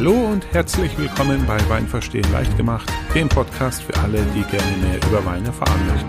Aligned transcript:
Hallo 0.00 0.30
und 0.30 0.50
herzlich 0.54 0.96
willkommen 0.96 1.44
bei 1.46 1.58
Wein 1.68 1.86
verstehen 1.86 2.24
leicht 2.32 2.56
gemacht, 2.56 2.90
dem 3.14 3.28
Podcast 3.28 3.82
für 3.82 3.94
alle, 3.98 4.24
die 4.34 4.44
gerne 4.44 4.76
mehr 4.78 4.96
über 5.06 5.22
Wein 5.26 5.44
erfahren 5.44 5.86
möchten. 5.86 6.08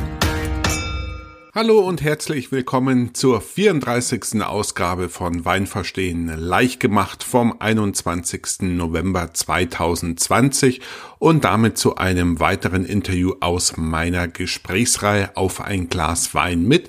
Hallo 1.53 1.79
und 1.79 2.01
herzlich 2.01 2.53
willkommen 2.53 3.13
zur 3.13 3.41
34. 3.41 4.41
Ausgabe 4.43 5.09
von 5.09 5.43
Wein 5.43 5.67
verstehen 5.67 6.31
leicht 6.37 6.79
gemacht 6.79 7.21
vom 7.21 7.53
21. 7.59 8.61
November 8.61 9.33
2020 9.33 10.79
und 11.19 11.43
damit 11.43 11.77
zu 11.77 11.97
einem 11.97 12.39
weiteren 12.39 12.85
Interview 12.85 13.33
aus 13.41 13.75
meiner 13.75 14.29
Gesprächsreihe 14.29 15.35
auf 15.35 15.59
ein 15.59 15.89
Glas 15.89 16.33
Wein 16.33 16.63
mit 16.65 16.87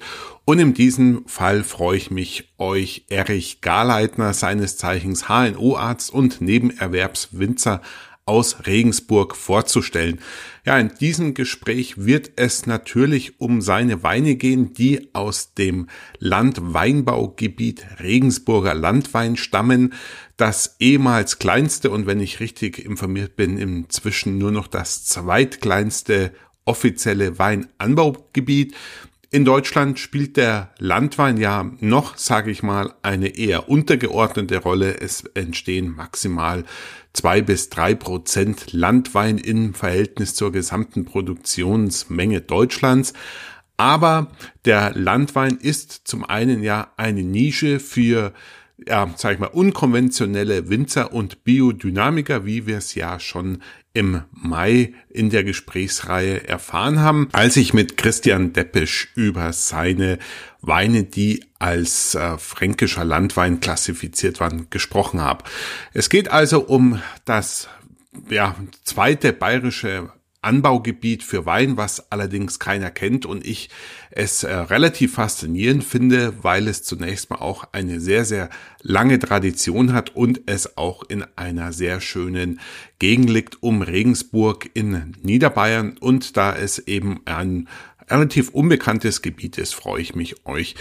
und 0.52 0.58
in 0.58 0.74
diesem 0.74 1.26
Fall 1.26 1.64
freue 1.64 1.96
ich 1.96 2.10
mich, 2.10 2.52
euch 2.58 3.06
Erich 3.08 3.62
Garleitner, 3.62 4.34
seines 4.34 4.76
Zeichens 4.76 5.26
HNO-Arzt 5.26 6.12
und 6.12 6.42
Nebenerwerbswinzer 6.42 7.80
aus 8.26 8.66
Regensburg 8.66 9.34
vorzustellen. 9.34 10.20
Ja, 10.66 10.78
in 10.78 10.92
diesem 11.00 11.32
Gespräch 11.32 12.04
wird 12.04 12.32
es 12.36 12.66
natürlich 12.66 13.40
um 13.40 13.62
seine 13.62 14.02
Weine 14.02 14.36
gehen, 14.36 14.74
die 14.74 15.08
aus 15.14 15.54
dem 15.54 15.88
Landweinbaugebiet 16.18 17.86
Regensburger 18.00 18.74
Landwein 18.74 19.38
stammen. 19.38 19.94
Das 20.36 20.76
ehemals 20.80 21.38
kleinste 21.38 21.90
und 21.90 22.06
wenn 22.06 22.20
ich 22.20 22.40
richtig 22.40 22.78
informiert 22.78 23.36
bin, 23.36 23.56
inzwischen 23.56 24.36
nur 24.36 24.52
noch 24.52 24.68
das 24.68 25.06
zweitkleinste 25.06 26.34
offizielle 26.66 27.38
Weinanbaugebiet. 27.38 28.74
In 29.34 29.46
Deutschland 29.46 29.98
spielt 29.98 30.36
der 30.36 30.74
Landwein 30.76 31.38
ja 31.38 31.72
noch, 31.80 32.18
sage 32.18 32.50
ich 32.50 32.62
mal, 32.62 32.92
eine 33.00 33.28
eher 33.28 33.70
untergeordnete 33.70 34.58
Rolle. 34.58 35.00
Es 35.00 35.24
entstehen 35.32 35.96
maximal 35.96 36.64
zwei 37.14 37.40
bis 37.40 37.70
drei 37.70 37.94
Prozent 37.94 38.74
Landwein 38.74 39.38
im 39.38 39.72
Verhältnis 39.72 40.34
zur 40.34 40.52
gesamten 40.52 41.06
Produktionsmenge 41.06 42.42
Deutschlands. 42.42 43.14
Aber 43.78 44.32
der 44.66 44.92
Landwein 44.94 45.56
ist 45.56 46.02
zum 46.04 46.26
einen 46.26 46.62
ja 46.62 46.92
eine 46.98 47.22
Nische 47.22 47.80
für 47.80 48.34
ja, 48.86 49.12
sag 49.16 49.34
ich 49.34 49.38
mal, 49.38 49.46
unkonventionelle 49.46 50.68
Winzer 50.68 51.12
und 51.12 51.44
Biodynamiker, 51.44 52.44
wie 52.44 52.66
wir 52.66 52.78
es 52.78 52.94
ja 52.94 53.20
schon 53.20 53.62
im 53.94 54.22
Mai 54.32 54.94
in 55.08 55.30
der 55.30 55.44
Gesprächsreihe 55.44 56.46
erfahren 56.48 57.00
haben, 57.00 57.28
als 57.32 57.56
ich 57.56 57.74
mit 57.74 57.96
Christian 57.96 58.52
Deppisch 58.52 59.12
über 59.14 59.52
seine 59.52 60.18
Weine, 60.60 61.04
die 61.04 61.44
als 61.58 62.14
äh, 62.14 62.38
fränkischer 62.38 63.04
Landwein 63.04 63.60
klassifiziert 63.60 64.40
waren, 64.40 64.68
gesprochen 64.70 65.20
habe. 65.20 65.44
Es 65.92 66.08
geht 66.08 66.30
also 66.30 66.60
um 66.60 67.02
das 67.24 67.68
ja, 68.30 68.54
zweite 68.84 69.32
bayerische 69.32 70.10
Anbaugebiet 70.42 71.22
für 71.22 71.46
Wein, 71.46 71.76
was 71.76 72.12
allerdings 72.12 72.58
keiner 72.58 72.90
kennt 72.90 73.24
und 73.26 73.46
ich 73.46 73.70
es 74.10 74.42
äh, 74.42 74.52
relativ 74.52 75.14
faszinierend 75.14 75.84
finde, 75.84 76.34
weil 76.42 76.68
es 76.68 76.82
zunächst 76.82 77.30
mal 77.30 77.38
auch 77.38 77.64
eine 77.72 78.00
sehr, 78.00 78.24
sehr 78.24 78.50
lange 78.82 79.18
Tradition 79.18 79.92
hat 79.92 80.14
und 80.14 80.42
es 80.46 80.76
auch 80.76 81.04
in 81.08 81.24
einer 81.36 81.72
sehr 81.72 82.00
schönen 82.00 82.60
Gegend 82.98 83.30
liegt 83.30 83.62
um 83.62 83.82
Regensburg 83.82 84.70
in 84.74 85.14
Niederbayern 85.22 85.96
und 85.98 86.36
da 86.36 86.54
es 86.54 86.78
eben 86.78 87.20
ein 87.24 87.68
relativ 88.10 88.50
unbekanntes 88.50 89.22
Gebiet 89.22 89.58
ist, 89.58 89.74
freue 89.74 90.02
ich 90.02 90.14
mich 90.14 90.44
euch 90.46 90.74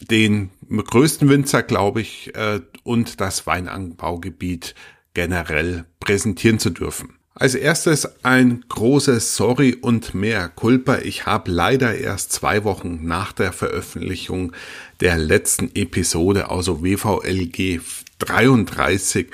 den 0.00 0.50
größten 0.70 1.28
Winzer, 1.28 1.62
glaube 1.62 2.00
ich, 2.00 2.34
äh, 2.34 2.60
und 2.84 3.20
das 3.20 3.46
Weinanbaugebiet 3.46 4.74
generell 5.14 5.84
präsentieren 6.00 6.58
zu 6.58 6.70
dürfen. 6.70 7.17
Als 7.40 7.54
erstes 7.54 8.24
ein 8.24 8.64
großes 8.68 9.36
Sorry 9.36 9.76
und 9.80 10.12
mehr 10.12 10.48
Culpa. 10.48 10.98
Ich 10.98 11.24
habe 11.24 11.52
leider 11.52 11.96
erst 11.96 12.32
zwei 12.32 12.64
Wochen 12.64 13.06
nach 13.06 13.30
der 13.30 13.52
Veröffentlichung 13.52 14.52
der 15.00 15.18
letzten 15.18 15.70
Episode, 15.76 16.50
also 16.50 16.82
WVLG 16.82 17.80
33, 18.18 19.28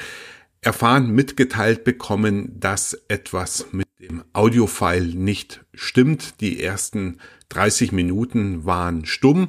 erfahren, 0.60 1.12
mitgeteilt 1.12 1.84
bekommen, 1.84 2.60
dass 2.60 2.92
etwas 3.08 3.68
mit 3.72 3.86
dem 3.98 4.22
Audiofile 4.34 5.16
nicht 5.16 5.64
stimmt. 5.72 6.42
Die 6.42 6.62
ersten 6.62 7.20
30 7.48 7.92
Minuten 7.92 8.66
waren 8.66 9.06
stumm. 9.06 9.48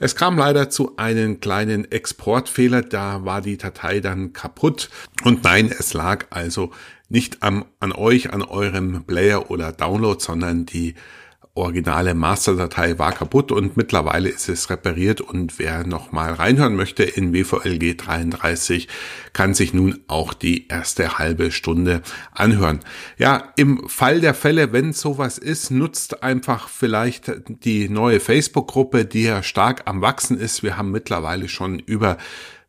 Es 0.00 0.14
kam 0.14 0.36
leider 0.36 0.68
zu 0.68 0.96
einem 0.96 1.40
kleinen 1.40 1.90
Exportfehler, 1.90 2.82
da 2.82 3.24
war 3.24 3.40
die 3.40 3.56
Datei 3.56 4.00
dann 4.00 4.32
kaputt. 4.32 4.90
Und 5.24 5.42
nein, 5.42 5.74
es 5.76 5.92
lag 5.92 6.26
also 6.30 6.70
nicht 7.08 7.42
am, 7.42 7.64
an 7.80 7.92
euch, 7.92 8.32
an 8.32 8.42
eurem 8.42 9.04
Player 9.04 9.50
oder 9.50 9.72
Download, 9.72 10.22
sondern 10.22 10.66
die 10.66 10.94
originale 11.58 12.14
Masterdatei 12.14 12.98
war 12.98 13.12
kaputt 13.12 13.50
und 13.50 13.76
mittlerweile 13.76 14.28
ist 14.28 14.48
es 14.48 14.70
repariert 14.70 15.20
und 15.20 15.58
wer 15.58 15.84
noch 15.84 16.12
mal 16.12 16.32
reinhören 16.32 16.76
möchte 16.76 17.02
in 17.02 17.34
WVLG 17.34 17.96
33 17.96 18.86
kann 19.32 19.54
sich 19.54 19.74
nun 19.74 19.98
auch 20.06 20.34
die 20.34 20.68
erste 20.68 21.18
halbe 21.18 21.50
Stunde 21.50 22.02
anhören. 22.32 22.80
Ja, 23.18 23.52
im 23.56 23.88
Fall 23.88 24.20
der 24.20 24.34
Fälle, 24.34 24.72
wenn 24.72 24.92
sowas 24.92 25.36
ist, 25.36 25.70
nutzt 25.70 26.22
einfach 26.22 26.68
vielleicht 26.68 27.32
die 27.48 27.88
neue 27.88 28.20
Facebook-Gruppe, 28.20 29.04
die 29.04 29.24
ja 29.24 29.42
stark 29.42 29.82
am 29.86 30.00
wachsen 30.00 30.38
ist. 30.38 30.62
Wir 30.62 30.76
haben 30.76 30.92
mittlerweile 30.92 31.48
schon 31.48 31.80
über 31.80 32.18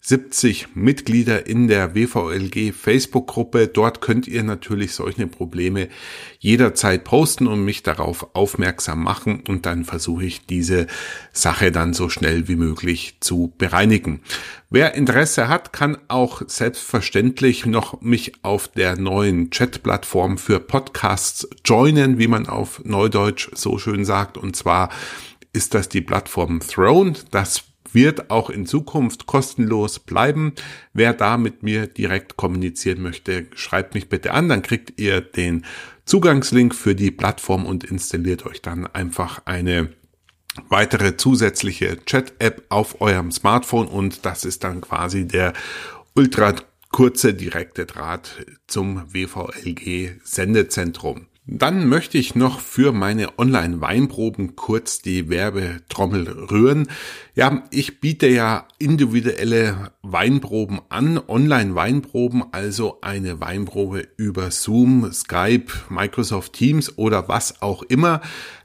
70 0.02 0.76
Mitglieder 0.76 1.46
in 1.46 1.68
der 1.68 1.94
WVLG 1.94 2.74
Facebook-Gruppe. 2.74 3.68
Dort 3.68 4.00
könnt 4.02 4.28
ihr 4.28 4.44
natürlich 4.44 4.94
solche 4.94 5.28
Probleme 5.28 5.90
jederzeit 6.40 7.04
posten 7.04 7.48
und 7.48 7.66
mich 7.66 7.84
darauf 7.84 8.34
aufmerksam 8.34 9.04
machen 9.04 9.44
und 9.48 9.66
dann 9.66 9.84
versuche 9.84 10.26
ich 10.26 10.46
diese 10.46 10.88
Sache 11.34 11.72
dann 11.72 11.94
so 11.94 12.08
schnell 12.08 12.48
wie 12.48 12.56
möglich 12.56 13.18
zu 13.20 13.54
bereinigen. 13.58 14.22
Wer 14.70 14.96
Interesse 14.96 15.48
hat, 15.48 15.74
kann 15.74 15.98
auch 16.08 16.44
selbstverständlich 16.48 17.66
noch 17.66 18.02
mich 18.02 18.34
auf 18.44 18.68
der 18.70 18.96
neuen 18.96 19.52
Chat-Plattform 19.52 20.38
für 20.38 20.60
Podcasts 20.60 21.48
joinen, 21.66 22.20
wie 22.20 22.28
man 22.28 22.48
auf 22.48 22.82
Neudeutsch 22.86 23.50
so 23.54 23.78
schön 23.78 24.06
sagt. 24.06 24.38
Und 24.38 24.56
zwar 24.56 24.90
ist 25.52 25.74
das 25.74 25.90
die 25.90 26.02
Plattform 26.02 26.62
Throne. 26.62 27.14
Das 27.32 27.64
wird 27.94 28.30
auch 28.30 28.50
in 28.50 28.66
Zukunft 28.66 29.26
kostenlos 29.26 30.00
bleiben. 30.00 30.54
Wer 30.94 31.14
da 31.14 31.38
mit 31.38 31.64
mir 31.64 31.88
direkt 31.88 32.38
kommunizieren 32.38 33.02
möchte, 33.02 33.48
schreibt 33.54 33.94
mich 33.94 34.10
bitte 34.10 34.34
an, 34.34 34.50
dann 34.50 34.62
kriegt 34.62 35.00
ihr 35.00 35.22
den 35.22 35.66
Zugangslink 36.06 36.74
für 36.74 36.96
die 36.96 37.12
Plattform 37.12 37.66
und 37.66 37.84
installiert 37.84 38.46
euch 38.46 38.62
dann 38.62 38.88
einfach 38.88 39.42
eine 39.46 39.90
weitere 40.68 41.18
zusätzliche 41.18 42.04
Chat-App 42.06 42.66
auf 42.70 43.02
eurem 43.02 43.32
Smartphone 43.32 43.88
und 43.88 44.26
das 44.26 44.44
ist 44.44 44.64
dann 44.64 44.82
quasi 44.82 45.28
der 45.28 45.54
ultra 46.16 46.56
kurze 46.92 47.34
direkte 47.34 47.86
Draht 47.86 48.46
zum 48.68 49.14
WVLG 49.14 50.20
Sendezentrum. 50.24 51.29
Dann 51.52 51.90
möchte 51.90 52.20
ich 52.20 52.36
noch 52.36 52.60
für 52.60 52.92
meine 52.92 53.40
Online-Weinproben 53.40 54.56
kurz 54.56 55.02
die 55.02 55.30
Werbetrommel 55.30 56.30
rühren. 56.30 56.88
Ja, 57.34 57.64
ich 57.72 58.00
biete 58.00 58.28
ja 58.28 58.68
individuelle 58.78 59.92
Weinproben 60.04 60.80
an, 60.90 61.18
Online-Weinproben, 61.18 62.44
also 62.52 63.02
eine 63.02 63.42
Weinprobe 63.42 64.08
über 64.16 64.52
Zoom, 64.52 65.12
Skype, 65.12 65.74
Microsoft 65.90 66.54
Teams 66.54 67.00
oder 67.00 67.28
was 67.30 67.64
auch 67.64 67.82
immer. 67.82 68.22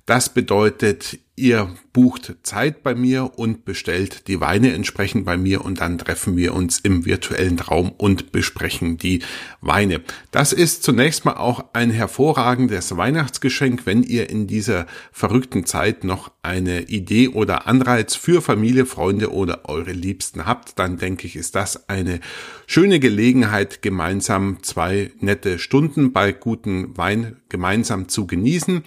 Das 0.06 0.28
bedeutet, 0.28 1.19
ihr 1.34 1.75
bucht 1.94 2.37
Zeit 2.42 2.82
bei 2.82 2.94
mir 2.94 3.39
und 3.39 3.65
bestellt 3.65 4.28
die 4.28 4.39
Weine 4.39 4.74
entsprechend 4.74 5.24
bei 5.24 5.39
mir 5.39 5.65
und 5.65 5.80
dann 5.80 5.97
treffen 5.97 6.36
wir 6.36 6.53
uns 6.53 6.78
im 6.78 7.06
virtuellen 7.06 7.59
Raum 7.59 7.91
und 7.91 8.30
besprechen 8.30 8.98
die 8.98 9.22
Weine. 9.62 10.03
Das 10.30 10.53
ist 10.53 10.83
zunächst 10.83 11.24
mal 11.24 11.39
auch 11.39 11.65
ein 11.72 11.91
hervorragendes 11.91 12.98
Weihnachtsgeschenk, 12.98 13.86
wenn 13.86 14.03
ihr 14.03 14.28
in 14.28 14.47
dieser 14.47 14.86
verrückten 15.10 15.65
Zeit 15.65 16.04
noch 16.04 16.30
eine 16.42 16.83
Idee 16.83 17.28
oder 17.28 17.66
Anreiz 17.66 18.15
für 18.15 18.42
Familie, 18.42 18.84
Freunde 18.84 19.33
oder 19.33 19.71
eure 19.71 19.92
Liebsten 19.92 20.45
habt, 20.45 20.78
dann 20.78 20.98
denke 20.98 21.27
ich, 21.27 21.34
ist 21.34 21.54
das 21.54 21.89
eine 21.89 22.21
schöne 22.66 23.00
Gelegenheit, 23.00 23.80
gemeinsam 23.80 24.62
zwei 24.62 25.12
nette 25.21 25.59
Stunden 25.59 26.12
bei 26.12 26.33
guten 26.33 26.95
Wein 26.98 27.39
gemeinsam 27.48 28.09
zu 28.09 28.27
genießen 28.27 28.83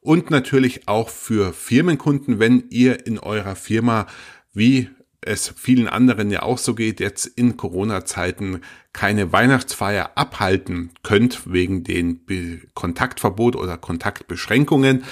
und 0.00 0.30
natürlich 0.30 0.88
auch 0.88 1.08
für 1.08 1.52
Firmenkunden, 1.52 2.38
wenn 2.38 2.64
ihr 2.70 3.06
in 3.06 3.18
eurer 3.18 3.56
Firma, 3.56 4.06
wie 4.52 4.88
es 5.20 5.52
vielen 5.56 5.88
anderen 5.88 6.30
ja 6.30 6.42
auch 6.42 6.58
so 6.58 6.74
geht, 6.74 7.00
jetzt 7.00 7.26
in 7.26 7.56
Corona-Zeiten 7.56 8.62
keine 8.92 9.32
Weihnachtsfeier 9.32 10.12
abhalten 10.14 10.90
könnt 11.02 11.52
wegen 11.52 11.84
den 11.84 12.20
Kontaktverbot 12.74 13.56
oder 13.56 13.76
Kontaktbeschränkungen, 13.76 15.04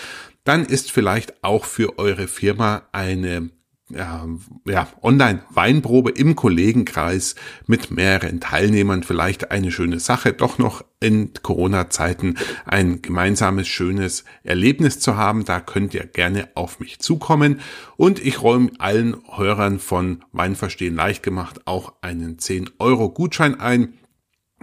dann 0.44 0.64
ist 0.64 0.90
vielleicht 0.90 1.44
auch 1.44 1.67
für 1.67 1.99
eure 1.99 2.26
Firma 2.26 2.88
eine 2.93 3.50
ja, 3.90 4.88
Online-Weinprobe 5.02 6.11
im 6.11 6.37
Kollegenkreis 6.37 7.35
mit 7.67 7.90
mehreren 7.90 8.40
Teilnehmern 8.40 9.02
vielleicht 9.02 9.50
eine 9.50 9.73
schöne 9.73 9.99
Sache, 9.99 10.32
doch 10.32 10.58
noch 10.58 10.85
in 11.00 11.32
Corona-Zeiten 11.43 12.37
ein 12.67 13.02
gemeinsames 13.02 13.69
schönes 13.69 14.25
Erlebnis 14.43 15.00
zu 15.00 15.17
haben. 15.17 15.44
Da 15.44 15.61
könnt 15.61 15.94
ihr 15.94 16.05
gerne 16.06 16.49
auf 16.55 16.81
mich 16.81 16.99
zukommen. 16.99 17.61
Und 17.96 18.25
ich 18.25 18.43
räume 18.43 18.73
allen 18.79 19.17
Hörern 19.37 19.79
von 19.79 20.25
Weinverstehen 20.32 20.96
leicht 20.96 21.23
gemacht 21.23 21.67
auch 21.67 21.94
einen 22.02 22.38
10 22.38 22.70
Euro 22.79 23.11
Gutschein 23.11 23.58
ein 23.58 23.94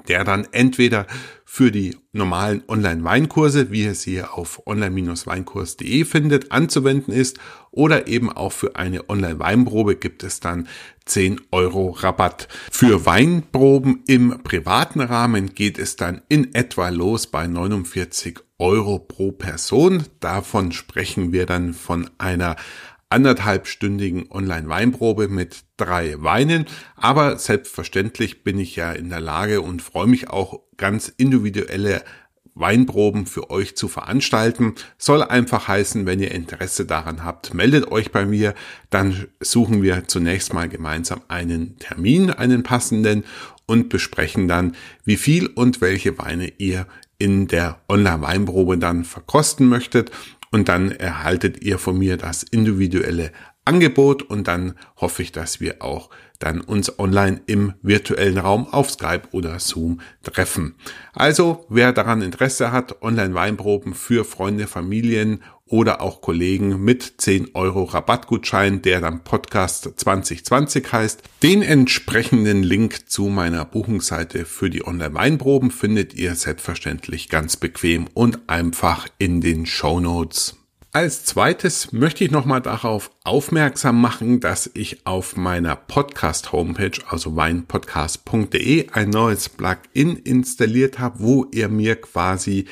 der 0.07 0.23
dann 0.23 0.47
entweder 0.51 1.07
für 1.45 1.71
die 1.71 1.95
normalen 2.11 2.63
Online-Weinkurse, 2.67 3.71
wie 3.71 3.83
ihr 3.83 3.95
sie 3.95 4.21
auf 4.21 4.67
online-weinkurs.de 4.67 6.03
findet, 6.03 6.51
anzuwenden 6.51 7.13
ist 7.13 7.37
oder 7.71 8.07
eben 8.07 8.31
auch 8.31 8.51
für 8.51 8.75
eine 8.75 9.09
Online-Weinprobe 9.09 9.95
gibt 9.95 10.23
es 10.23 10.39
dann 10.39 10.67
10 11.05 11.39
Euro 11.51 11.91
Rabatt. 11.91 12.47
Für 12.71 13.05
Weinproben 13.05 14.03
im 14.07 14.43
privaten 14.43 15.01
Rahmen 15.01 15.53
geht 15.53 15.77
es 15.77 15.95
dann 15.95 16.21
in 16.27 16.53
etwa 16.55 16.89
los 16.89 17.27
bei 17.27 17.47
49 17.47 18.39
Euro 18.57 18.99
pro 18.99 19.31
Person. 19.31 20.03
Davon 20.19 20.71
sprechen 20.71 21.31
wir 21.31 21.45
dann 21.45 21.73
von 21.73 22.09
einer 22.17 22.55
anderthalbstündigen 23.09 24.31
Online-Weinprobe 24.31 25.27
mit 25.27 25.63
drei 25.77 26.15
Weinen. 26.21 26.65
Aber 26.95 27.37
selbstverständlich 27.37 28.43
bin 28.43 28.59
ich 28.59 28.75
ja 28.75 28.91
in 28.91 29.09
der 29.09 29.21
Lage 29.21 29.61
und 29.61 29.81
freue 29.81 30.07
mich 30.07 30.29
auch 30.29 30.61
ganz 30.77 31.09
individuelle 31.09 32.03
Weinproben 32.55 33.25
für 33.25 33.49
euch 33.49 33.75
zu 33.75 33.87
veranstalten. 33.87 34.75
Soll 34.97 35.21
einfach 35.21 35.67
heißen, 35.67 36.05
wenn 36.05 36.21
ihr 36.21 36.31
Interesse 36.31 36.85
daran 36.85 37.23
habt, 37.23 37.53
meldet 37.53 37.91
euch 37.91 38.11
bei 38.11 38.25
mir. 38.25 38.55
Dann 38.89 39.27
suchen 39.41 39.83
wir 39.83 40.07
zunächst 40.07 40.53
mal 40.53 40.69
gemeinsam 40.69 41.21
einen 41.27 41.77
Termin, 41.79 42.31
einen 42.31 42.63
passenden 42.63 43.25
und 43.65 43.89
besprechen 43.89 44.47
dann, 44.47 44.75
wie 45.03 45.17
viel 45.17 45.47
und 45.47 45.81
welche 45.81 46.17
Weine 46.17 46.47
ihr 46.57 46.87
in 47.17 47.47
der 47.47 47.81
Online-Weinprobe 47.89 48.77
dann 48.77 49.03
verkosten 49.03 49.67
möchtet 49.67 50.11
und 50.55 50.69
dann 50.69 50.89
erhaltet 50.89 51.63
ihr 51.63 51.77
von 51.77 51.97
mir 51.97 52.15
das 52.15 52.41
individuelle 52.41 53.33
Angebot 53.65 54.23
und 54.23 54.47
dann 54.47 54.75
hoffe 54.95 55.21
ich, 55.21 55.33
dass 55.33 55.59
wir 55.59 55.81
auch 55.81 56.09
dann 56.39 56.61
uns 56.61 56.97
online 56.97 57.41
im 57.45 57.73
virtuellen 57.81 58.37
Raum 58.37 58.65
auf 58.71 58.89
Skype 58.89 59.23
oder 59.31 59.59
Zoom 59.59 59.99
treffen. 60.23 60.75
Also, 61.11 61.65
wer 61.67 61.91
daran 61.91 62.21
Interesse 62.21 62.71
hat, 62.71 63.01
Online-Weinproben 63.01 63.93
für 63.93 64.23
Freunde, 64.23 64.65
Familien 64.65 65.43
oder 65.67 66.01
auch 66.01 66.21
Kollegen 66.21 66.83
mit 66.83 67.15
10 67.17 67.55
Euro 67.55 67.83
Rabattgutschein, 67.83 68.81
der 68.81 69.01
dann 69.01 69.23
Podcast 69.23 69.89
2020 69.95 70.91
heißt. 70.91 71.23
Den 71.41 71.61
entsprechenden 71.61 72.61
Link 72.61 73.09
zu 73.09 73.29
meiner 73.29 73.65
Buchungsseite 73.65 74.45
für 74.45 74.69
die 74.69 74.85
Online-Weinproben 74.85 75.71
findet 75.71 76.13
ihr 76.13 76.35
selbstverständlich 76.35 77.29
ganz 77.29 77.57
bequem 77.57 78.07
und 78.13 78.47
einfach 78.47 79.07
in 79.17 79.41
den 79.41 79.65
Show 79.65 79.99
Notes. 79.99 80.55
Als 80.95 81.25
zweites 81.25 81.91
möchte 81.91 82.23
ich 82.23 82.31
nochmal 82.31 82.61
darauf 82.61 83.11
aufmerksam 83.25 83.99
machen, 83.99 84.39
dass 84.39 84.71
ich 84.75 85.05
auf 85.05 85.35
meiner 85.35 85.75
Podcast-Homepage, 85.75 87.01
also 87.09 87.35
weinpodcast.de, 87.35 88.91
ein 88.91 89.09
neues 89.09 89.49
Plugin 89.49 90.15
installiert 90.15 90.97
habe, 90.97 91.19
wo 91.19 91.47
ihr 91.51 91.67
mir 91.67 91.97
quasi 91.97 92.67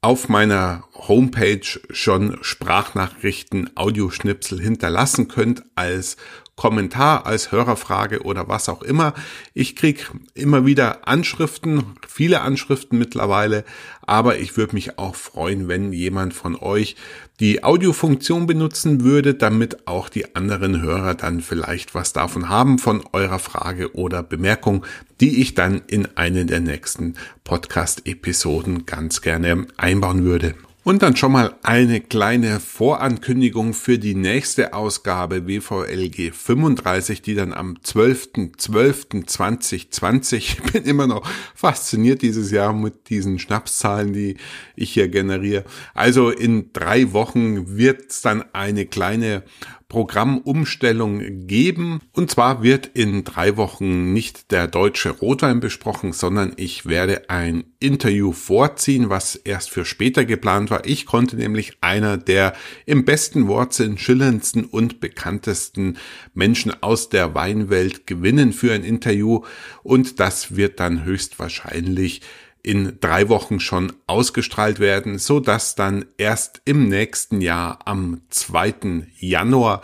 auf 0.00 0.28
meiner 0.28 0.84
Homepage 0.94 1.80
schon 1.90 2.38
Sprachnachrichten, 2.42 3.76
Audioschnipsel 3.76 4.60
hinterlassen 4.60 5.28
könnt 5.28 5.64
als 5.74 6.16
Kommentar, 6.58 7.24
als 7.24 7.52
Hörerfrage 7.52 8.22
oder 8.22 8.48
was 8.48 8.68
auch 8.68 8.82
immer. 8.82 9.14
Ich 9.54 9.76
krieg 9.76 10.10
immer 10.34 10.66
wieder 10.66 11.06
Anschriften, 11.06 11.84
viele 12.06 12.40
Anschriften 12.40 12.98
mittlerweile, 12.98 13.64
aber 14.02 14.38
ich 14.38 14.56
würde 14.56 14.74
mich 14.74 14.98
auch 14.98 15.14
freuen, 15.14 15.68
wenn 15.68 15.92
jemand 15.92 16.34
von 16.34 16.56
euch 16.56 16.96
die 17.38 17.62
Audiofunktion 17.62 18.48
benutzen 18.48 19.04
würde, 19.04 19.34
damit 19.34 19.86
auch 19.86 20.08
die 20.08 20.34
anderen 20.34 20.82
Hörer 20.82 21.14
dann 21.14 21.42
vielleicht 21.42 21.94
was 21.94 22.12
davon 22.12 22.48
haben 22.48 22.80
von 22.80 23.04
eurer 23.12 23.38
Frage 23.38 23.94
oder 23.94 24.24
Bemerkung, 24.24 24.84
die 25.20 25.40
ich 25.40 25.54
dann 25.54 25.82
in 25.86 26.08
eine 26.16 26.44
der 26.44 26.58
nächsten 26.58 27.14
Podcast-Episoden 27.44 28.84
ganz 28.84 29.20
gerne 29.20 29.68
einbauen 29.76 30.24
würde. 30.24 30.56
Und 30.88 31.02
dann 31.02 31.16
schon 31.16 31.32
mal 31.32 31.54
eine 31.62 32.00
kleine 32.00 32.60
Vorankündigung 32.60 33.74
für 33.74 33.98
die 33.98 34.14
nächste 34.14 34.72
Ausgabe 34.72 35.46
WVLG 35.46 36.32
35, 36.32 37.20
die 37.20 37.34
dann 37.34 37.52
am 37.52 37.76
12.12.2020, 37.84 40.36
ich 40.36 40.62
bin 40.62 40.84
immer 40.84 41.06
noch 41.06 41.28
fasziniert 41.54 42.22
dieses 42.22 42.50
Jahr 42.50 42.72
mit 42.72 43.10
diesen 43.10 43.38
Schnapszahlen, 43.38 44.14
die 44.14 44.38
ich 44.76 44.92
hier 44.92 45.08
generiere. 45.08 45.64
Also 45.92 46.30
in 46.30 46.72
drei 46.72 47.12
Wochen 47.12 47.76
wird 47.76 48.10
es 48.10 48.22
dann 48.22 48.42
eine 48.54 48.86
kleine 48.86 49.42
Programmumstellung 49.88 51.46
geben. 51.46 52.00
Und 52.12 52.30
zwar 52.30 52.62
wird 52.62 52.90
in 52.92 53.24
drei 53.24 53.56
Wochen 53.56 54.12
nicht 54.12 54.50
der 54.50 54.66
deutsche 54.66 55.10
Rotwein 55.10 55.60
besprochen, 55.60 56.12
sondern 56.12 56.52
ich 56.56 56.84
werde 56.84 57.30
ein 57.30 57.64
Interview 57.80 58.32
vorziehen, 58.32 59.08
was 59.08 59.34
erst 59.34 59.70
für 59.70 59.86
später 59.86 60.26
geplant 60.26 60.70
war. 60.70 60.84
Ich 60.84 61.06
konnte 61.06 61.36
nämlich 61.36 61.78
einer 61.80 62.18
der 62.18 62.54
im 62.84 63.06
besten 63.06 63.48
Wortsinn 63.48 63.96
schillerndsten 63.96 64.64
und 64.64 65.00
bekanntesten 65.00 65.96
Menschen 66.34 66.82
aus 66.82 67.08
der 67.08 67.34
Weinwelt 67.34 68.06
gewinnen 68.06 68.52
für 68.52 68.72
ein 68.72 68.84
Interview 68.84 69.42
und 69.82 70.20
das 70.20 70.54
wird 70.54 70.80
dann 70.80 71.04
höchstwahrscheinlich 71.04 72.20
in 72.62 72.98
drei 73.00 73.28
Wochen 73.28 73.60
schon 73.60 73.92
ausgestrahlt 74.06 74.80
werden, 74.80 75.18
so 75.18 75.40
dass 75.40 75.74
dann 75.74 76.04
erst 76.16 76.62
im 76.64 76.88
nächsten 76.88 77.40
Jahr 77.40 77.80
am 77.86 78.20
2. 78.30 79.06
Januar 79.18 79.82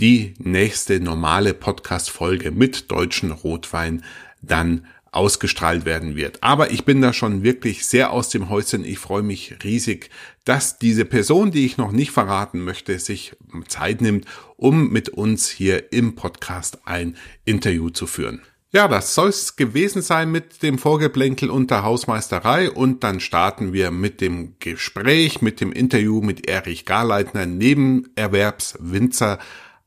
die 0.00 0.34
nächste 0.38 1.00
normale 1.00 1.54
Podcast-Folge 1.54 2.50
mit 2.50 2.90
deutschen 2.90 3.32
Rotwein 3.32 4.04
dann 4.42 4.86
ausgestrahlt 5.10 5.84
werden 5.84 6.16
wird. 6.16 6.42
Aber 6.42 6.70
ich 6.70 6.84
bin 6.84 7.00
da 7.00 7.12
schon 7.12 7.42
wirklich 7.42 7.86
sehr 7.86 8.12
aus 8.12 8.28
dem 8.28 8.48
Häuschen. 8.48 8.84
Ich 8.84 8.98
freue 8.98 9.22
mich 9.22 9.56
riesig, 9.64 10.10
dass 10.44 10.78
diese 10.78 11.04
Person, 11.04 11.50
die 11.50 11.64
ich 11.64 11.76
noch 11.76 11.92
nicht 11.92 12.10
verraten 12.10 12.62
möchte, 12.62 12.98
sich 12.98 13.34
Zeit 13.68 14.00
nimmt, 14.00 14.26
um 14.56 14.90
mit 14.90 15.08
uns 15.08 15.48
hier 15.48 15.92
im 15.92 16.14
Podcast 16.14 16.86
ein 16.86 17.16
Interview 17.44 17.90
zu 17.90 18.06
führen. 18.06 18.42
Ja, 18.70 18.86
das 18.86 19.14
soll's 19.14 19.56
gewesen 19.56 20.02
sein 20.02 20.30
mit 20.30 20.62
dem 20.62 20.76
Vorgeplänkel 20.76 21.48
und 21.48 21.70
der 21.70 21.84
Hausmeisterei 21.84 22.70
und 22.70 23.02
dann 23.02 23.18
starten 23.18 23.72
wir 23.72 23.90
mit 23.90 24.20
dem 24.20 24.56
Gespräch, 24.58 25.40
mit 25.40 25.62
dem 25.62 25.72
Interview 25.72 26.20
mit 26.20 26.50
Erich 26.50 26.84
Garleitner, 26.84 27.46
Nebenerwerbswinzer 27.46 29.38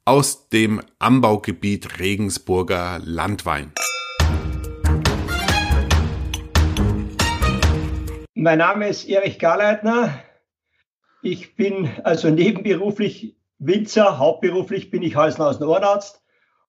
aus 0.03 0.49
dem 0.49 0.81
Anbaugebiet 0.97 1.99
Regensburger 1.99 2.99
Landwein. 3.03 3.71
Mein 8.33 8.57
Name 8.57 8.87
ist 8.89 9.07
Erich 9.07 9.37
Garleitner. 9.37 10.23
Ich 11.21 11.55
bin 11.55 11.87
also 12.03 12.31
nebenberuflich 12.31 13.35
Winzer, 13.59 14.17
hauptberuflich 14.17 14.89
bin 14.89 15.03
ich 15.03 15.15
Hals-Nasen-Ohrenarzt 15.15 16.20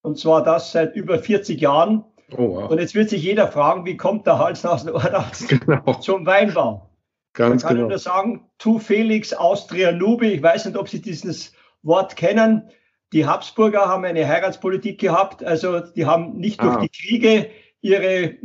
und 0.03 0.19
zwar 0.19 0.43
das 0.43 0.73
seit 0.73 0.95
über 0.95 1.19
40 1.19 1.61
Jahren. 1.61 2.05
Oh, 2.37 2.57
wow. 2.57 2.71
Und 2.71 2.79
jetzt 2.79 2.95
wird 2.95 3.11
sich 3.11 3.23
jeder 3.23 3.49
fragen, 3.49 3.85
wie 3.87 3.97
kommt 3.97 4.27
der 4.27 4.39
Hals-Nasen-Ohrenarzt 4.39 5.49
genau. 5.49 5.95
zum 5.95 6.27
Weinbau? 6.27 6.89
Ganz 7.35 7.63
da 7.63 7.69
kann 7.69 7.77
genau. 7.77 7.89
ich 7.89 7.91
nur 7.93 7.99
sagen, 7.99 8.51
Tu 8.59 8.79
Felix 8.79 9.33
Austria 9.33 9.93
Nube. 9.93 10.27
Ich 10.27 10.43
weiß 10.43 10.67
nicht, 10.67 10.77
ob 10.77 10.89
Sie 10.89 11.01
dieses 11.01 11.53
Wort 11.83 12.17
kennen. 12.17 12.69
Die 13.13 13.27
Habsburger 13.27 13.87
haben 13.87 14.05
eine 14.05 14.27
Heiratspolitik 14.27 15.01
gehabt. 15.01 15.45
Also 15.45 15.81
die 15.81 16.07
haben 16.07 16.37
nicht 16.39 16.61
ah. 16.61 16.65
durch 16.65 16.89
die 16.89 16.89
Kriege 16.89 17.51
ihre, 17.81 18.37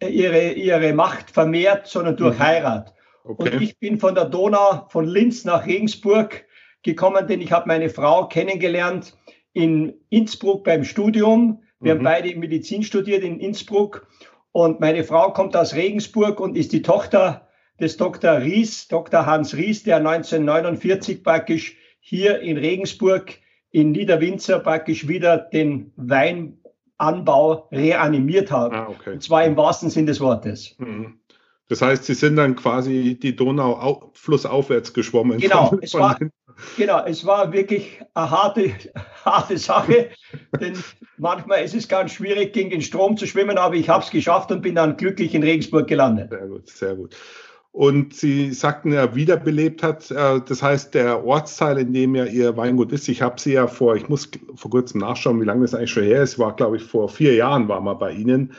ihre, 0.00 0.52
ihre 0.52 0.92
Macht 0.92 1.30
vermehrt, 1.30 1.86
sondern 1.86 2.16
durch 2.16 2.38
mhm. 2.38 2.42
Heirat. 2.42 2.94
Okay. 3.24 3.54
Und 3.54 3.62
ich 3.62 3.78
bin 3.78 3.98
von 3.98 4.14
der 4.14 4.26
Donau, 4.26 4.86
von 4.88 5.06
Linz 5.06 5.44
nach 5.44 5.66
Regensburg 5.66 6.44
gekommen, 6.82 7.26
denn 7.26 7.40
ich 7.40 7.50
habe 7.52 7.66
meine 7.66 7.88
Frau 7.88 8.28
kennengelernt 8.28 9.16
in 9.54 9.94
Innsbruck 10.10 10.64
beim 10.64 10.84
Studium. 10.84 11.62
Wir 11.80 11.94
mhm. 11.94 11.98
haben 11.98 12.04
beide 12.04 12.38
Medizin 12.38 12.82
studiert 12.82 13.22
in 13.22 13.40
Innsbruck. 13.40 14.06
Und 14.52 14.80
meine 14.80 15.02
Frau 15.02 15.32
kommt 15.32 15.56
aus 15.56 15.74
Regensburg 15.74 16.38
und 16.38 16.56
ist 16.56 16.72
die 16.72 16.82
Tochter 16.82 17.48
des 17.80 17.96
Dr. 17.96 18.38
Ries, 18.38 18.86
Dr. 18.88 19.26
Hans 19.26 19.56
Ries, 19.56 19.82
der 19.82 19.96
1949 19.96 21.24
praktisch 21.24 21.76
hier 21.98 22.40
in 22.40 22.58
Regensburg 22.58 23.38
in 23.70 23.90
Niederwinzer 23.90 24.60
praktisch 24.60 25.08
wieder 25.08 25.38
den 25.38 25.92
Weinanbau 25.96 27.68
reanimiert 27.72 28.52
hat. 28.52 28.72
Ah, 28.72 28.88
okay. 28.88 29.14
Und 29.14 29.22
zwar 29.22 29.44
im 29.44 29.56
wahrsten 29.56 29.90
Sinn 29.90 30.06
des 30.06 30.20
Wortes. 30.20 30.76
Mhm. 30.78 31.18
Das 31.68 31.82
heißt, 31.82 32.04
Sie 32.04 32.14
sind 32.14 32.36
dann 32.36 32.54
quasi 32.56 33.18
die 33.20 33.34
Donau 33.34 34.12
flussaufwärts 34.12 34.92
geschwommen. 34.92 35.38
Genau, 35.38 35.70
von, 35.70 35.82
es, 35.82 35.94
war, 35.94 36.18
genau 36.76 37.04
es 37.04 37.24
war 37.24 37.52
wirklich 37.52 38.00
eine 38.14 38.30
harte, 38.30 38.70
harte 39.24 39.58
Sache, 39.58 40.10
denn 40.60 40.74
manchmal 41.18 41.64
ist 41.64 41.74
es 41.74 41.88
ganz 41.88 42.12
schwierig, 42.12 42.52
gegen 42.52 42.70
den 42.70 42.82
Strom 42.82 43.16
zu 43.16 43.26
schwimmen, 43.26 43.58
aber 43.58 43.74
ich 43.74 43.88
habe 43.88 44.04
es 44.04 44.10
geschafft 44.10 44.50
und 44.50 44.62
bin 44.62 44.74
dann 44.74 44.96
glücklich 44.96 45.34
in 45.34 45.42
Regensburg 45.42 45.86
gelandet. 45.86 46.30
Sehr 46.30 46.46
gut, 46.46 46.68
sehr 46.68 46.94
gut. 46.94 47.16
Und 47.74 48.14
Sie 48.14 48.52
sagten 48.52 48.92
ja, 48.92 49.16
wiederbelebt 49.16 49.82
hat, 49.82 50.08
äh, 50.12 50.40
das 50.46 50.62
heißt, 50.62 50.94
der 50.94 51.24
Ortsteil, 51.24 51.78
in 51.78 51.92
dem 51.92 52.14
ja 52.14 52.24
Ihr 52.24 52.56
Weingut 52.56 52.92
ist, 52.92 53.08
ich 53.08 53.20
habe 53.20 53.40
Sie 53.40 53.54
ja 53.54 53.66
vor, 53.66 53.96
ich 53.96 54.08
muss 54.08 54.30
vor 54.54 54.70
kurzem 54.70 55.00
nachschauen, 55.00 55.40
wie 55.40 55.44
lange 55.44 55.62
das 55.62 55.74
eigentlich 55.74 55.90
schon 55.90 56.04
her 56.04 56.22
ist, 56.22 56.38
war, 56.38 56.54
glaube 56.54 56.76
ich, 56.76 56.84
vor 56.84 57.08
vier 57.08 57.34
Jahren 57.34 57.66
war 57.66 57.80
mal 57.80 57.94
bei 57.94 58.12
Ihnen. 58.12 58.52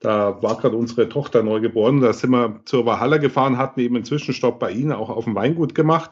Da 0.00 0.42
war 0.42 0.56
gerade 0.56 0.76
unsere 0.76 1.08
Tochter 1.08 1.44
neu 1.44 1.60
geboren. 1.60 2.00
Da 2.00 2.12
sind 2.12 2.30
wir 2.30 2.60
zur 2.64 2.84
Valhalla 2.84 3.18
gefahren, 3.18 3.56
hatten 3.56 3.78
eben 3.78 3.94
einen 3.94 4.04
Zwischenstopp 4.04 4.58
bei 4.58 4.72
Ihnen 4.72 4.92
auch 4.92 5.10
auf 5.10 5.24
dem 5.24 5.36
Weingut 5.36 5.76
gemacht. 5.76 6.10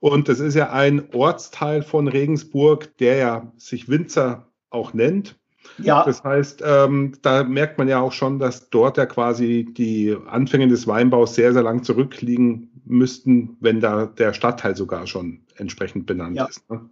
Und 0.00 0.28
das 0.28 0.40
ist 0.40 0.54
ja 0.54 0.70
ein 0.70 1.08
Ortsteil 1.14 1.82
von 1.82 2.08
Regensburg, 2.08 2.96
der 2.98 3.16
ja 3.16 3.52
sich 3.56 3.88
Winzer 3.88 4.46
auch 4.70 4.92
nennt. 4.92 5.36
Ja. 5.78 6.04
Das 6.04 6.22
heißt, 6.22 6.62
ähm, 6.64 7.12
da 7.22 7.44
merkt 7.44 7.78
man 7.78 7.88
ja 7.88 8.00
auch 8.00 8.12
schon, 8.12 8.38
dass 8.38 8.70
dort 8.70 8.96
ja 8.96 9.06
quasi 9.06 9.66
die 9.68 10.16
Anfänge 10.26 10.68
des 10.68 10.86
Weinbaus 10.86 11.34
sehr, 11.34 11.52
sehr 11.52 11.62
lang 11.62 11.82
zurückliegen 11.82 12.70
müssten, 12.84 13.56
wenn 13.60 13.80
da 13.80 14.06
der 14.06 14.32
Stadtteil 14.32 14.76
sogar 14.76 15.06
schon 15.06 15.40
entsprechend 15.56 16.06
benannt 16.06 16.36
ja. 16.36 16.46
ist. 16.46 16.68
Ne? 16.70 16.88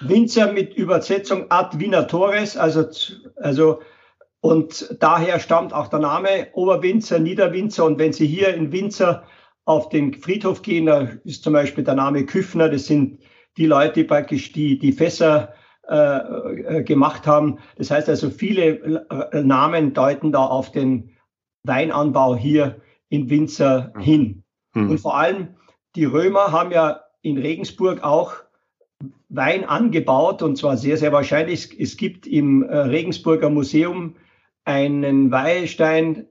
Winzer 0.00 0.52
mit 0.52 0.74
Übersetzung 0.74 1.46
ad 1.50 1.78
Vinatores, 1.80 2.56
also, 2.56 2.84
also 3.36 3.80
und 4.40 4.96
daher 5.00 5.40
stammt 5.40 5.72
auch 5.72 5.88
der 5.88 5.98
Name 5.98 6.48
Oberwinzer, 6.52 7.18
Niederwinzer. 7.18 7.84
Und 7.84 7.98
wenn 7.98 8.12
Sie 8.12 8.26
hier 8.26 8.54
in 8.54 8.70
Winzer 8.70 9.24
auf 9.68 9.90
den 9.90 10.14
Friedhof 10.14 10.62
gehen, 10.62 10.86
da 10.86 11.10
ist 11.24 11.42
zum 11.42 11.52
Beispiel 11.52 11.84
der 11.84 11.94
Name 11.94 12.24
Küffner, 12.24 12.70
das 12.70 12.86
sind 12.86 13.18
die 13.58 13.66
Leute 13.66 14.02
praktisch, 14.04 14.52
die 14.52 14.78
die 14.78 14.92
Fässer 14.92 15.52
äh, 15.86 16.78
äh, 16.78 16.82
gemacht 16.84 17.26
haben. 17.26 17.58
Das 17.76 17.90
heißt 17.90 18.08
also, 18.08 18.30
viele 18.30 19.06
äh, 19.30 19.42
Namen 19.42 19.92
deuten 19.92 20.32
da 20.32 20.46
auf 20.46 20.72
den 20.72 21.10
Weinanbau 21.64 22.34
hier 22.34 22.80
in 23.10 23.28
Winzer 23.28 23.92
mhm. 23.94 24.00
hin. 24.00 24.44
Mhm. 24.72 24.90
Und 24.90 24.98
vor 25.00 25.18
allem 25.18 25.48
die 25.96 26.06
Römer 26.06 26.50
haben 26.50 26.70
ja 26.70 27.02
in 27.20 27.36
Regensburg 27.36 28.02
auch 28.02 28.36
Wein 29.28 29.66
angebaut 29.66 30.42
und 30.42 30.56
zwar 30.56 30.78
sehr, 30.78 30.96
sehr 30.96 31.12
wahrscheinlich. 31.12 31.78
Es 31.78 31.98
gibt 31.98 32.26
im 32.26 32.62
Regensburger 32.62 33.50
Museum 33.50 34.16
einen 34.64 35.30
Weihestein 35.30 36.26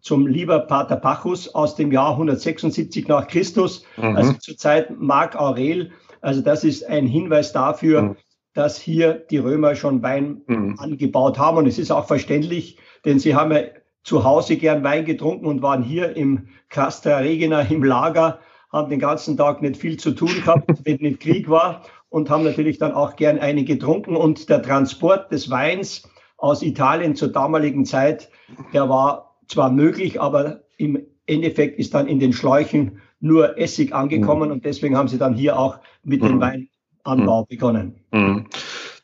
zum 0.00 0.26
lieber 0.26 0.60
Pater 0.60 0.96
Pachus 0.96 1.54
aus 1.54 1.76
dem 1.76 1.92
Jahr 1.92 2.12
176 2.12 3.08
nach 3.08 3.26
Christus, 3.28 3.84
mhm. 3.96 4.16
also 4.16 4.32
zur 4.34 4.56
Zeit 4.56 4.98
Mark 4.98 5.36
Aurel. 5.36 5.92
Also 6.20 6.40
das 6.40 6.64
ist 6.64 6.84
ein 6.86 7.06
Hinweis 7.06 7.52
dafür, 7.52 8.02
mhm 8.02 8.16
dass 8.54 8.80
hier 8.80 9.14
die 9.14 9.38
Römer 9.38 9.74
schon 9.76 10.02
Wein 10.02 10.42
mhm. 10.46 10.76
angebaut 10.78 11.38
haben. 11.38 11.58
Und 11.58 11.66
es 11.66 11.78
ist 11.78 11.90
auch 11.90 12.06
verständlich, 12.06 12.78
denn 13.04 13.18
sie 13.18 13.34
haben 13.34 13.52
ja 13.52 13.62
zu 14.02 14.24
Hause 14.24 14.56
gern 14.56 14.82
Wein 14.82 15.04
getrunken 15.04 15.46
und 15.46 15.62
waren 15.62 15.82
hier 15.82 16.16
im 16.16 16.48
Castra 16.68 17.18
Regina 17.18 17.60
im 17.60 17.84
Lager, 17.84 18.40
haben 18.72 18.90
den 18.90 19.00
ganzen 19.00 19.36
Tag 19.36 19.62
nicht 19.62 19.76
viel 19.76 19.98
zu 19.98 20.12
tun 20.12 20.30
gehabt, 20.34 20.70
wenn 20.84 20.96
nicht 20.96 21.20
Krieg 21.20 21.48
war 21.48 21.82
und 22.08 22.30
haben 22.30 22.44
natürlich 22.44 22.78
dann 22.78 22.92
auch 22.92 23.16
gern 23.16 23.38
einen 23.38 23.64
getrunken. 23.64 24.16
Und 24.16 24.48
der 24.48 24.62
Transport 24.62 25.30
des 25.30 25.50
Weins 25.50 26.08
aus 26.36 26.62
Italien 26.62 27.14
zur 27.14 27.28
damaligen 27.28 27.84
Zeit, 27.84 28.30
der 28.72 28.88
war 28.88 29.29
zwar 29.50 29.70
möglich, 29.70 30.20
aber 30.20 30.62
im 30.76 31.04
Endeffekt 31.26 31.78
ist 31.78 31.94
dann 31.94 32.06
in 32.06 32.20
den 32.20 32.32
Schläuchen 32.32 33.00
nur 33.20 33.58
Essig 33.58 33.92
angekommen 33.92 34.48
mhm. 34.48 34.54
und 34.54 34.64
deswegen 34.64 34.96
haben 34.96 35.08
sie 35.08 35.18
dann 35.18 35.34
hier 35.34 35.58
auch 35.58 35.80
mit 36.02 36.22
mhm. 36.22 36.28
dem 36.28 36.40
Wein 36.40 36.68
Anbau 37.04 37.42
mhm. 37.42 37.46
begonnen. 37.48 37.94
Mhm. 38.12 38.46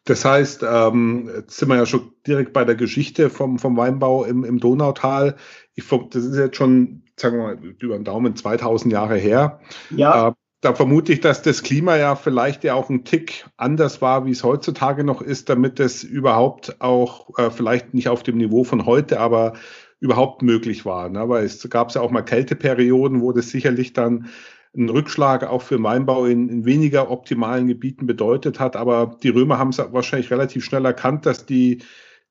Das 0.05 0.25
heißt, 0.25 0.65
ähm, 0.69 1.29
jetzt 1.35 1.57
sind 1.57 1.69
wir 1.69 1.77
ja 1.77 1.85
schon 1.85 2.13
direkt 2.27 2.53
bei 2.53 2.65
der 2.65 2.77
Geschichte 2.77 3.29
vom, 3.29 3.59
vom 3.59 3.77
Weinbau 3.77 4.25
im, 4.25 4.45
im 4.45 4.61
Donautal. 4.61 5.35
Ich, 5.75 5.89
das 5.89 6.25
ist 6.25 6.37
jetzt 6.37 6.57
schon, 6.57 7.03
sagen 7.17 7.39
wir 7.39 7.43
mal, 7.43 7.59
über 7.81 7.97
den 7.97 8.05
Daumen 8.05 8.37
2000 8.37 8.93
Jahre 8.93 9.17
her. 9.17 9.61
Ja. 9.91 10.29
Äh, 10.29 10.33
da 10.61 10.75
vermute 10.75 11.13
ich, 11.13 11.21
dass 11.21 11.43
das 11.43 11.63
Klima 11.63 11.97
ja 11.97 12.17
vielleicht 12.17 12.65
ja 12.65 12.75
auch 12.75 12.89
ein 12.89 13.05
Tick 13.05 13.47
anders 13.57 14.01
war, 14.01 14.27
wie 14.27 14.31
es 14.31 14.43
heutzutage 14.43 15.05
noch 15.05 15.23
ist, 15.23 15.49
damit 15.49 15.81
es 15.81 16.03
überhaupt 16.03 16.81
auch 16.81 17.39
äh, 17.39 17.51
vielleicht 17.51 17.93
nicht 17.93 18.09
auf 18.09 18.23
dem 18.23 18.37
Niveau 18.37 18.65
von 18.65 18.87
heute, 18.87 19.21
aber 19.21 19.55
überhaupt 20.01 20.43
möglich 20.43 20.85
war. 20.85 21.09
Ne? 21.09 21.29
Weil 21.29 21.45
es 21.45 21.69
gab 21.71 21.93
ja 21.95 22.01
auch 22.01 22.11
mal 22.11 22.23
Kälteperioden, 22.23 23.21
wo 23.21 23.33
das 23.33 23.51
sicherlich 23.51 23.93
dann 23.93 24.29
einen 24.77 24.91
Rückschlag 24.91 25.45
auch 25.45 25.63
für 25.63 25.83
Weinbau 25.83 26.27
in, 26.27 26.49
in, 26.49 26.65
weniger 26.67 27.11
optimalen 27.11 27.67
Gebieten 27.67 28.07
bedeutet 28.07 28.61
hat. 28.61 28.77
Aber 28.77 29.17
die 29.23 29.31
Römer 29.31 29.59
haben 29.59 29.71
es 29.71 29.79
wahrscheinlich 29.79 30.31
relativ 30.31 30.65
schnell 30.65 30.85
erkannt, 30.85 31.25
dass 31.25 31.47
die, 31.47 31.83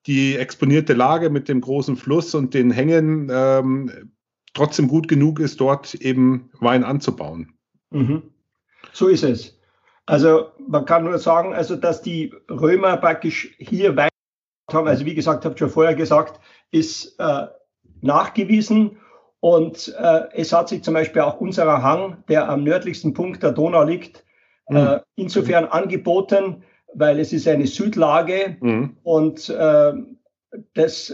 die 0.06 0.36
exponierte 0.36 0.94
Lage 0.94 1.30
mit 1.30 1.50
dem 1.50 1.62
großen 1.62 1.96
Fluss 1.96 2.36
und 2.36 2.54
den 2.54 2.70
Hängen 2.70 3.30
ähm, 3.32 4.12
trotzdem 4.54 4.88
gut 4.88 5.08
genug 5.08 5.40
ist, 5.40 5.60
dort 5.60 5.96
eben 5.96 6.52
Wein 6.60 6.84
anzubauen. 6.84 7.54
Mhm. 7.90 8.24
So 8.94 9.08
ist 9.08 9.24
es. 9.24 9.60
Also 10.06 10.52
man 10.68 10.86
kann 10.86 11.04
nur 11.04 11.18
sagen, 11.18 11.54
also 11.54 11.76
dass 11.76 12.04
die 12.04 12.32
Römer 12.50 12.98
praktisch 12.98 13.56
hier 13.58 13.96
Wein 13.96 14.10
haben, 14.72 14.88
also 14.88 15.06
wie 15.06 15.16
gesagt, 15.16 15.46
habe 15.46 15.54
ich 15.54 15.60
schon 15.60 15.70
vorher 15.70 15.96
gesagt, 15.96 16.40
ist 16.72 17.20
äh, 17.20 17.48
nachgewiesen 18.02 18.98
und 19.40 19.96
äh, 20.00 20.22
es 20.34 20.52
hat 20.54 20.70
sich 20.70 20.84
zum 20.84 20.94
Beispiel 20.94 21.22
auch 21.22 21.40
unserer 21.40 21.84
Hang, 21.84 22.24
der 22.28 22.50
am 22.50 22.64
nördlichsten 22.64 23.14
Punkt 23.14 23.44
der 23.44 23.52
Donau 23.52 23.84
liegt, 23.84 24.26
mhm. 24.70 24.78
äh, 24.78 25.00
insofern 25.16 25.66
angeboten, 25.66 26.64
weil 26.94 27.20
es 27.20 27.34
ist 27.34 27.48
eine 27.48 27.68
Südlage 27.68 28.58
mhm. 28.60 28.98
und 29.04 29.50
äh, 29.50 29.94
das, 30.74 31.14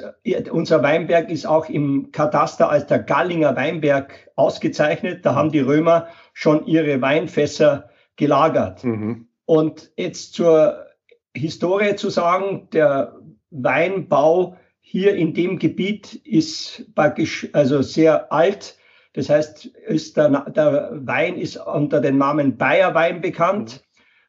unser 0.52 0.84
Weinberg 0.84 1.32
ist 1.32 1.48
auch 1.48 1.68
im 1.68 2.12
Kataster 2.12 2.70
als 2.70 2.86
der 2.86 3.00
Gallinger 3.00 3.56
Weinberg 3.56 4.30
ausgezeichnet. 4.36 5.26
Da 5.26 5.34
haben 5.34 5.52
die 5.52 5.62
Römer 5.62 6.08
schon 6.34 6.66
ihre 6.68 7.02
Weinfässer 7.02 7.90
gelagert. 8.18 8.84
Mhm. 8.84 9.28
Und 9.46 9.92
jetzt 9.98 10.34
zur 10.34 10.86
Historie 11.34 11.96
zu 11.96 12.10
sagen, 12.10 12.68
der 12.72 13.16
Weinbau 13.52 14.58
hier 14.80 15.16
in 15.16 15.34
dem 15.34 15.60
Gebiet 15.60 16.16
ist 16.26 16.94
praktisch 16.96 17.48
also 17.54 17.82
sehr 17.82 18.32
alt. 18.32 18.78
Das 19.14 19.30
heißt, 19.30 19.66
ist 19.66 20.18
der, 20.18 20.50
der 20.50 20.92
Wein 20.94 21.38
ist 21.38 21.58
unter 21.58 22.02
dem 22.02 22.18
Namen 22.18 22.58
Bayerwein 22.58 23.22
bekannt. 23.22 23.84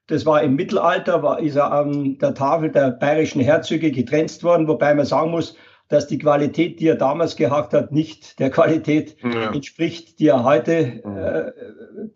Das 0.09 0.27
war 0.27 0.43
im 0.43 0.57
Mittelalter, 0.57 1.23
war, 1.23 1.41
ist 1.41 1.57
er 1.57 1.73
an 1.73 2.19
der 2.19 2.35
Tafel 2.35 2.71
der 2.71 2.91
bayerischen 2.91 3.41
Herzöge 3.41 3.93
getrennt 3.93 4.43
worden, 4.43 4.67
wobei 4.69 4.95
man 4.95 5.07
sagen 5.07 5.31
muss, 5.31 5.57
dass 5.89 6.07
die 6.07 6.19
Qualität, 6.19 6.81
die 6.81 6.89
er 6.89 6.97
damals 6.97 7.37
gehabt 7.37 7.75
hat, 7.75 7.93
nicht 7.93 8.39
der 8.41 8.51
Qualität 8.51 9.17
ja. 9.23 9.53
entspricht, 9.53 10.19
die 10.19 10.29
er 10.29 10.43
heute 10.43 11.03
mhm. 11.05 11.17
äh, 11.17 11.53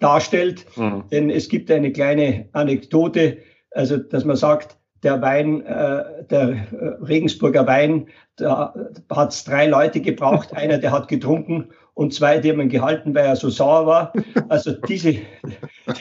darstellt. 0.00 0.66
Mhm. 0.76 1.04
Denn 1.10 1.30
es 1.30 1.48
gibt 1.48 1.70
eine 1.70 1.92
kleine 1.92 2.48
Anekdote, 2.52 3.38
also 3.70 3.98
dass 3.98 4.24
man 4.24 4.36
sagt, 4.36 4.78
der 5.06 5.22
Wein, 5.22 5.64
äh, 5.64 6.24
der 6.28 6.48
äh, 6.48 6.56
Regensburger 7.00 7.64
Wein, 7.64 8.08
da 8.34 8.74
hat 9.08 9.32
es 9.32 9.44
drei 9.44 9.68
Leute 9.68 10.00
gebraucht. 10.00 10.52
Einer, 10.56 10.78
der 10.78 10.90
hat 10.90 11.06
getrunken 11.06 11.68
und 11.94 12.12
zwei, 12.12 12.38
die 12.38 12.50
haben 12.50 12.60
ihn 12.60 12.68
gehalten, 12.68 13.14
weil 13.14 13.24
er 13.24 13.36
so 13.36 13.48
sauer 13.48 13.86
war. 13.86 14.12
Also 14.48 14.72
diese, 14.88 15.14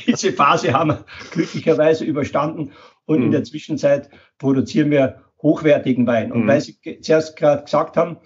diese 0.08 0.34
Phase 0.34 0.74
haben 0.74 0.90
wir 0.90 1.06
glücklicherweise 1.32 2.04
überstanden 2.04 2.72
und 3.06 3.20
mhm. 3.20 3.26
in 3.26 3.32
der. 3.32 3.44
Zwischenzeit 3.44 4.10
produzieren 4.40 4.90
wir 4.90 5.22
hochwertigen 5.40 6.08
Wein. 6.08 6.32
Und 6.32 6.46
mhm. 6.46 6.48
weil 6.48 6.62
Sie 6.62 6.76
zuerst 7.02 7.38
gerade 7.38 7.64
gesagt 7.64 7.96
haben, 7.96 8.18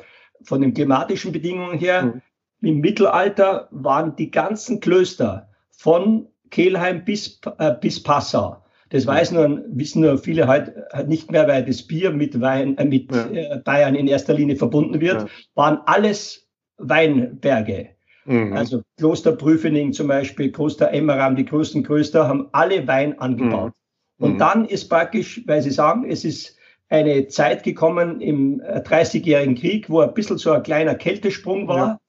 von 0.43 0.61
den 0.61 0.73
klimatischen 0.73 1.33
Bedingungen 1.33 1.77
her, 1.77 2.03
mhm. 2.03 2.21
im 2.61 2.79
Mittelalter 2.79 3.67
waren 3.71 4.15
die 4.15 4.31
ganzen 4.31 4.79
Klöster 4.79 5.49
von 5.71 6.27
Kelheim 6.49 7.03
bis, 7.03 7.41
äh, 7.57 7.75
bis 7.81 8.01
Passau 8.01 8.63
das 8.89 9.05
weiß 9.05 9.31
nur, 9.31 9.63
wissen 9.67 10.01
nur 10.01 10.17
viele 10.17 10.47
heute 10.47 10.87
nicht 11.07 11.31
mehr, 11.31 11.47
weil 11.47 11.63
das 11.63 11.83
Bier 11.83 12.11
mit 12.11 12.39
Wein, 12.41 12.77
äh, 12.77 12.85
mit 12.85 13.13
ja. 13.13 13.27
Äh, 13.27 13.61
Bayern 13.63 13.95
in 13.95 14.07
erster 14.07 14.33
Linie 14.33 14.55
verbunden 14.55 14.99
wird, 14.99 15.21
ja. 15.21 15.27
waren 15.55 15.79
alles 15.85 16.47
Weinberge. 16.77 17.89
Mhm. 18.25 18.53
Also 18.53 18.81
Kloster 18.97 19.31
Prüfening 19.33 19.93
zum 19.93 20.07
Beispiel, 20.07 20.51
Kloster 20.51 20.91
Emmeram, 20.91 21.35
die 21.35 21.45
größten 21.45 21.83
Klöster 21.83 22.27
haben 22.27 22.47
alle 22.51 22.87
Wein 22.87 23.17
angebaut. 23.19 23.73
Mhm. 24.17 24.25
Und 24.25 24.33
mhm. 24.33 24.37
dann 24.37 24.65
ist 24.65 24.89
praktisch, 24.89 25.41
weil 25.45 25.61
Sie 25.61 25.71
sagen, 25.71 26.09
es 26.09 26.25
ist 26.25 26.57
eine 26.89 27.27
Zeit 27.27 27.63
gekommen 27.63 28.19
im 28.19 28.61
30-jährigen 28.61 29.55
äh, 29.55 29.59
Krieg, 29.59 29.89
wo 29.89 30.01
ein 30.01 30.13
bisschen 30.13 30.37
so 30.39 30.51
ein 30.51 30.63
kleiner 30.63 30.95
Kältesprung 30.95 31.67
war. 31.67 31.77
Ja. 31.77 31.99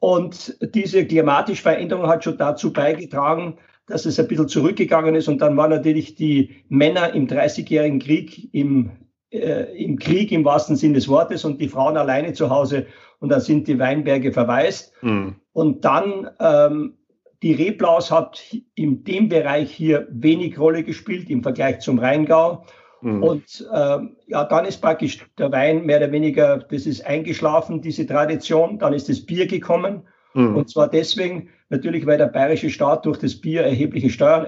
Und 0.00 0.56
diese 0.74 1.06
klimatische 1.06 1.62
Veränderung 1.62 2.06
hat 2.06 2.22
schon 2.22 2.38
dazu 2.38 2.72
beigetragen, 2.72 3.58
dass 3.88 4.06
es 4.06 4.18
ein 4.20 4.28
bisschen 4.28 4.48
zurückgegangen 4.48 5.14
ist. 5.14 5.28
Und 5.28 5.40
dann 5.40 5.56
waren 5.56 5.70
natürlich 5.70 6.14
die 6.14 6.56
Männer 6.68 7.14
im 7.14 7.26
Dreißigjährigen 7.26 7.98
Krieg 7.98 8.52
im, 8.54 8.90
äh, 9.30 9.64
im 9.82 9.98
Krieg 9.98 10.30
im 10.32 10.44
wahrsten 10.44 10.76
Sinn 10.76 10.94
des 10.94 11.08
Wortes 11.08 11.44
und 11.44 11.60
die 11.60 11.68
Frauen 11.68 11.96
alleine 11.96 12.32
zu 12.32 12.50
Hause. 12.50 12.86
Und 13.18 13.30
dann 13.30 13.40
sind 13.40 13.66
die 13.66 13.78
Weinberge 13.78 14.32
verwaist. 14.32 14.92
Mhm. 15.02 15.36
Und 15.52 15.84
dann 15.84 16.30
ähm, 16.38 16.94
die 17.42 17.52
Reblaus 17.52 18.10
hat 18.10 18.42
in 18.74 19.04
dem 19.04 19.28
Bereich 19.28 19.70
hier 19.70 20.06
wenig 20.10 20.58
Rolle 20.58 20.82
gespielt 20.82 21.30
im 21.30 21.42
Vergleich 21.42 21.80
zum 21.80 21.98
Rheingau. 21.98 22.64
Mhm. 23.00 23.22
Und 23.22 23.68
ähm, 23.72 24.16
ja, 24.26 24.44
dann 24.44 24.64
ist 24.64 24.80
praktisch 24.80 25.24
der 25.38 25.52
Wein 25.52 25.86
mehr 25.86 25.98
oder 25.98 26.12
weniger, 26.12 26.58
das 26.58 26.86
ist 26.86 27.06
eingeschlafen, 27.06 27.80
diese 27.80 28.06
Tradition. 28.06 28.78
Dann 28.78 28.92
ist 28.92 29.08
das 29.08 29.24
Bier 29.24 29.46
gekommen. 29.46 30.02
Mhm. 30.34 30.56
Und 30.56 30.70
zwar 30.70 30.88
deswegen, 30.88 31.48
natürlich, 31.68 32.06
weil 32.06 32.18
der 32.18 32.26
bayerische 32.26 32.70
Staat 32.70 33.06
durch 33.06 33.18
das 33.18 33.40
Bier 33.40 33.62
erhebliche 33.62 34.10
Steuern 34.10 34.46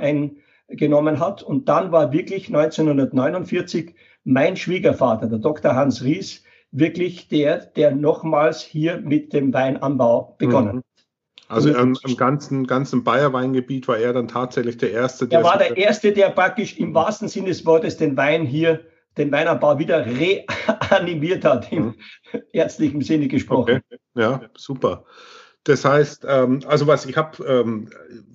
eingenommen 0.69 1.19
hat. 1.19 1.43
Und 1.43 1.69
dann 1.69 1.93
war 1.93 2.13
wirklich 2.13 2.49
1949 2.49 3.95
mein 4.25 4.57
Schwiegervater, 4.57 5.27
der 5.27 5.39
Dr. 5.39 5.75
Hans 5.75 6.05
Ries, 6.05 6.45
wirklich 6.73 7.29
der, 7.29 7.59
der 7.59 7.95
nochmals 7.95 8.63
hier 8.63 9.01
mit 9.01 9.33
dem 9.33 9.53
Weinanbau 9.53 10.37
begonnen 10.39 10.77
mhm. 10.77 10.79
hat. 10.79 10.85
Also 11.49 11.75
im, 11.75 11.99
im, 12.07 12.17
ganzen, 12.17 12.65
ganzen 12.65 13.03
Bayerweingebiet 13.03 13.89
war 13.89 13.99
er 13.99 14.13
dann 14.13 14.29
tatsächlich 14.29 14.77
der 14.79 14.93
Erste. 14.93 15.27
Der 15.27 15.41
er 15.41 15.45
war 15.45 15.59
der 15.59 15.77
Erste, 15.77 16.13
der 16.13 16.31
praktisch 16.31 16.79
im 16.79 16.95
wahrsten 16.95 17.27
Sinne 17.27 17.49
des 17.49 17.67
Wortes 17.67 17.97
den 17.97 18.17
Wein 18.17 18.47
hier, 18.47 18.81
den 19.19 19.33
Weinanbau 19.33 19.77
wieder 19.81 20.07
reanimiert 20.07 21.45
hat, 21.45 21.73
im 21.73 21.87
mhm. 21.87 21.95
ärztlichen 22.53 23.01
Sinne 23.01 23.27
gesprochen. 23.27 23.83
Okay. 23.89 23.99
Ja, 24.15 24.43
super. 24.57 25.05
Das 25.65 25.85
heißt, 25.85 26.25
ähm, 26.27 26.61
also 26.67 26.87
was 26.87 27.05
ich 27.05 27.17
habe 27.17 27.45
ähm, 27.45 27.91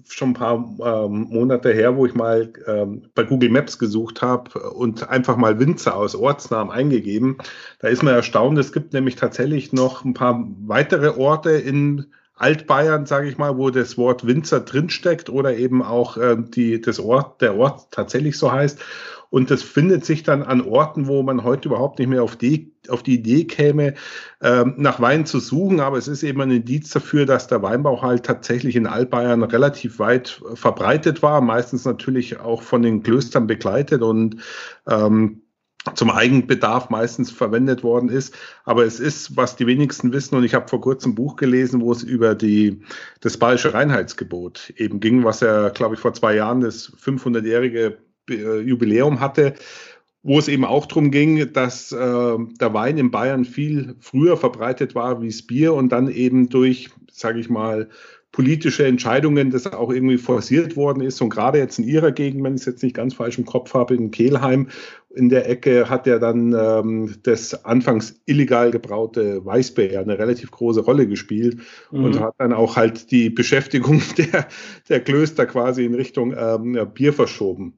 schon 0.07 0.29
ein 0.29 0.33
paar 0.33 0.57
ähm, 0.57 1.27
Monate 1.29 1.73
her, 1.73 1.95
wo 1.95 2.05
ich 2.05 2.13
mal 2.13 2.53
ähm, 2.67 3.09
bei 3.15 3.23
Google 3.23 3.49
Maps 3.49 3.79
gesucht 3.79 4.21
habe 4.21 4.59
und 4.71 5.09
einfach 5.09 5.35
mal 5.35 5.59
Winzer 5.59 5.95
aus 5.95 6.15
Ortsnamen 6.15 6.71
eingegeben, 6.71 7.37
da 7.79 7.87
ist 7.87 8.03
man 8.03 8.13
erstaunt. 8.13 8.59
Es 8.59 8.71
gibt 8.71 8.93
nämlich 8.93 9.15
tatsächlich 9.15 9.73
noch 9.73 10.05
ein 10.05 10.13
paar 10.13 10.45
weitere 10.65 11.09
Orte 11.19 11.51
in 11.51 12.05
Altbayern, 12.35 13.05
sage 13.05 13.29
ich 13.29 13.37
mal, 13.37 13.57
wo 13.57 13.69
das 13.69 13.97
Wort 13.97 14.27
Winzer 14.27 14.59
drinsteckt 14.59 15.29
oder 15.29 15.55
eben 15.55 15.81
auch 15.81 16.17
äh, 16.17 16.37
die, 16.37 16.81
das 16.81 16.99
Ort, 16.99 17.41
der 17.41 17.55
Ort 17.55 17.91
tatsächlich 17.91 18.37
so 18.37 18.51
heißt. 18.51 18.79
Und 19.35 19.51
das 19.51 19.63
findet 19.63 20.05
sich 20.05 20.23
dann 20.23 20.43
an 20.43 20.61
Orten, 20.61 21.07
wo 21.07 21.21
man 21.21 21.43
heute 21.43 21.67
überhaupt 21.67 21.99
nicht 21.99 22.07
mehr 22.07 22.23
auf 22.23 22.37
die, 22.37 22.73
auf 22.87 23.03
die 23.03 23.15
Idee 23.15 23.43
käme, 23.43 23.95
ähm, 24.41 24.75
nach 24.77 25.01
Wein 25.01 25.25
zu 25.25 25.41
suchen. 25.41 25.81
Aber 25.81 25.97
es 25.97 26.07
ist 26.07 26.23
eben 26.23 26.39
ein 26.39 26.51
Indiz 26.51 26.91
dafür, 26.91 27.25
dass 27.25 27.47
der 27.47 27.61
Weinbau 27.61 28.01
halt 28.01 28.25
tatsächlich 28.25 28.77
in 28.77 28.87
Altbayern 28.87 29.43
relativ 29.43 29.99
weit 29.99 30.41
verbreitet 30.53 31.21
war, 31.21 31.41
meistens 31.41 31.83
natürlich 31.83 32.39
auch 32.39 32.61
von 32.61 32.81
den 32.81 33.03
Klöstern 33.03 33.45
begleitet 33.45 34.03
und 34.03 34.37
ähm, 34.87 35.41
zum 35.95 36.11
Eigenbedarf 36.11 36.89
meistens 36.89 37.29
verwendet 37.29 37.83
worden 37.83 38.07
ist. 38.07 38.33
Aber 38.63 38.85
es 38.85 39.01
ist, 39.01 39.35
was 39.35 39.57
die 39.57 39.67
wenigsten 39.67 40.13
wissen, 40.13 40.35
und 40.35 40.45
ich 40.45 40.53
habe 40.53 40.69
vor 40.69 40.79
kurzem 40.79 41.11
ein 41.11 41.15
Buch 41.15 41.35
gelesen, 41.35 41.81
wo 41.81 41.91
es 41.91 42.03
über 42.03 42.35
die, 42.35 42.83
das 43.19 43.35
bayerische 43.35 43.73
Reinheitsgebot 43.73 44.69
eben 44.77 45.01
ging, 45.01 45.25
was 45.25 45.41
ja, 45.41 45.67
glaube 45.67 45.95
ich, 45.95 45.99
vor 45.99 46.13
zwei 46.13 46.35
Jahren 46.35 46.61
das 46.61 46.89
500-jährige 47.03 47.97
äh, 48.29 48.59
Jubiläum 48.59 49.19
hatte, 49.19 49.53
wo 50.23 50.39
es 50.39 50.47
eben 50.47 50.65
auch 50.65 50.85
darum 50.87 51.11
ging, 51.11 51.53
dass 51.53 51.91
äh, 51.91 51.97
der 51.97 52.73
Wein 52.73 52.97
in 52.97 53.11
Bayern 53.11 53.45
viel 53.45 53.95
früher 53.99 54.37
verbreitet 54.37 54.95
war 54.95 55.21
wie 55.21 55.27
das 55.27 55.43
Bier 55.43 55.73
und 55.73 55.89
dann 55.89 56.09
eben 56.09 56.49
durch, 56.49 56.89
sage 57.11 57.39
ich 57.39 57.49
mal, 57.49 57.89
politische 58.35 58.85
Entscheidungen, 58.85 59.49
das 59.49 59.65
auch 59.71 59.89
irgendwie 59.89 60.17
forciert 60.17 60.75
worden 60.75 61.01
ist. 61.01 61.21
Und 61.21 61.29
gerade 61.29 61.57
jetzt 61.57 61.79
in 61.79 61.85
Ihrer 61.85 62.11
Gegend, 62.11 62.43
wenn 62.43 62.55
ich 62.55 62.61
es 62.61 62.65
jetzt 62.65 62.83
nicht 62.83 62.93
ganz 62.93 63.13
falsch 63.13 63.37
im 63.37 63.45
Kopf 63.45 63.73
habe, 63.73 63.95
in 63.95 64.11
Kehlheim, 64.11 64.67
in 65.15 65.29
der 65.29 65.49
Ecke 65.49 65.89
hat 65.89 66.05
ja 66.05 66.19
dann 66.19 66.53
ähm, 66.53 67.15
das 67.23 67.63
anfangs 67.63 68.19
illegal 68.25 68.71
gebraute 68.71 69.45
Weißbier 69.45 70.01
eine 70.01 70.19
relativ 70.19 70.51
große 70.51 70.81
Rolle 70.81 71.07
gespielt 71.07 71.59
mhm. 71.91 72.03
und 72.03 72.19
hat 72.19 72.35
dann 72.37 72.51
auch 72.51 72.75
halt 72.75 73.09
die 73.11 73.29
Beschäftigung 73.29 74.01
der, 74.17 74.47
der 74.89 74.99
Klöster 74.99 75.45
quasi 75.45 75.85
in 75.85 75.95
Richtung 75.95 76.35
ähm, 76.37 76.77
Bier 76.93 77.13
verschoben. 77.13 77.75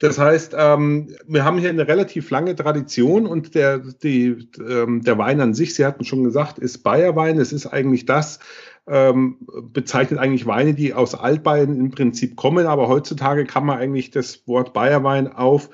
Das 0.00 0.18
heißt, 0.18 0.56
ähm, 0.56 1.14
wir 1.28 1.44
haben 1.44 1.58
hier 1.58 1.68
eine 1.68 1.86
relativ 1.86 2.30
lange 2.30 2.56
Tradition 2.56 3.26
und 3.26 3.54
der, 3.54 3.78
die, 3.78 4.48
ähm, 4.58 5.02
der 5.02 5.18
Wein 5.18 5.42
an 5.42 5.52
sich, 5.52 5.74
Sie 5.74 5.84
hatten 5.84 6.04
schon 6.04 6.24
gesagt, 6.24 6.58
ist 6.58 6.78
Bayerwein. 6.78 7.38
Es 7.38 7.52
ist 7.52 7.66
eigentlich 7.66 8.06
das, 8.06 8.40
ähm, 8.88 9.36
bezeichnet 9.62 10.18
eigentlich 10.18 10.46
Weine, 10.46 10.72
die 10.72 10.94
aus 10.94 11.14
Altbayern 11.14 11.78
im 11.78 11.90
Prinzip 11.90 12.34
kommen, 12.34 12.66
aber 12.66 12.88
heutzutage 12.88 13.44
kann 13.44 13.66
man 13.66 13.78
eigentlich 13.78 14.10
das 14.10 14.48
Wort 14.48 14.72
Bayerwein 14.72 15.30
auf 15.30 15.68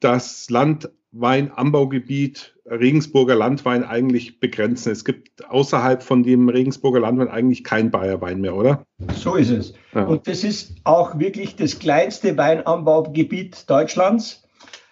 das 0.00 0.50
Land 0.50 0.90
Weinanbaugebiet 1.12 2.54
Regensburger 2.66 3.34
Landwein 3.34 3.84
eigentlich 3.84 4.38
begrenzen. 4.38 4.92
Es 4.92 5.04
gibt 5.04 5.44
außerhalb 5.48 6.02
von 6.02 6.22
dem 6.22 6.48
Regensburger 6.48 7.00
Landwein 7.00 7.28
eigentlich 7.28 7.64
kein 7.64 7.90
Bayerwein 7.90 8.40
mehr, 8.40 8.54
oder? 8.54 8.86
So 9.14 9.34
ist 9.34 9.50
es. 9.50 9.74
Ja. 9.92 10.04
Und 10.04 10.28
das 10.28 10.44
ist 10.44 10.76
auch 10.84 11.18
wirklich 11.18 11.56
das 11.56 11.80
kleinste 11.80 12.36
Weinanbaugebiet 12.36 13.68
Deutschlands 13.68 14.44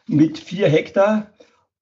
mit 0.09 0.39
vier 0.39 0.69
Hektar. 0.69 1.29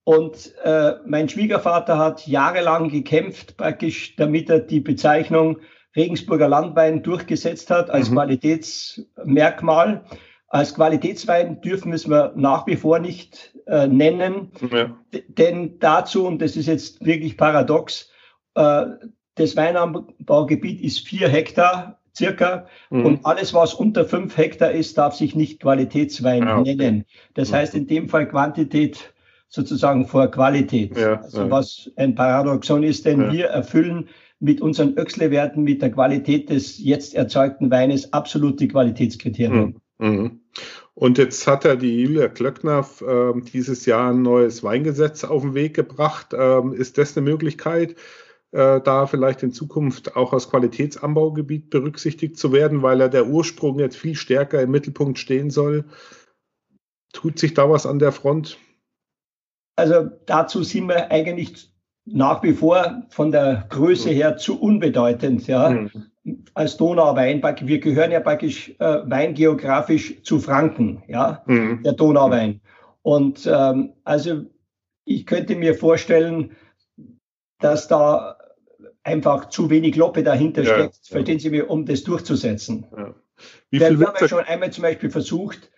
Und 0.04 0.54
äh, 0.62 0.92
mein 1.06 1.28
Schwiegervater 1.28 1.98
hat 1.98 2.26
jahrelang 2.26 2.90
gekämpft, 2.90 3.56
praktisch, 3.56 4.16
damit 4.16 4.50
er 4.50 4.60
die 4.60 4.80
Bezeichnung 4.80 5.58
Regensburger 5.96 6.46
Landwein 6.46 7.02
durchgesetzt 7.02 7.70
hat 7.70 7.88
als 7.88 8.10
mhm. 8.10 8.14
Qualitätsmerkmal. 8.14 10.04
Als 10.48 10.74
Qualitätswein 10.74 11.60
dürfen 11.62 11.90
wir 11.90 11.96
es 11.96 12.06
nach 12.06 12.66
wie 12.66 12.76
vor 12.76 12.98
nicht 12.98 13.55
äh, 13.66 13.86
nennen, 13.86 14.50
ja. 14.70 14.96
denn 15.28 15.78
dazu, 15.78 16.26
und 16.26 16.40
das 16.40 16.56
ist 16.56 16.66
jetzt 16.66 17.04
wirklich 17.04 17.36
paradox, 17.36 18.10
äh, 18.54 18.86
das 19.34 19.56
Weinanbaugebiet 19.56 20.80
ist 20.80 21.06
vier 21.06 21.28
Hektar 21.28 22.00
circa 22.16 22.66
mhm. 22.90 23.06
und 23.06 23.26
alles, 23.26 23.52
was 23.52 23.74
unter 23.74 24.04
fünf 24.04 24.36
Hektar 24.36 24.70
ist, 24.70 24.96
darf 24.96 25.14
sich 25.14 25.34
nicht 25.34 25.60
Qualitätswein 25.60 26.44
ja, 26.44 26.58
okay. 26.58 26.74
nennen. 26.74 27.04
Das 27.34 27.52
heißt 27.52 27.74
in 27.74 27.86
dem 27.86 28.08
Fall 28.08 28.26
Quantität 28.28 29.12
sozusagen 29.48 30.06
vor 30.06 30.30
Qualität. 30.30 30.96
Ja, 30.96 31.20
also 31.20 31.50
was 31.50 31.90
ein 31.96 32.14
Paradoxon 32.14 32.82
ist, 32.82 33.04
denn 33.04 33.30
wir 33.30 33.46
erfüllen 33.46 34.08
mit 34.40 34.60
unseren 34.60 34.96
Öxle-Werten, 34.96 35.62
mit 35.62 35.82
der 35.82 35.90
Qualität 35.90 36.50
des 36.50 36.78
jetzt 36.78 37.14
erzeugten 37.14 37.70
Weines 37.70 38.12
absolute 38.12 38.68
Qualitätskriterien. 38.68 39.80
Mhm. 39.98 40.40
Mhm. 40.96 41.02
Und 41.02 41.18
jetzt 41.18 41.46
hat 41.46 41.64
er 41.64 41.76
die 41.76 42.02
Julia 42.02 42.28
Klöckner 42.28 42.86
äh, 43.00 43.40
dieses 43.40 43.86
Jahr 43.86 44.12
ein 44.12 44.22
neues 44.22 44.64
Weingesetz 44.64 45.24
auf 45.24 45.42
den 45.42 45.54
Weg 45.54 45.74
gebracht. 45.74 46.28
Ähm, 46.32 46.72
ist 46.72 46.98
das 46.98 47.16
eine 47.16 47.28
Möglichkeit, 47.28 47.96
äh, 48.52 48.80
da 48.80 49.06
vielleicht 49.06 49.42
in 49.42 49.52
Zukunft 49.52 50.16
auch 50.16 50.32
als 50.32 50.50
Qualitätsanbaugebiet 50.50 51.70
berücksichtigt 51.70 52.38
zu 52.38 52.52
werden, 52.52 52.82
weil 52.82 53.00
er 53.00 53.08
der 53.08 53.26
Ursprung 53.26 53.78
jetzt 53.78 53.96
viel 53.96 54.14
stärker 54.14 54.62
im 54.62 54.70
Mittelpunkt 54.70 55.18
stehen 55.18 55.50
soll? 55.50 55.84
Tut 57.12 57.38
sich 57.38 57.54
da 57.54 57.68
was 57.70 57.86
an 57.86 57.98
der 57.98 58.12
Front? 58.12 58.58
Also 59.76 60.08
dazu 60.24 60.62
sind 60.62 60.88
wir 60.88 61.10
eigentlich 61.10 61.70
nach 62.06 62.42
wie 62.42 62.54
vor 62.54 63.02
von 63.10 63.32
der 63.32 63.66
Größe 63.68 64.10
her 64.10 64.36
zu 64.36 64.60
unbedeutend. 64.60 65.46
Ja. 65.46 65.68
Mhm. 65.70 65.90
Als 66.54 66.76
Donauwein, 66.76 67.42
wir 67.42 67.78
gehören 67.78 68.10
ja 68.10 68.20
praktisch 68.20 68.70
äh, 68.78 68.98
weingeografisch 69.04 70.22
zu 70.22 70.40
Franken, 70.40 71.02
ja, 71.06 71.42
mhm. 71.46 71.82
der 71.84 71.92
Donauwein. 71.92 72.60
Und 73.02 73.46
ähm, 73.46 73.92
also 74.02 74.42
ich 75.04 75.24
könnte 75.26 75.54
mir 75.54 75.74
vorstellen, 75.74 76.56
dass 77.60 77.86
da 77.86 78.36
einfach 79.04 79.48
zu 79.48 79.70
wenig 79.70 79.94
Loppe 79.94 80.24
dahinter 80.24 80.62
ja, 80.62 80.74
steckt, 80.74 80.98
ja. 81.04 81.12
verstehen 81.12 81.38
Sie 81.38 81.50
mir, 81.50 81.70
um 81.70 81.86
das 81.86 82.02
durchzusetzen. 82.02 82.86
Ja. 82.96 83.14
Wie 83.70 83.78
viel 83.78 84.00
wir 84.00 84.08
haben 84.08 84.16
ja 84.20 84.28
schon 84.28 84.44
einmal 84.44 84.72
zum 84.72 84.82
Beispiel 84.82 85.10
versucht, 85.10 85.70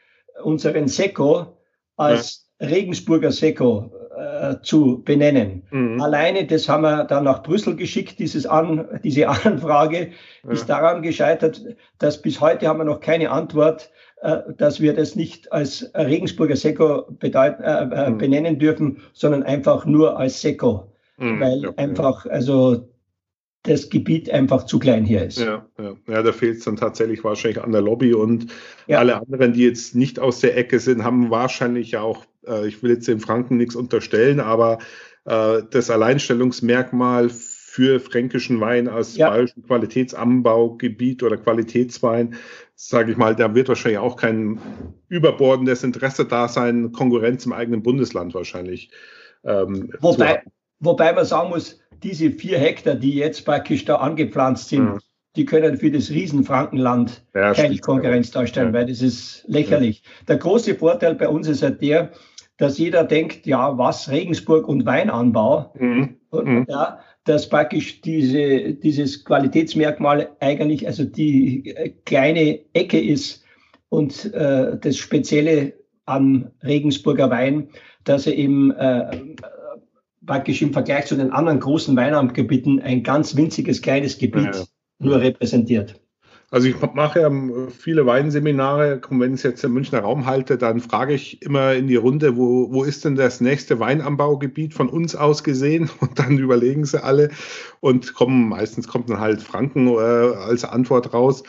unseren 0.43 0.89
Sekko 0.89 1.59
als 1.97 2.51
Regensburger 2.61 3.33
Sekko 3.33 3.93
äh, 4.19 4.57
zu 4.63 5.03
benennen. 5.05 5.63
Mhm. 5.71 6.01
Alleine, 6.01 6.47
das 6.47 6.69
haben 6.69 6.83
wir 6.83 7.05
dann 7.05 7.25
nach 7.25 7.43
Brüssel 7.43 7.77
geschickt, 7.77 8.19
dieses 8.19 8.47
An, 8.47 8.87
diese 9.05 9.29
Anfrage 9.29 10.11
ja. 10.45 10.51
ist 10.51 10.69
daran 10.69 11.03
gescheitert, 11.03 11.63
dass 11.99 12.21
bis 12.21 12.41
heute 12.41 12.67
haben 12.67 12.79
wir 12.79 12.85
noch 12.85 13.01
keine 13.01 13.31
Antwort, 13.31 13.91
äh, 14.23 14.39
dass 14.57 14.81
wir 14.81 14.95
das 14.95 15.15
nicht 15.15 15.53
als 15.53 15.91
Regensburger 15.95 16.57
Sekko 16.57 17.07
bedeuten, 17.19 17.63
äh, 17.63 17.83
äh, 17.83 18.11
mhm. 18.11 18.19
benennen 18.19 18.59
dürfen, 18.59 19.01
sondern 19.13 19.43
einfach 19.43 19.87
nur 19.87 20.19
als 20.19 20.41
Sekko. 20.41 20.93
Mhm. 21.19 21.41
Weil 21.41 21.63
ja, 21.63 21.73
einfach, 21.77 22.27
also 22.27 22.89
das 23.63 23.91
Gebiet 23.91 24.31
einfach 24.31 24.65
zu 24.65 24.79
klein 24.79 25.05
hier 25.05 25.25
ist. 25.25 25.39
Ja, 25.39 25.67
ja. 25.79 25.95
ja 26.09 26.23
da 26.23 26.33
fehlt 26.33 26.59
es 26.59 26.65
dann 26.65 26.77
tatsächlich 26.77 27.23
wahrscheinlich 27.25 27.63
an 27.63 27.73
der 27.73 27.83
Lobby 27.83 28.15
und 28.15 28.47
ja. 28.87 28.99
alle 28.99 29.17
anderen, 29.17 29.53
die 29.53 29.65
jetzt 29.65 29.95
nicht 29.95 30.19
aus 30.19 30.41
der 30.41 30.57
Ecke 30.57 30.81
sind, 30.81 31.05
haben 31.05 31.31
wahrscheinlich 31.31 31.93
ja 31.93 32.01
auch, 32.01 32.25
ich 32.67 32.83
will 32.83 32.91
jetzt 32.91 33.09
den 33.09 33.21
Franken 33.21 33.57
nichts 33.57 33.75
unterstellen, 33.75 34.41
aber 34.41 34.79
äh, 35.25 35.63
das 35.71 35.91
Alleinstellungsmerkmal 35.91 37.31
für 37.31 38.01
fränkischen 38.01 38.61
Wein 38.61 38.89
als 38.89 39.17
ja. 39.17 39.31
bayerischen 39.31 39.63
Qualitätsanbaugebiet 39.63 41.23
oder 41.23 41.37
Qualitätswein, 41.37 42.35
sage 42.75 43.13
ich 43.13 43.19
mal, 43.19 43.37
da 43.37 43.55
wird 43.55 43.69
wahrscheinlich 43.69 44.01
auch 44.01 44.17
kein 44.17 44.59
überbordendes 45.09 45.85
Interesse 45.85 46.25
da 46.25 46.49
sein, 46.49 46.91
Konkurrenz 46.93 47.47
im 47.47 47.53
eigenen 47.53 47.83
Bundesland 47.83 48.35
wahrscheinlich. 48.35 48.91
Ähm, 49.45 49.93
wobei, 50.01 50.43
wobei 50.81 51.13
man 51.13 51.25
sagen 51.25 51.51
muss, 51.51 51.79
diese 52.03 52.31
vier 52.31 52.59
Hektar, 52.59 52.95
die 52.95 53.15
jetzt 53.15 53.45
praktisch 53.45 53.85
da 53.85 53.97
angepflanzt 53.97 54.71
sind, 54.71 54.95
mhm. 54.95 54.99
die 55.37 55.45
können 55.45 55.77
für 55.77 55.91
das 55.91 56.11
Riesenfrankenland 56.11 57.23
ja, 57.35 57.53
keine 57.53 57.79
Konkurrenz 57.79 58.31
darstellen, 58.31 58.69
ja. 58.69 58.73
weil 58.73 58.87
das 58.87 59.03
ist 59.03 59.45
lächerlich. 59.47 60.03
Der 60.27 60.39
große 60.39 60.75
Vorteil 60.75 61.15
bei 61.15 61.29
uns 61.29 61.47
ist 61.47 61.63
halt 61.63 61.81
der, 61.83 62.11
dass 62.59 62.77
jeder 62.77 63.05
denkt, 63.05 63.47
ja, 63.47 63.79
was 63.79 64.11
Regensburg 64.11 64.69
und 64.69 64.85
Weinanbau. 64.85 65.73
Mhm. 65.79 66.17
Und, 66.31 66.47
mhm. 66.47 66.67
ja, 66.69 66.99
dass 67.25 67.49
praktisch 67.49 68.01
diese, 68.03 68.75
dieses 68.75 69.25
Qualitätsmerkmal 69.25 70.31
eigentlich 70.41 70.87
also 70.87 71.05
die 71.05 71.71
äh, 71.71 71.91
kleine 72.05 72.61
Ecke 72.75 73.01
ist 73.01 73.45
und 73.89 74.33
äh, 74.35 74.77
das 74.79 74.97
Spezielle 74.97 75.73
am 76.05 76.51
Regensburger 76.63 77.31
Wein, 77.31 77.69
dass 78.05 78.27
er 78.27 78.35
eben 78.35 78.73
äh, 78.73 79.37
praktisch 80.27 80.61
im 80.63 80.73
Vergleich 80.73 81.07
zu 81.07 81.17
den 81.17 81.31
anderen 81.31 81.61
großen 81.61 81.97
Weinamtgebieten 81.97 82.81
ein 82.81 83.03
ganz 83.03 83.37
winziges 83.37 83.81
kleines 83.83 84.19
Gebiet 84.19 84.55
ja. 84.55 84.65
nur 84.99 85.21
repräsentiert. 85.21 86.01
Also 86.51 86.67
ich 86.67 86.77
mache 86.95 87.21
ja 87.21 87.31
viele 87.69 88.07
Weinseminare, 88.07 89.03
wenn 89.11 89.35
ich 89.35 89.41
es 89.41 89.43
jetzt 89.43 89.65
im 89.65 89.75
Münchner 89.75 90.01
Raum 90.01 90.25
halte, 90.25 90.57
dann 90.57 90.81
frage 90.81 91.13
ich 91.13 91.43
immer 91.43 91.75
in 91.75 91.89
die 91.89 91.97
Runde, 91.97 92.39
wo, 92.39 92.73
wo 92.73 92.85
ist 92.85 93.05
denn 93.05 93.17
das 93.17 93.43
nächste 93.43 93.81
Weinanbaugebiet 93.81 94.73
von 94.73 94.89
uns 94.89 95.15
aus 95.15 95.45
gesehen? 95.45 95.91
Und 96.01 96.19
dann 96.19 96.39
überlegen 96.39 96.87
sie 96.87 97.03
alle 97.03 97.31
und 97.81 98.15
kommen, 98.15 98.49
meistens 98.49 98.89
kommt 98.89 99.11
dann 99.11 99.21
halt 99.21 99.43
Franken 99.43 99.89
äh, 99.89 100.01
als 100.01 100.65
Antwort 100.65 101.13
raus. 101.13 101.43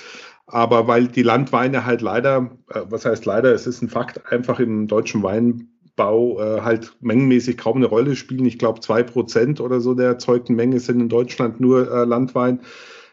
Aber 0.47 0.87
weil 0.87 1.07
die 1.07 1.23
Landweine 1.23 1.85
halt 1.85 2.01
leider, 2.01 2.51
äh, 2.69 2.81
was 2.89 3.05
heißt 3.05 3.25
leider, 3.25 3.53
es 3.53 3.67
ist 3.67 3.81
ein 3.81 3.89
Fakt, 3.89 4.29
einfach 4.31 4.59
im 4.59 4.87
deutschen 4.87 5.23
Weinbau 5.23 6.41
äh, 6.41 6.61
halt 6.61 6.93
mengenmäßig 6.99 7.57
kaum 7.57 7.77
eine 7.77 7.85
Rolle 7.85 8.17
spielen. 8.17 8.45
Ich 8.45 8.59
glaube, 8.59 8.81
zwei 8.81 9.03
Prozent 9.03 9.61
oder 9.61 9.79
so 9.79 9.93
der 9.93 10.07
erzeugten 10.07 10.55
Menge 10.55 10.79
sind 10.81 10.99
in 10.99 11.09
Deutschland 11.09 11.61
nur 11.61 11.89
äh, 11.89 12.03
Landwein 12.03 12.59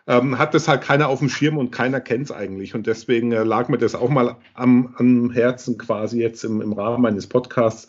ähm, 0.06 0.38
hat 0.38 0.54
das 0.54 0.68
halt 0.68 0.82
keiner 0.82 1.08
auf 1.08 1.18
dem 1.18 1.28
Schirm 1.28 1.58
und 1.58 1.72
keiner 1.72 2.00
kennt 2.00 2.26
es 2.26 2.32
eigentlich. 2.32 2.74
Und 2.74 2.86
deswegen 2.86 3.32
äh, 3.32 3.42
lag 3.42 3.68
mir 3.68 3.78
das 3.78 3.94
auch 3.94 4.08
mal 4.08 4.36
am, 4.54 4.94
am 4.98 5.30
Herzen 5.30 5.78
quasi 5.78 6.20
jetzt 6.20 6.44
im, 6.44 6.60
im 6.60 6.72
Rahmen 6.72 7.02
meines 7.02 7.26
Podcasts, 7.26 7.88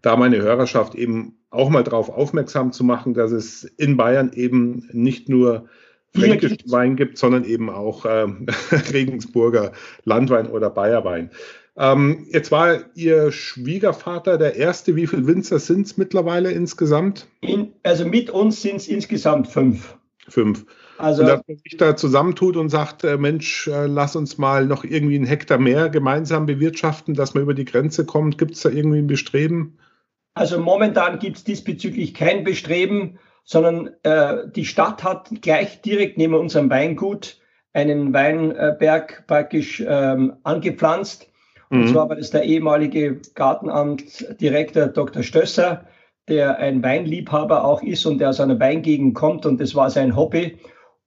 da 0.00 0.16
meine 0.16 0.38
Hörerschaft 0.38 0.94
eben 0.94 1.36
auch 1.50 1.68
mal 1.68 1.84
darauf 1.84 2.08
aufmerksam 2.08 2.72
zu 2.72 2.82
machen, 2.82 3.14
dass 3.14 3.30
es 3.30 3.64
in 3.64 3.96
Bayern 3.96 4.32
eben 4.32 4.88
nicht 4.92 5.28
nur 5.28 5.68
fränkischen 6.14 6.70
Wein 6.70 6.96
gibt, 6.96 7.18
sondern 7.18 7.44
eben 7.44 7.70
auch 7.70 8.04
äh, 8.04 8.26
Regensburger 8.92 9.72
Landwein 10.04 10.48
oder 10.48 10.70
Bayerwein. 10.70 11.30
Ähm, 11.76 12.26
jetzt 12.30 12.50
war 12.50 12.80
Ihr 12.94 13.32
Schwiegervater 13.32 14.36
der 14.36 14.56
erste. 14.56 14.94
Wie 14.96 15.06
viele 15.06 15.26
Winzer 15.26 15.58
sind 15.58 15.86
es 15.86 15.96
mittlerweile 15.96 16.50
insgesamt? 16.50 17.28
In, 17.40 17.72
also 17.82 18.04
mit 18.04 18.28
uns 18.28 18.60
sind 18.60 18.76
es 18.76 18.88
insgesamt 18.88 19.48
fünf. 19.48 19.96
Fünf. 20.28 20.66
Also, 20.98 21.22
und 21.22 21.28
dass 21.28 21.42
man 21.48 21.56
sich 21.56 21.76
da 21.76 21.96
zusammentut 21.96 22.56
und 22.56 22.68
sagt, 22.68 23.02
äh, 23.02 23.16
Mensch, 23.16 23.66
äh, 23.66 23.86
lass 23.86 24.14
uns 24.14 24.38
mal 24.38 24.66
noch 24.66 24.84
irgendwie 24.84 25.16
einen 25.16 25.26
Hektar 25.26 25.58
mehr 25.58 25.88
gemeinsam 25.88 26.46
bewirtschaften, 26.46 27.14
dass 27.14 27.34
man 27.34 27.42
über 27.42 27.54
die 27.54 27.64
Grenze 27.64 28.06
kommt. 28.06 28.38
Gibt 28.38 28.52
es 28.54 28.62
da 28.62 28.68
irgendwie 28.68 28.98
ein 28.98 29.08
Bestreben? 29.08 29.78
Also 30.34 30.60
momentan 30.60 31.18
gibt 31.18 31.38
es 31.38 31.44
diesbezüglich 31.44 32.14
kein 32.14 32.44
Bestreben, 32.44 33.18
sondern 33.44 33.90
äh, 34.04 34.48
die 34.54 34.64
Stadt 34.64 35.02
hat 35.02 35.30
gleich 35.42 35.82
direkt 35.82 36.18
neben 36.18 36.34
unserem 36.34 36.70
Weingut 36.70 37.38
einen 37.72 38.12
Weinberg 38.12 39.26
praktisch 39.26 39.82
ähm, 39.86 40.34
angepflanzt. 40.44 41.28
Und 41.70 41.84
mhm. 41.84 41.88
zwar 41.88 42.08
war 42.08 42.16
das 42.16 42.30
der 42.30 42.44
ehemalige 42.44 43.20
Gartenamtdirektor 43.34 44.88
Dr. 44.88 45.22
Stösser, 45.22 45.86
der 46.28 46.58
ein 46.58 46.82
Weinliebhaber 46.82 47.64
auch 47.64 47.82
ist 47.82 48.06
und 48.06 48.18
der 48.18 48.30
aus 48.30 48.40
einer 48.40 48.58
Weingegend 48.60 49.14
kommt 49.14 49.46
und 49.46 49.60
das 49.60 49.74
war 49.74 49.90
sein 49.90 50.16
Hobby. 50.16 50.58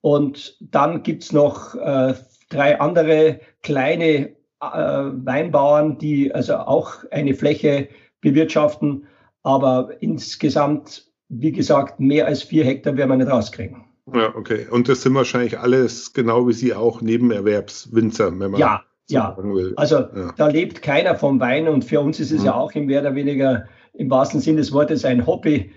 Und 0.02 0.58
dann 0.60 1.04
gibt's 1.04 1.32
noch 1.32 1.76
äh, 1.76 2.14
drei 2.50 2.80
andere 2.80 3.40
kleine 3.64 4.06
äh, 4.10 4.34
Weinbauern, 4.62 5.98
die 5.98 6.34
also 6.34 6.56
auch 6.58 7.04
eine 7.12 7.34
Fläche 7.34 7.88
bewirtschaften. 8.22 9.08
Aber 9.44 9.92
insgesamt, 10.00 11.12
wie 11.30 11.52
gesagt, 11.52 12.00
mehr 12.00 12.28
als 12.28 12.44
vier 12.44 12.66
Hektar 12.66 12.98
werden 12.98 13.10
wir 13.12 13.18
nicht 13.18 13.32
rauskriegen. 13.32 13.86
Ja, 14.14 14.36
okay. 14.36 14.68
Und 14.70 14.88
das 14.88 15.02
sind 15.02 15.16
wahrscheinlich 15.16 15.60
alles, 15.60 16.14
genau 16.14 16.48
wie 16.48 16.54
Sie 16.54 16.74
auch, 16.74 17.02
Nebenerwerbswinzer, 17.02 18.40
wenn 18.40 18.52
man 18.52 18.60
ja, 18.60 18.84
so 19.08 19.16
ja. 19.16 19.38
will. 19.38 19.74
Also 19.78 19.98
ja. 19.98 20.34
da 20.38 20.48
lebt 20.48 20.82
keiner 20.82 21.16
vom 21.16 21.40
Wein 21.40 21.68
und 21.68 21.86
für 21.86 22.00
uns 22.00 22.20
ist 22.20 22.32
es 22.32 22.42
mhm. 22.42 22.46
ja 22.46 22.54
auch 22.54 22.72
im 22.74 22.86
mehr 22.86 23.02
oder 23.02 23.16
weniger 23.16 23.66
im 23.98 24.10
wahrsten 24.10 24.40
Sinne 24.40 24.58
des 24.58 24.72
Wortes 24.72 25.06
ein 25.06 25.26
Hobby 25.26 25.72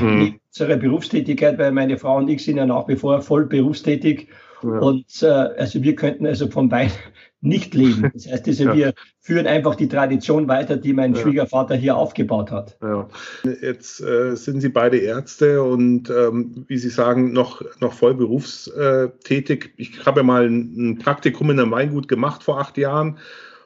mhm. 0.00 0.40
unsere 0.52 0.76
Berufstätigkeit, 0.76 1.58
weil 1.58 1.72
meine 1.72 1.98
Frau 1.98 2.18
und 2.18 2.28
ich 2.28 2.44
sind 2.44 2.56
ja 2.56 2.66
nach 2.66 2.88
wie 2.88 2.96
vor 2.96 3.20
voll 3.20 3.46
berufstätig. 3.46 4.28
Ja. 4.62 4.78
Und 4.78 5.22
äh, 5.22 5.26
also 5.26 5.82
wir 5.82 5.94
könnten 5.94 6.26
also 6.26 6.48
vom 6.48 6.70
Wein 6.70 6.90
nicht 7.40 7.74
leben. 7.74 8.10
Das 8.14 8.26
heißt, 8.26 8.48
also 8.48 8.64
ja. 8.64 8.74
wir 8.74 8.94
führen 9.20 9.46
einfach 9.46 9.74
die 9.74 9.88
Tradition 9.88 10.48
weiter, 10.48 10.78
die 10.78 10.94
mein 10.94 11.14
ja. 11.14 11.20
Schwiegervater 11.20 11.74
hier 11.74 11.96
aufgebaut 11.96 12.50
hat. 12.50 12.78
Ja. 12.80 13.06
Jetzt 13.60 14.00
äh, 14.00 14.34
sind 14.34 14.62
Sie 14.62 14.70
beide 14.70 14.96
Ärzte 14.96 15.62
und 15.62 16.08
ähm, 16.08 16.64
wie 16.68 16.78
Sie 16.78 16.88
sagen, 16.88 17.32
noch, 17.32 17.62
noch 17.80 17.92
voll 17.92 18.14
berufstätig. 18.14 19.74
Ich 19.76 20.06
habe 20.06 20.20
ja 20.20 20.24
mal 20.24 20.46
ein 20.46 20.98
Praktikum 20.98 21.50
in 21.50 21.60
einem 21.60 21.70
Weingut 21.70 22.08
gemacht 22.08 22.42
vor 22.42 22.58
acht 22.58 22.78
Jahren 22.78 23.18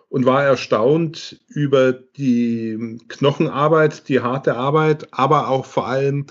und 0.08 0.24
war 0.24 0.44
erstaunt 0.44 1.40
über 1.48 1.92
die 1.92 2.98
Knochenarbeit, 3.08 4.08
die 4.08 4.20
harte 4.20 4.56
Arbeit, 4.56 5.08
aber 5.12 5.48
auch 5.48 5.66
vor 5.66 5.86
allem, 5.86 6.26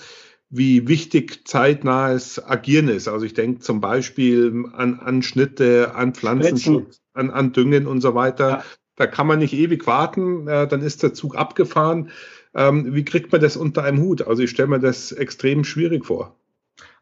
wie 0.49 0.87
wichtig 0.87 1.47
zeitnahes 1.47 2.43
Agieren 2.43 2.87
ist. 2.87 3.07
Also 3.07 3.25
ich 3.25 3.33
denke 3.33 3.59
zum 3.59 3.81
Beispiel 3.81 4.65
an, 4.73 4.99
an 4.99 5.21
Schnitte, 5.21 5.93
an 5.93 6.13
Pflanzenschutz, 6.13 7.01
an, 7.13 7.29
an 7.29 7.51
Düngen 7.51 7.85
und 7.85 8.01
so 8.01 8.15
weiter. 8.15 8.49
Ja. 8.49 8.63
Da 8.95 9.05
kann 9.05 9.27
man 9.27 9.39
nicht 9.39 9.53
ewig 9.53 9.85
warten, 9.85 10.47
äh, 10.47 10.67
dann 10.67 10.81
ist 10.81 11.03
der 11.03 11.13
Zug 11.13 11.37
abgefahren. 11.37 12.09
Ähm, 12.55 12.95
wie 12.95 13.05
kriegt 13.05 13.31
man 13.31 13.41
das 13.41 13.57
unter 13.57 13.83
einem 13.83 14.01
Hut? 14.01 14.25
Also 14.25 14.41
ich 14.41 14.49
stelle 14.49 14.69
mir 14.69 14.79
das 14.79 15.11
extrem 15.11 15.63
schwierig 15.63 16.05
vor. 16.05 16.35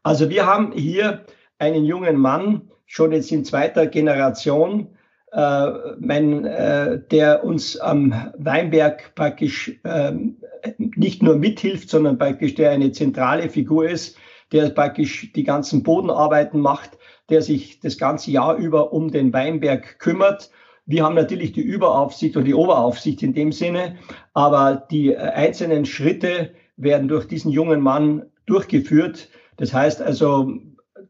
Also 0.03 0.29
wir 0.29 0.45
haben 0.45 0.73
hier 0.73 1.25
einen 1.57 1.85
jungen 1.85 2.17
Mann, 2.17 2.69
schon 2.85 3.11
jetzt 3.11 3.31
in 3.31 3.45
zweiter 3.45 3.87
Generation, 3.87 4.94
äh, 5.35 5.71
mein, 5.99 6.45
äh, 6.45 7.01
der 7.11 7.43
uns 7.43 7.77
am 7.77 8.31
Weinberg 8.37 9.13
praktisch 9.15 9.77
ähm, 9.83 10.37
nicht 10.77 11.21
nur 11.21 11.35
mithilft, 11.35 11.89
sondern 11.89 12.17
praktisch 12.17 12.55
der 12.55 12.71
eine 12.71 12.93
zentrale 12.93 13.49
Figur 13.49 13.89
ist, 13.89 14.17
der 14.53 14.69
praktisch 14.69 15.33
die 15.33 15.43
ganzen 15.43 15.83
Bodenarbeiten 15.83 16.61
macht, 16.61 16.97
der 17.29 17.41
sich 17.41 17.81
das 17.81 17.97
ganze 17.97 18.31
Jahr 18.31 18.55
über 18.55 18.93
um 18.93 19.11
den 19.11 19.33
Weinberg 19.33 19.99
kümmert. 19.99 20.51
Wir 20.85 21.03
haben 21.03 21.15
natürlich 21.15 21.51
die 21.51 21.61
Überaufsicht 21.61 22.37
oder 22.37 22.45
die 22.45 22.53
Oberaufsicht 22.53 23.21
in 23.21 23.33
dem 23.33 23.51
Sinne, 23.51 23.97
aber 24.33 24.87
die 24.89 25.11
äh, 25.11 25.17
einzelnen 25.17 25.83
Schritte 25.83 26.51
werden 26.77 27.09
durch 27.09 27.27
diesen 27.27 27.51
jungen 27.51 27.81
Mann 27.81 28.25
durchgeführt. 28.45 29.27
Das 29.57 29.73
heißt 29.73 30.01
also, 30.01 30.53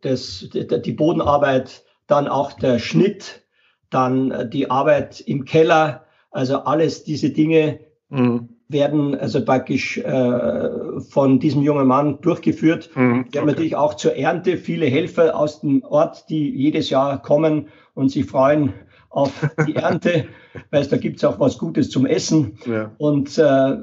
das, 0.01 0.49
die 0.51 0.93
Bodenarbeit, 0.93 1.83
dann 2.07 2.27
auch 2.27 2.53
der 2.53 2.79
Schnitt, 2.79 3.44
dann 3.95 4.31
äh, 4.31 4.49
die 4.49 4.69
Arbeit 4.69 5.21
im 5.21 5.45
Keller, 5.45 6.05
also 6.31 6.59
alles 6.59 7.03
diese 7.03 7.29
Dinge 7.29 7.79
mhm. 8.09 8.49
werden 8.67 9.15
also 9.15 9.43
praktisch 9.43 9.97
äh, 9.97 10.99
von 11.09 11.39
diesem 11.39 11.61
jungen 11.63 11.87
Mann 11.87 12.19
durchgeführt. 12.21 12.89
Mhm. 12.95 13.25
Wir 13.31 13.41
haben 13.41 13.47
natürlich 13.47 13.75
auch 13.75 13.93
zur 13.93 14.15
Ernte 14.15 14.57
viele 14.57 14.85
Helfer 14.85 15.35
aus 15.35 15.61
dem 15.61 15.81
Ort, 15.83 16.29
die 16.29 16.49
jedes 16.49 16.89
Jahr 16.89 17.21
kommen 17.21 17.69
und 17.93 18.09
sich 18.09 18.25
freuen 18.25 18.73
auf 19.09 19.31
die 19.65 19.75
Ernte, 19.77 20.25
weil 20.71 20.85
da 20.85 20.97
gibt 20.97 21.17
es 21.17 21.23
auch 21.23 21.39
was 21.39 21.57
Gutes 21.57 21.89
zum 21.89 22.05
Essen. 22.05 22.57
Ja. 22.65 22.91
Und 22.97 23.37
äh, 23.37 23.77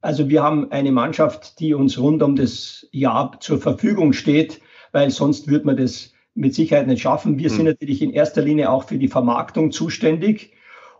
also 0.00 0.28
wir 0.28 0.42
haben 0.42 0.72
eine 0.72 0.90
Mannschaft, 0.90 1.60
die 1.60 1.74
uns 1.74 1.96
rund 1.96 2.24
um 2.24 2.34
das 2.34 2.88
Jahr 2.90 3.38
zur 3.38 3.60
Verfügung 3.60 4.12
steht, 4.12 4.60
weil 4.90 5.10
sonst 5.10 5.46
würde 5.46 5.66
man 5.66 5.76
das 5.76 6.11
mit 6.34 6.54
Sicherheit 6.54 6.86
nicht 6.86 7.02
schaffen. 7.02 7.38
Wir 7.38 7.50
mhm. 7.50 7.54
sind 7.54 7.64
natürlich 7.66 8.02
in 8.02 8.12
erster 8.12 8.42
Linie 8.42 8.70
auch 8.70 8.84
für 8.84 8.98
die 8.98 9.08
Vermarktung 9.08 9.70
zuständig 9.70 10.52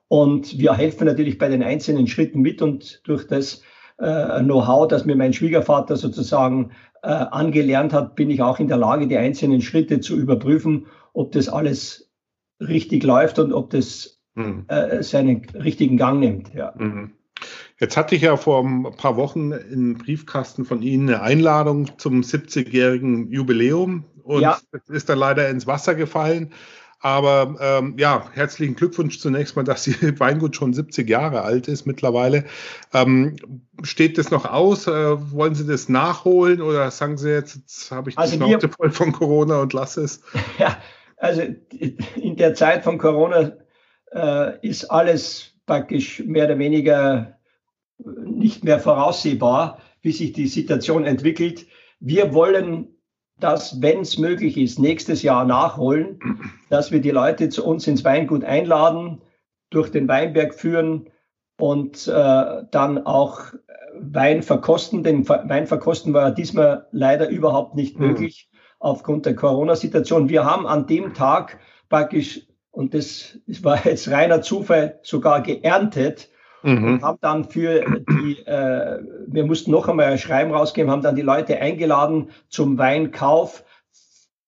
und 0.09 0.59
wir 0.59 0.75
helfen 0.75 1.07
natürlich 1.07 1.39
bei 1.39 1.49
den 1.49 1.63
einzelnen 1.63 2.07
Schritten 2.07 2.41
mit 2.41 2.61
und 2.61 3.01
durch 3.05 3.27
das 3.27 3.63
äh, 3.99 4.41
Know-how, 4.41 4.89
das 4.89 5.05
mir 5.05 5.17
mein 5.17 5.33
Schwiegervater 5.33 5.97
sozusagen 5.97 6.73
äh, 7.03 7.09
angelernt 7.09 7.93
hat, 7.93 8.15
bin 8.15 8.31
ich 8.31 8.43
auch 8.43 8.61
in 8.61 8.69
der 8.69 8.77
Lage, 8.77 9.07
die 9.09 9.17
einzelnen 9.17 9.63
Schritte 9.63 10.01
zu 10.01 10.17
überprüfen, 10.17 10.87
ob 11.15 11.33
das 11.33 11.49
alles 11.49 12.11
richtig 12.61 13.05
läuft 13.05 13.39
und 13.39 13.53
ob 13.53 13.71
das 13.71 14.21
mhm. 14.35 14.65
äh, 14.69 15.03
seinen 15.03 15.47
richtigen 15.55 15.97
Gang 15.97 16.21
nimmt. 16.21 16.53
Ja. 16.55 16.75
Mhm. 16.77 17.13
Jetzt 17.79 17.97
hatte 17.97 18.15
ich 18.15 18.23
ja 18.23 18.37
vor 18.37 18.65
ein 18.65 18.83
paar 18.97 19.17
Wochen 19.17 19.51
im 19.51 19.95
Briefkasten 19.95 20.65
von 20.65 20.83
Ihnen 20.83 21.09
eine 21.09 21.23
Einladung 21.23 21.99
zum 21.99 22.21
70-jährigen 22.21 23.33
Jubiläum 23.33 24.05
und 24.25 24.43
ja. 24.43 24.59
ist 24.89 25.09
dann 25.09 25.19
leider 25.19 25.49
ins 25.49 25.67
Wasser 25.67 25.95
gefallen. 25.95 26.53
Aber 27.03 27.57
ähm, 27.61 27.97
ja, 27.99 28.31
herzlichen 28.33 28.77
Glückwunsch 28.77 29.19
zunächst 29.19 29.57
mal, 29.57 29.65
dass 29.65 29.89
Ihr 29.89 29.97
Weingut 30.21 30.55
schon 30.55 30.73
70 30.73 31.09
Jahre 31.11 31.43
alt 31.43 31.67
ist 31.67 31.85
mittlerweile. 31.85 32.45
Ähm, 32.95 33.37
steht 33.83 34.19
das 34.19 34.31
noch 34.31 34.45
aus? 34.45 34.87
Äh, 34.87 35.33
wollen 35.33 35.57
Sie 35.57 35.67
das 35.67 35.89
nachholen 35.89 36.63
oder 36.63 36.89
sagen 36.93 37.19
Sie 37.19 37.31
jetzt, 37.31 37.57
jetzt 37.57 37.91
habe 37.91 38.11
ich 38.11 38.19
also 38.19 38.37
die 38.37 38.39
Schnauze 38.39 38.69
voll 38.69 38.93
von 38.93 39.11
Corona 39.11 39.61
und 39.61 39.73
lasse 39.73 40.03
es? 40.03 40.23
Ja, 40.59 40.77
also 41.17 41.43
in 42.15 42.37
der 42.37 42.55
Zeit 42.55 42.85
von 42.85 42.99
Corona 42.99 43.53
äh, 44.13 44.67
ist 44.67 44.85
alles 44.85 45.55
praktisch 45.67 46.23
mehr 46.25 46.45
oder 46.45 46.59
weniger 46.59 47.37
nicht 47.99 48.63
mehr 48.63 48.79
voraussehbar, 48.79 49.81
wie 50.03 50.13
sich 50.13 50.33
die 50.33 50.47
Situation 50.47 51.05
entwickelt. 51.05 51.67
Wir 51.99 52.33
wollen 52.33 52.89
das, 53.43 53.81
wenn 53.83 54.01
es 54.01 54.19
möglich 54.19 54.57
ist, 54.57 54.79
nächstes 54.79 55.23
Jahr 55.23 55.45
nachholen, 55.45 56.19
dass 56.71 56.91
wir 56.91 57.01
die 57.01 57.11
Leute 57.11 57.49
zu 57.49 57.65
uns 57.65 57.87
ins 57.87 58.05
Weingut 58.05 58.45
einladen, 58.45 59.21
durch 59.71 59.91
den 59.91 60.09
Weinberg 60.09 60.55
führen 60.55 61.09
und 61.59 62.07
äh, 62.09 62.63
dann 62.71 63.07
auch 63.07 63.41
Wein 63.99 64.43
verkosten. 64.43 65.03
Den 65.03 65.29
Wein 65.29 65.67
verkosten 65.67 66.13
war 66.13 66.31
diesmal 66.31 66.87
leider 66.93 67.29
überhaupt 67.29 67.75
nicht 67.75 67.99
mhm. 67.99 68.09
möglich 68.09 68.51
aufgrund 68.79 69.27
der 69.27 69.37
Corona-Situation. 69.37 70.29
Wir 70.29 70.45
haben 70.45 70.67
an 70.67 70.87
dem 70.87 71.15
Tag 71.15 71.59
praktisch, 71.89 72.47
und 72.71 72.95
das 72.95 73.39
war 73.63 73.85
jetzt 73.87 74.11
reiner 74.11 74.43
Zufall, 74.43 74.99
sogar 75.03 75.43
geerntet 75.43 76.31
mhm. 76.63 76.85
und 76.85 77.03
haben 77.03 77.19
dann 77.21 77.45
für 77.45 77.85
die, 78.09 78.39
äh, 78.47 78.99
wir 79.27 79.45
mussten 79.45 79.71
noch 79.71 79.89
einmal 79.89 80.07
ein 80.07 80.19
Schreiben 80.19 80.53
rausgeben, 80.53 80.91
haben 80.91 81.03
dann 81.03 81.17
die 81.17 81.23
Leute 81.23 81.59
eingeladen 81.59 82.31
zum 82.49 82.79
Weinkauf 82.79 83.65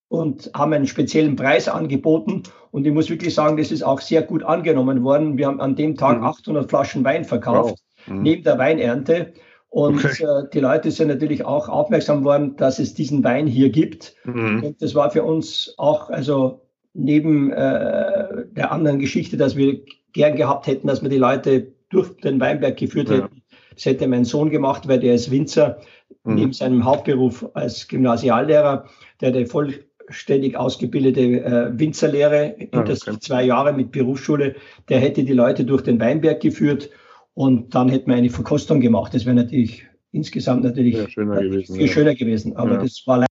und 0.08 0.50
haben 0.54 0.72
einen 0.72 0.86
speziellen 0.86 1.36
Preis 1.36 1.68
angeboten. 1.68 2.44
Und 2.70 2.86
ich 2.86 2.92
muss 2.92 3.10
wirklich 3.10 3.34
sagen, 3.34 3.56
das 3.56 3.70
ist 3.70 3.82
auch 3.82 4.00
sehr 4.00 4.22
gut 4.22 4.42
angenommen 4.42 5.02
worden. 5.04 5.38
Wir 5.38 5.46
haben 5.46 5.60
an 5.60 5.76
dem 5.76 5.96
Tag 5.96 6.18
mhm. 6.18 6.24
800 6.24 6.68
Flaschen 6.68 7.04
Wein 7.04 7.24
verkauft, 7.24 7.82
wow. 8.06 8.14
mhm. 8.14 8.22
neben 8.22 8.42
der 8.44 8.58
Weinernte. 8.58 9.32
Und 9.68 10.04
okay. 10.04 10.24
äh, 10.24 10.48
die 10.52 10.60
Leute 10.60 10.90
sind 10.90 11.08
natürlich 11.08 11.44
auch 11.44 11.68
aufmerksam 11.68 12.24
worden, 12.24 12.56
dass 12.56 12.78
es 12.78 12.94
diesen 12.94 13.24
Wein 13.24 13.46
hier 13.46 13.70
gibt. 13.70 14.14
Mhm. 14.24 14.62
Und 14.62 14.82
das 14.82 14.94
war 14.94 15.10
für 15.10 15.24
uns 15.24 15.74
auch, 15.78 16.10
also 16.10 16.60
neben 16.92 17.50
äh, 17.50 18.46
der 18.52 18.70
anderen 18.70 19.00
Geschichte, 19.00 19.36
dass 19.36 19.56
wir 19.56 19.80
gern 20.12 20.36
gehabt 20.36 20.68
hätten, 20.68 20.86
dass 20.86 21.02
wir 21.02 21.08
die 21.08 21.18
Leute 21.18 21.73
durch 21.94 22.16
den 22.18 22.40
Weinberg 22.40 22.76
geführt 22.76 23.08
ja. 23.08 23.16
hätten. 23.16 23.42
Das 23.74 23.86
hätte 23.86 24.06
mein 24.06 24.24
Sohn 24.24 24.50
gemacht, 24.50 24.86
weil 24.88 25.00
der 25.00 25.14
ist 25.14 25.30
Winzer, 25.30 25.80
mhm. 26.24 26.34
neben 26.34 26.52
seinem 26.52 26.84
Hauptberuf 26.84 27.46
als 27.54 27.88
Gymnasiallehrer, 27.88 28.88
der 29.20 29.30
der 29.32 29.46
vollständig 29.46 30.56
ausgebildete 30.56 31.20
äh, 31.20 31.78
Winzerlehre, 31.78 32.54
hinter 32.58 32.92
okay. 32.92 33.18
zwei 33.20 33.44
Jahre 33.44 33.72
mit 33.72 33.92
Berufsschule, 33.92 34.54
der 34.88 35.00
hätte 35.00 35.24
die 35.24 35.32
Leute 35.32 35.64
durch 35.64 35.82
den 35.82 35.98
Weinberg 36.00 36.40
geführt 36.40 36.90
und 37.34 37.74
dann 37.74 37.88
hätten 37.88 38.10
wir 38.10 38.16
eine 38.16 38.30
Verkostung 38.30 38.80
gemacht. 38.80 39.14
Das 39.14 39.26
wäre 39.26 39.36
natürlich 39.36 39.86
insgesamt 40.12 40.62
natürlich 40.62 40.94
ja, 40.94 41.08
schöner 41.08 41.40
gewesen, 41.40 41.74
viel 41.76 41.86
ja. 41.86 41.92
schöner 41.92 42.14
gewesen. 42.14 42.56
Aber 42.56 42.74
ja. 42.74 42.82
das 42.82 43.02
war 43.06 43.18
leider 43.18 43.26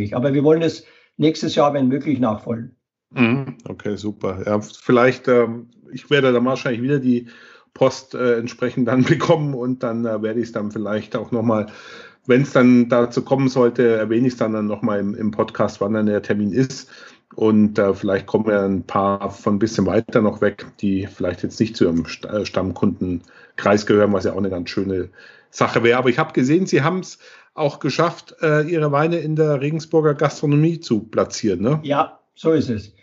nicht. 0.00 0.14
Aber 0.14 0.34
wir 0.34 0.42
wollen 0.42 0.62
es 0.62 0.84
nächstes 1.16 1.54
Jahr, 1.54 1.72
wenn 1.74 1.86
möglich, 1.86 2.18
nachholen. 2.18 2.76
Mhm. 3.10 3.56
Okay, 3.68 3.96
super. 3.96 4.42
Ja, 4.44 4.60
vielleicht, 4.60 5.28
ähm, 5.28 5.68
ich 5.92 6.10
werde 6.10 6.32
dann 6.32 6.44
wahrscheinlich 6.44 6.82
wieder 6.82 6.98
die 6.98 7.28
Post 7.76 8.14
äh, 8.14 8.38
entsprechend 8.38 8.88
dann 8.88 9.02
bekommen 9.04 9.54
und 9.54 9.82
dann 9.82 10.04
äh, 10.06 10.22
werde 10.22 10.40
ich 10.40 10.46
es 10.46 10.52
dann 10.52 10.72
vielleicht 10.72 11.14
auch 11.14 11.30
nochmal, 11.30 11.66
wenn 12.26 12.42
es 12.42 12.52
dann 12.52 12.88
dazu 12.88 13.22
kommen 13.22 13.48
sollte, 13.48 13.96
erwähne 13.96 14.26
ich 14.26 14.32
es 14.32 14.38
dann, 14.38 14.54
dann 14.54 14.66
nochmal 14.66 14.98
im, 14.98 15.14
im 15.14 15.30
Podcast, 15.30 15.80
wann 15.80 15.92
dann 15.92 16.06
der 16.06 16.22
Termin 16.22 16.52
ist. 16.52 16.90
Und 17.34 17.78
äh, 17.78 17.92
vielleicht 17.92 18.26
kommen 18.26 18.50
ja 18.50 18.64
ein 18.64 18.84
paar 18.84 19.30
von 19.30 19.56
ein 19.56 19.58
bisschen 19.58 19.84
weiter 19.84 20.22
noch 20.22 20.40
weg, 20.40 20.64
die 20.80 21.06
vielleicht 21.06 21.42
jetzt 21.42 21.60
nicht 21.60 21.76
zu 21.76 21.84
ihrem 21.84 22.06
äh, 22.28 22.46
Stammkundenkreis 22.46 23.84
gehören, 23.84 24.12
was 24.14 24.24
ja 24.24 24.32
auch 24.32 24.38
eine 24.38 24.48
ganz 24.48 24.70
schöne 24.70 25.10
Sache 25.50 25.82
wäre. 25.82 25.98
Aber 25.98 26.08
ich 26.08 26.18
habe 26.18 26.32
gesehen, 26.32 26.66
Sie 26.66 26.82
haben 26.82 27.00
es 27.00 27.18
auch 27.52 27.78
geschafft, 27.78 28.36
äh, 28.40 28.62
Ihre 28.62 28.90
Weine 28.90 29.18
in 29.18 29.36
der 29.36 29.60
Regensburger 29.60 30.14
Gastronomie 30.14 30.80
zu 30.80 31.00
platzieren. 31.00 31.60
Ne? 31.60 31.80
Ja, 31.82 32.20
so 32.34 32.52
ist 32.52 32.70
es. 32.70 32.94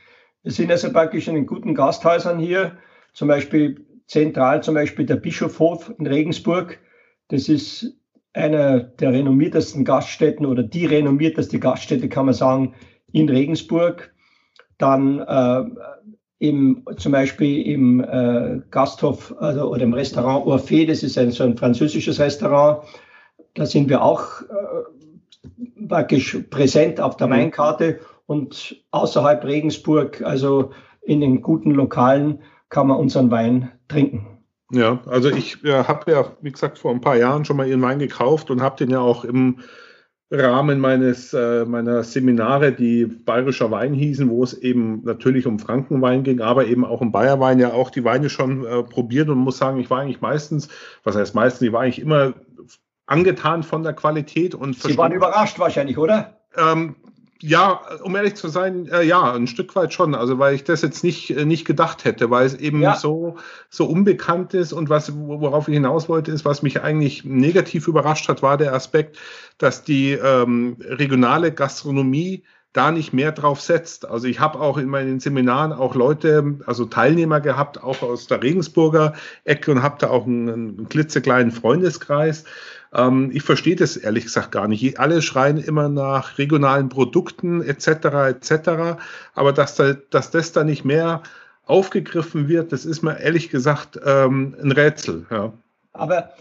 Wir 0.41 0.51
sind 0.51 0.71
also 0.71 0.91
praktisch 0.91 1.27
in 1.27 1.35
den 1.35 1.45
guten 1.45 1.75
Gasthäusern 1.75 2.39
hier, 2.39 2.77
zum 3.13 3.27
Beispiel 3.27 3.85
zentral, 4.07 4.63
zum 4.63 4.75
Beispiel 4.75 5.05
der 5.05 5.15
Bischofhof 5.15 5.93
in 5.97 6.07
Regensburg. 6.07 6.79
Das 7.29 7.49
ist 7.49 7.95
einer 8.33 8.79
der 8.79 9.13
renommiertesten 9.13 9.85
Gaststätten 9.85 10.45
oder 10.45 10.63
die 10.63 10.85
renommierteste 10.85 11.59
Gaststätte, 11.59 12.09
kann 12.09 12.25
man 12.25 12.33
sagen, 12.33 12.73
in 13.11 13.29
Regensburg 13.29 14.13
dann 14.77 15.19
äh, 15.19 15.63
im, 16.39 16.83
zum 16.97 17.11
Beispiel 17.11 17.65
im 17.67 18.01
äh, 18.01 18.59
Gasthof 18.69 19.33
also, 19.39 19.71
oder 19.71 19.83
im 19.83 19.93
Restaurant 19.93 20.45
Orphée, 20.45 20.85
das 20.85 21.03
ist 21.03 21.17
ein, 21.17 21.31
so 21.31 21.43
ein 21.43 21.57
französisches 21.57 22.19
Restaurant, 22.19 22.83
da 23.53 23.65
sind 23.65 23.87
wir 23.87 24.03
auch 24.03 24.41
äh, 24.41 25.87
praktisch 25.87 26.37
präsent 26.49 26.99
auf 26.99 27.17
der 27.17 27.29
Weinkarte 27.29 27.93
mhm. 27.93 27.97
und 28.25 28.75
außerhalb 28.91 29.45
Regensburg, 29.45 30.21
also 30.23 30.71
in 31.01 31.21
den 31.21 31.41
guten 31.41 31.71
Lokalen, 31.71 32.39
kann 32.69 32.87
man 32.87 32.97
unseren 32.97 33.29
Wein 33.29 33.71
trinken. 33.93 34.27
Ja, 34.71 34.99
also 35.05 35.29
ich 35.29 35.63
äh, 35.63 35.83
habe 35.83 36.11
ja, 36.11 36.25
wie 36.41 36.51
gesagt, 36.51 36.79
vor 36.79 36.91
ein 36.91 37.01
paar 37.01 37.15
Jahren 37.15 37.45
schon 37.45 37.57
mal 37.57 37.67
Ihren 37.67 37.81
Wein 37.81 37.99
gekauft 37.99 38.49
und 38.49 38.61
habe 38.61 38.77
den 38.77 38.89
ja 38.89 38.99
auch 38.99 39.23
im 39.23 39.59
Rahmen 40.31 40.79
meines, 40.79 41.31
äh, 41.33 41.63
meiner 41.65 42.03
Seminare, 42.03 42.71
die 42.71 43.05
Bayerischer 43.05 43.69
Wein 43.69 43.93
hießen, 43.93 44.29
wo 44.29 44.43
es 44.43 44.53
eben 44.53 45.03
natürlich 45.03 45.45
um 45.45 45.59
Frankenwein 45.59 46.23
ging, 46.23 46.41
aber 46.41 46.65
eben 46.65 46.85
auch 46.85 47.01
um 47.01 47.11
Bayerwein, 47.11 47.59
ja 47.59 47.71
auch 47.71 47.91
die 47.91 48.03
Weine 48.03 48.29
schon 48.29 48.65
äh, 48.65 48.81
probiert 48.81 49.29
und 49.29 49.37
muss 49.37 49.59
sagen, 49.59 49.79
ich 49.79 49.91
war 49.91 49.99
eigentlich 49.99 50.21
meistens, 50.21 50.69
was 51.03 51.15
heißt 51.15 51.35
meistens, 51.35 51.67
ich 51.67 51.71
war 51.71 51.81
eigentlich 51.81 52.01
immer 52.01 52.33
angetan 53.05 53.61
von 53.61 53.83
der 53.83 53.93
Qualität 53.93 54.55
und 54.55 54.75
Sie 54.79 54.97
waren 54.97 55.11
überrascht 55.11 55.59
wahrscheinlich, 55.59 55.99
oder? 55.99 56.39
Ähm, 56.57 56.95
ja, 57.41 57.81
um 58.03 58.15
ehrlich 58.15 58.35
zu 58.35 58.47
sein, 58.47 58.87
äh, 58.87 59.03
ja, 59.03 59.33
ein 59.33 59.47
Stück 59.47 59.75
weit 59.75 59.93
schon. 59.93 60.15
Also 60.15 60.39
weil 60.39 60.55
ich 60.55 60.63
das 60.63 60.81
jetzt 60.81 61.03
nicht, 61.03 61.29
äh, 61.31 61.45
nicht 61.45 61.65
gedacht 61.65 62.05
hätte, 62.05 62.29
weil 62.29 62.45
es 62.45 62.55
eben 62.55 62.81
ja. 62.81 62.95
so, 62.95 63.37
so 63.69 63.85
unbekannt 63.85 64.53
ist 64.53 64.71
und 64.73 64.89
was, 64.89 65.13
worauf 65.15 65.67
ich 65.67 65.73
hinaus 65.73 66.07
wollte, 66.07 66.31
ist, 66.31 66.45
was 66.45 66.61
mich 66.61 66.81
eigentlich 66.81 67.25
negativ 67.25 67.87
überrascht 67.87 68.29
hat, 68.29 68.41
war 68.41 68.57
der 68.57 68.73
Aspekt, 68.73 69.17
dass 69.57 69.83
die 69.83 70.11
ähm, 70.11 70.77
regionale 70.79 71.51
Gastronomie 71.51 72.43
da 72.73 72.91
nicht 72.91 73.13
mehr 73.13 73.31
drauf 73.31 73.61
setzt. 73.61 74.07
Also 74.07 74.27
ich 74.27 74.39
habe 74.39 74.59
auch 74.59 74.77
in 74.77 74.89
meinen 74.89 75.19
Seminaren 75.19 75.71
auch 75.71 75.93
Leute, 75.93 76.57
also 76.65 76.85
Teilnehmer 76.85 77.39
gehabt, 77.39 77.81
auch 77.81 78.01
aus 78.01 78.27
der 78.27 78.41
Regensburger 78.41 79.13
Ecke 79.43 79.71
und 79.71 79.83
habe 79.83 79.97
da 79.99 80.09
auch 80.09 80.25
einen, 80.25 80.49
einen 80.49 80.89
klitzekleinen 80.89 81.51
Freundeskreis. 81.51 82.45
Ähm, 82.93 83.31
ich 83.33 83.43
verstehe 83.43 83.75
das 83.75 83.97
ehrlich 83.97 84.25
gesagt 84.25 84.51
gar 84.51 84.67
nicht. 84.67 84.99
Alle 84.99 85.21
schreien 85.21 85.57
immer 85.57 85.89
nach 85.89 86.37
regionalen 86.37 86.89
Produkten 86.89 87.61
etc. 87.61 87.87
etc. 88.29 89.01
Aber 89.33 89.53
dass, 89.53 89.75
da, 89.75 89.93
dass 89.93 90.31
das 90.31 90.51
da 90.51 90.63
nicht 90.63 90.85
mehr 90.85 91.23
aufgegriffen 91.65 92.47
wird, 92.47 92.71
das 92.71 92.85
ist 92.85 93.01
mir 93.01 93.19
ehrlich 93.19 93.49
gesagt 93.49 93.99
ähm, 94.05 94.55
ein 94.61 94.71
Rätsel. 94.71 95.25
Ja. 95.31 95.53
Aber 95.93 96.33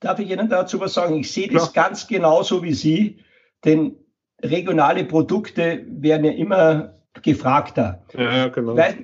darf 0.00 0.18
ich 0.18 0.30
Ihnen 0.30 0.48
dazu 0.48 0.80
was 0.80 0.94
sagen? 0.94 1.16
Ich 1.16 1.32
sehe 1.32 1.48
das 1.48 1.72
Klar. 1.72 1.88
ganz 1.88 2.06
genauso 2.06 2.62
wie 2.62 2.74
Sie, 2.74 3.18
denn 3.64 3.96
regionale 4.42 5.04
Produkte 5.04 5.84
werden 5.88 6.24
ja 6.24 6.32
immer 6.32 6.94
gefragter. 7.22 8.04
Ja, 8.16 8.48
genau. 8.48 8.72
Ich 8.72 8.78
weiß, 8.78 8.94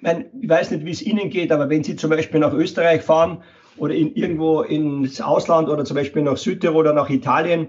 ich 0.40 0.48
weiß 0.48 0.70
nicht, 0.70 0.84
wie 0.84 0.90
es 0.92 1.02
Ihnen 1.02 1.30
geht, 1.30 1.50
aber 1.50 1.68
wenn 1.68 1.82
Sie 1.82 1.96
zum 1.96 2.10
Beispiel 2.10 2.40
nach 2.40 2.52
Österreich 2.52 3.02
fahren 3.02 3.42
oder 3.76 3.94
in, 3.94 4.14
irgendwo 4.14 4.62
ins 4.62 5.20
Ausland 5.20 5.68
oder 5.68 5.84
zum 5.84 5.96
Beispiel 5.96 6.22
nach 6.22 6.36
Südtirol 6.36 6.80
oder 6.80 6.92
nach 6.92 7.10
Italien. 7.10 7.68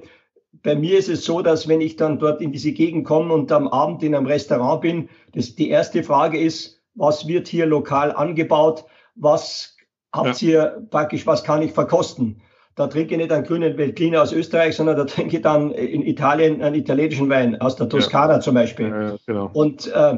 Bei 0.64 0.76
mir 0.76 0.98
ist 0.98 1.10
es 1.10 1.26
so, 1.26 1.42
dass 1.42 1.68
wenn 1.68 1.82
ich 1.82 1.96
dann 1.96 2.20
dort 2.20 2.42
in 2.42 2.52
diese 2.52 2.72
Gegend 2.72 3.06
komme 3.06 3.34
und 3.34 3.52
am 3.52 3.68
Abend 3.68 4.04
in 4.04 4.16
einem 4.16 4.26
Restaurant 4.26 4.82
bin, 4.82 5.10
das, 5.34 5.56
die 5.56 5.70
erste 5.70 6.04
Frage 6.04 6.40
ist, 6.40 6.82
was 6.96 7.28
wird 7.28 7.48
hier 7.48 7.66
lokal 7.66 8.12
angebaut? 8.12 8.86
Was 9.16 9.76
habt 10.14 10.42
ja. 10.42 10.50
ihr 10.50 10.88
praktisch, 10.90 11.28
was 11.28 11.44
kann 11.44 11.62
ich 11.62 11.74
verkosten? 11.74 12.42
Da 12.76 12.88
trinke 12.88 13.16
ich 13.16 13.22
nicht 13.22 13.32
einen 13.32 13.46
grünen 13.46 13.78
Veltliner 13.78 14.22
aus 14.22 14.34
Österreich, 14.34 14.76
sondern 14.76 14.98
da 14.98 15.06
trinke 15.06 15.38
ich 15.38 15.42
dann 15.42 15.72
in 15.72 16.06
Italien 16.06 16.62
einen 16.62 16.76
italienischen 16.76 17.30
Wein, 17.30 17.60
aus 17.62 17.78
der 17.78 17.88
Toskana 17.88 18.34
ja. 18.34 18.40
zum 18.42 18.56
Beispiel. 18.56 18.90
Ja, 18.90 19.16
genau. 19.26 19.50
Und 19.54 19.88
äh, 19.88 20.14
äh, 20.14 20.18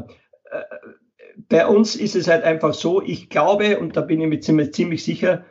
bei 1.49 1.67
uns 1.67 1.95
ist 1.95 2.15
es 2.15 2.27
halt 2.27 2.43
einfach 2.43 2.73
so, 2.73 3.01
ich 3.01 3.29
glaube, 3.29 3.79
und 3.79 3.95
da 3.95 4.01
bin 4.01 4.19
ich 4.21 4.27
mir 4.27 4.39
ziemlich, 4.39 4.73
ziemlich 4.73 5.03
sicher, 5.03 5.45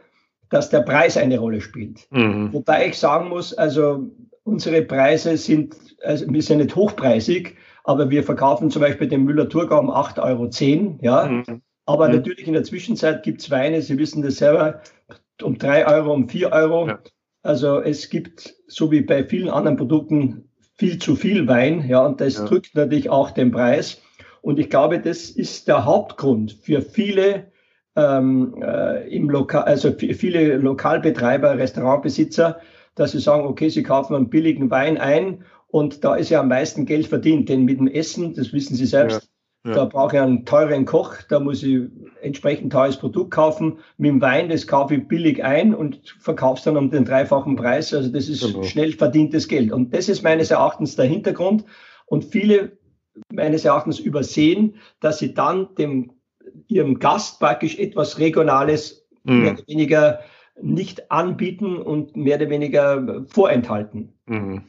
dass 0.51 0.71
der 0.71 0.81
Preis 0.81 1.17
eine 1.17 1.39
Rolle 1.39 1.61
spielt. 1.61 2.07
Mhm. 2.11 2.53
Wobei 2.53 2.89
ich 2.89 2.99
sagen 2.99 3.29
muss, 3.29 3.53
also 3.55 4.11
unsere 4.45 4.83
Preise 4.83 5.37
sind, 5.37 5.77
also 6.03 6.27
wir 6.29 6.43
sind 6.43 6.59
nicht 6.59 6.77
hochpreisig, 6.77 7.57
aber 7.85 8.11
wir 8.11 8.23
verkaufen 8.23 8.71
zum 8.71 8.83
Beispiel 8.83 9.09
den 9.09 9.25
Müller-Thurgau 9.25 9.79
um 9.79 9.91
8,10 9.91 10.23
Euro, 10.23 10.99
ja. 11.03 11.27
Mhm. 11.27 11.63
Aber 11.85 12.09
mhm. 12.09 12.17
natürlich 12.17 12.47
in 12.47 12.53
der 12.53 12.65
Zwischenzeit 12.65 13.23
gibt 13.23 13.41
es 13.41 13.51
Weine, 13.51 13.81
Sie 13.83 13.99
wissen 13.99 14.23
das 14.23 14.37
selber, 14.37 14.83
um 15.43 15.57
3 15.57 15.87
Euro, 15.87 16.13
um 16.13 16.29
4 16.29 16.53
Euro. 16.53 16.89
Ja. 16.89 16.99
Also 17.43 17.81
es 17.81 18.11
gibt, 18.11 18.57
so 18.67 18.91
wie 18.91 19.03
bei 19.03 19.25
vielen 19.25 19.49
anderen 19.49 19.77
Produkten, 19.77 20.49
viel 20.79 20.99
zu 20.99 21.17
viel 21.17 21.47
Wein, 21.47 21.89
ja, 21.89 22.05
und 22.05 22.21
das 22.21 22.39
ja. 22.39 22.45
drückt 22.45 22.75
natürlich 22.75 23.09
auch 23.09 23.31
den 23.31 23.51
Preis. 23.51 24.03
Und 24.43 24.59
ich 24.59 24.69
glaube, 24.69 25.01
das 25.01 25.31
ist 25.31 25.69
der 25.69 25.85
Hauptgrund 25.85 26.53
für 26.53 26.83
viele 26.83 27.53
ähm, 27.97 28.55
äh, 28.63 29.09
im 29.09 29.29
Lokal, 29.31 29.65
also 29.65 29.93
viele 29.93 30.57
Lokalbetreiber, 30.59 31.59
Restaurantbesitzer, 31.59 32.61
dass 32.95 33.13
sie 33.13 33.21
sagen, 33.21 33.47
okay, 33.47 33.69
sie 33.69 33.83
kaufen 33.83 34.15
einen 34.15 34.29
billigen 34.29 34.71
Wein 34.71 34.99
ein 34.99 35.45
und 35.69 36.05
da 36.05 36.15
ist 36.17 36.31
ja 36.31 36.41
am 36.41 36.49
meisten 36.49 36.87
Geld 36.87 37.07
verdient, 37.07 37.49
denn 37.49 37.65
mit 37.65 37.79
dem 37.79 37.89
Essen, 37.89 38.35
das 38.35 38.53
wissen 38.53 38.77
Sie 38.77 38.87
selbst, 38.87 39.31
Ja. 39.67 39.75
Da 39.75 39.85
brauche 39.85 40.15
ich 40.15 40.23
einen 40.23 40.45
teuren 40.45 40.85
Koch, 40.85 41.17
da 41.29 41.41
muss 41.41 41.63
ich 41.65 41.89
entsprechend 42.23 42.73
teures 42.73 42.97
Produkt 42.99 43.33
kaufen. 43.33 43.79
Mit 43.99 44.11
dem 44.11 44.21
Wein, 44.21 44.49
das 44.49 44.69
kaufe 44.69 44.95
ich 44.95 45.09
billig 45.09 45.43
ein 45.43 45.75
und 45.75 46.15
verkaufe 46.21 46.59
es 46.59 46.65
dann 46.65 46.77
um 46.77 46.91
den 46.91 47.05
dreifachen 47.05 47.57
Preis. 47.57 47.93
Also 47.93 48.09
das 48.11 48.29
ist 48.29 48.47
genau. 48.47 48.63
schnell 48.63 48.93
verdientes 48.93 49.49
Geld. 49.49 49.73
Und 49.73 49.93
das 49.93 50.09
ist 50.09 50.23
meines 50.23 50.53
Erachtens 50.53 50.95
der 50.95 51.07
Hintergrund. 51.07 51.65
Und 52.07 52.25
viele 52.25 52.79
meines 53.33 53.65
Erachtens 53.65 53.99
übersehen, 53.99 54.77
dass 55.01 55.19
sie 55.19 55.35
dann 55.35 55.75
dem 55.75 56.13
ihrem 56.69 56.99
Gast 56.99 57.41
praktisch 57.41 57.79
etwas 57.79 58.19
Regionales 58.19 59.07
mhm. 59.25 59.43
mehr 59.43 59.53
oder 59.53 59.63
weniger 59.67 60.21
nicht 60.61 61.11
anbieten 61.11 61.77
und 61.77 62.17
mehr 62.17 62.37
oder 62.37 62.51
weniger 62.51 63.25
vorenthalten. 63.29 64.15
Mhm. 64.27 64.63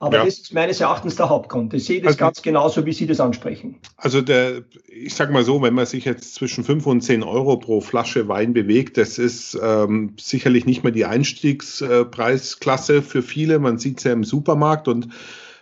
Aber 0.00 0.18
ja. 0.18 0.24
das 0.24 0.38
ist 0.38 0.54
meines 0.54 0.80
Erachtens 0.80 1.16
der 1.16 1.28
Hauptgrund. 1.28 1.74
Ich 1.74 1.84
sehe 1.84 2.00
das 2.00 2.10
also, 2.10 2.18
ganz 2.18 2.42
genauso, 2.42 2.86
wie 2.86 2.92
Sie 2.92 3.06
das 3.08 3.18
ansprechen. 3.18 3.80
Also 3.96 4.22
der, 4.22 4.62
ich 4.86 5.12
sage 5.14 5.32
mal 5.32 5.42
so, 5.42 5.60
wenn 5.60 5.74
man 5.74 5.86
sich 5.86 6.04
jetzt 6.04 6.36
zwischen 6.36 6.62
5 6.62 6.86
und 6.86 7.00
10 7.00 7.24
Euro 7.24 7.56
pro 7.56 7.80
Flasche 7.80 8.28
Wein 8.28 8.52
bewegt, 8.52 8.96
das 8.96 9.18
ist 9.18 9.58
ähm, 9.60 10.14
sicherlich 10.16 10.66
nicht 10.66 10.84
mehr 10.84 10.92
die 10.92 11.04
Einstiegspreisklasse 11.04 13.02
für 13.02 13.22
viele. 13.22 13.58
Man 13.58 13.78
sieht 13.78 13.98
es 13.98 14.04
ja 14.04 14.12
im 14.12 14.22
Supermarkt 14.22 14.86
und 14.86 15.08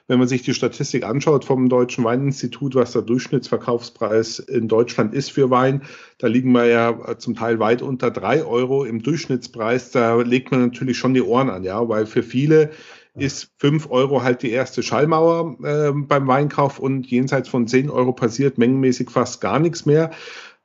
wenn 0.09 0.19
man 0.19 0.29
sich 0.29 0.43
die 0.43 0.55
Statistik 0.55 1.05
anschaut 1.05 1.45
vom 1.45 1.69
Deutschen 1.69 2.05
Weininstitut, 2.05 2.75
was 2.75 2.93
der 2.93 3.03
Durchschnittsverkaufspreis 3.03 4.39
in 4.39 4.69
Deutschland 4.69 5.15
ist 5.15 5.33
für 5.33 5.51
Wein, 5.51 5.83
da 6.19 6.29
liegen 6.29 6.53
wir 6.53 6.67
ja 6.67 7.19
zum 7.19 7.35
Teil 7.35 7.59
weit 7.59 7.83
unter 7.83 8.11
drei 8.11 8.45
Euro 8.45 8.85
im 8.85 9.03
Durchschnittspreis. 9.03 9.91
Da 9.91 10.17
legt 10.21 10.51
man 10.51 10.61
natürlich 10.61 10.97
schon 10.97 11.15
die 11.15 11.23
Ohren 11.23 11.51
an, 11.51 11.65
ja, 11.65 11.89
weil 11.89 12.07
für 12.07 12.23
viele 12.23 12.71
ist 13.15 13.51
5 13.59 13.91
Euro 13.91 14.23
halt 14.23 14.43
die 14.43 14.51
erste 14.51 14.83
Schallmauer 14.83 15.57
äh, 15.65 15.93
beim 15.93 16.27
Weinkauf 16.27 16.79
und 16.79 17.07
jenseits 17.07 17.49
von 17.49 17.67
10 17.67 17.91
Euro 17.91 18.13
passiert 18.13 18.59
mengenmäßig 18.59 19.11
fast 19.11 19.41
gar 19.41 19.59
nichts 19.59 19.87
mehr. 19.87 20.11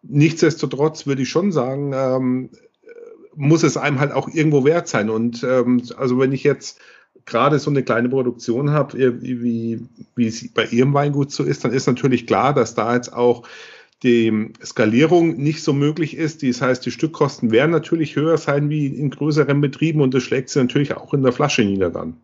Nichtsdestotrotz 0.03 1.07
würde 1.07 1.21
ich 1.21 1.29
schon 1.29 1.51
sagen, 1.51 1.93
ähm, 1.93 2.49
muss 3.35 3.63
es 3.63 3.77
einem 3.77 3.99
halt 3.99 4.11
auch 4.11 4.27
irgendwo 4.27 4.65
wert 4.65 4.87
sein. 4.87 5.09
Und 5.09 5.43
ähm, 5.43 5.81
also 5.97 6.19
wenn 6.19 6.33
ich 6.33 6.43
jetzt 6.43 6.79
gerade 7.25 7.59
so 7.59 7.69
eine 7.69 7.83
kleine 7.83 8.09
Produktion 8.09 8.71
habe, 8.71 9.21
wie, 9.21 9.79
wie 10.15 10.27
es 10.27 10.51
bei 10.53 10.65
Ihrem 10.65 10.93
Weingut 10.93 11.31
so 11.31 11.43
ist, 11.43 11.63
dann 11.63 11.73
ist 11.73 11.87
natürlich 11.87 12.27
klar, 12.27 12.53
dass 12.53 12.75
da 12.75 12.95
jetzt 12.95 13.13
auch 13.13 13.43
die 14.03 14.51
Skalierung 14.63 15.37
nicht 15.37 15.63
so 15.63 15.73
möglich 15.73 16.17
ist. 16.17 16.43
Das 16.43 16.61
heißt, 16.61 16.85
die 16.85 16.91
Stückkosten 16.91 17.51
werden 17.51 17.71
natürlich 17.71 18.15
höher 18.15 18.37
sein 18.37 18.69
wie 18.69 18.87
in 18.87 19.11
größeren 19.11 19.61
Betrieben 19.61 20.01
und 20.01 20.13
das 20.13 20.23
schlägt 20.23 20.49
sich 20.49 20.61
natürlich 20.61 20.95
auch 20.95 21.13
in 21.13 21.21
der 21.21 21.31
Flasche 21.31 21.63
nieder 21.63 21.89
dann. 21.89 22.17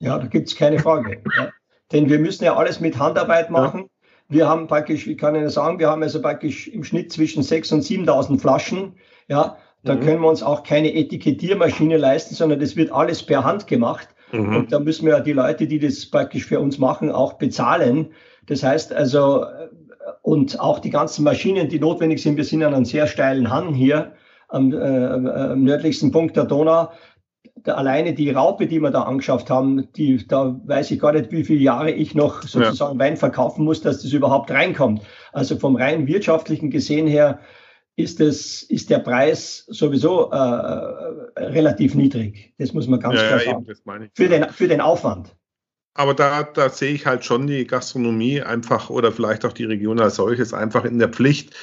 Ja, 0.00 0.18
da 0.18 0.26
gibt 0.26 0.48
es 0.48 0.56
keine 0.56 0.78
Frage. 0.78 1.22
ja. 1.38 1.48
Denn 1.92 2.10
wir 2.10 2.18
müssen 2.18 2.44
ja 2.44 2.56
alles 2.56 2.80
mit 2.80 2.98
Handarbeit 2.98 3.50
machen. 3.50 3.80
Ja. 3.80 3.86
Wir 4.30 4.48
haben 4.48 4.66
praktisch, 4.66 5.06
ich 5.06 5.16
kann 5.16 5.34
Ihnen 5.34 5.48
sagen, 5.48 5.78
wir 5.78 5.88
haben 5.88 6.02
also 6.02 6.20
praktisch 6.20 6.68
im 6.68 6.84
Schnitt 6.84 7.10
zwischen 7.10 7.42
6.000 7.42 7.74
und 7.74 7.84
7.000 7.84 8.40
Flaschen. 8.40 8.92
Ja, 9.26 9.56
da 9.84 9.94
mhm. 9.94 10.00
können 10.00 10.20
wir 10.20 10.28
uns 10.28 10.42
auch 10.42 10.64
keine 10.64 10.94
Etikettiermaschine 10.94 11.96
leisten, 11.96 12.34
sondern 12.34 12.60
das 12.60 12.76
wird 12.76 12.92
alles 12.92 13.22
per 13.22 13.44
Hand 13.44 13.66
gemacht. 13.66 14.08
Mhm. 14.32 14.56
Und 14.56 14.72
da 14.72 14.78
müssen 14.78 15.06
wir 15.06 15.14
ja 15.14 15.20
die 15.20 15.32
Leute, 15.32 15.66
die 15.66 15.78
das 15.78 16.06
praktisch 16.06 16.46
für 16.46 16.60
uns 16.60 16.78
machen, 16.78 17.10
auch 17.10 17.34
bezahlen. 17.34 18.08
Das 18.46 18.62
heißt 18.62 18.92
also, 18.92 19.44
und 20.22 20.60
auch 20.60 20.78
die 20.78 20.90
ganzen 20.90 21.24
Maschinen, 21.24 21.68
die 21.68 21.80
notwendig 21.80 22.22
sind, 22.22 22.36
wir 22.36 22.44
sind 22.44 22.62
an 22.62 22.74
einem 22.74 22.84
sehr 22.84 23.06
steilen 23.06 23.50
Hang 23.50 23.74
hier 23.74 24.12
am, 24.48 24.72
äh, 24.72 24.76
am 24.76 25.62
nördlichsten 25.64 26.10
Punkt 26.10 26.36
der 26.36 26.44
Donau. 26.44 26.90
Da 27.64 27.74
alleine 27.74 28.14
die 28.14 28.30
Raupe, 28.30 28.66
die 28.66 28.80
wir 28.80 28.90
da 28.90 29.02
angeschafft 29.02 29.50
haben, 29.50 29.88
die, 29.96 30.26
da 30.26 30.60
weiß 30.64 30.92
ich 30.92 31.00
gar 31.00 31.12
nicht, 31.12 31.32
wie 31.32 31.44
viele 31.44 31.60
Jahre 31.60 31.90
ich 31.90 32.14
noch 32.14 32.42
sozusagen 32.42 32.98
ja. 32.98 33.04
Wein 33.04 33.16
verkaufen 33.16 33.64
muss, 33.64 33.80
dass 33.80 34.02
das 34.02 34.12
überhaupt 34.12 34.50
reinkommt. 34.50 35.02
Also 35.32 35.56
vom 35.56 35.74
rein 35.74 36.06
wirtschaftlichen 36.06 36.70
gesehen 36.70 37.08
her 37.08 37.40
ist, 37.98 38.20
es, 38.20 38.62
ist 38.62 38.90
der 38.90 39.00
Preis 39.00 39.64
sowieso 39.66 40.30
äh, 40.30 40.36
relativ 41.36 41.96
niedrig. 41.96 42.54
Das 42.56 42.72
muss 42.72 42.86
man 42.86 43.00
ganz 43.00 43.20
ja, 43.20 43.26
klar 43.26 43.40
sagen. 43.40 43.66
Eben, 43.68 44.10
für, 44.14 44.28
den, 44.28 44.48
für 44.50 44.68
den 44.68 44.80
Aufwand. 44.80 45.34
Aber 45.94 46.14
da, 46.14 46.44
da 46.44 46.68
sehe 46.70 46.92
ich 46.92 47.06
halt 47.06 47.24
schon 47.24 47.48
die 47.48 47.66
Gastronomie 47.66 48.40
einfach 48.40 48.88
oder 48.88 49.10
vielleicht 49.10 49.44
auch 49.44 49.52
die 49.52 49.64
Region 49.64 49.98
als 49.98 50.14
solches 50.14 50.54
einfach 50.54 50.84
in 50.84 51.00
der 51.00 51.08
Pflicht, 51.08 51.56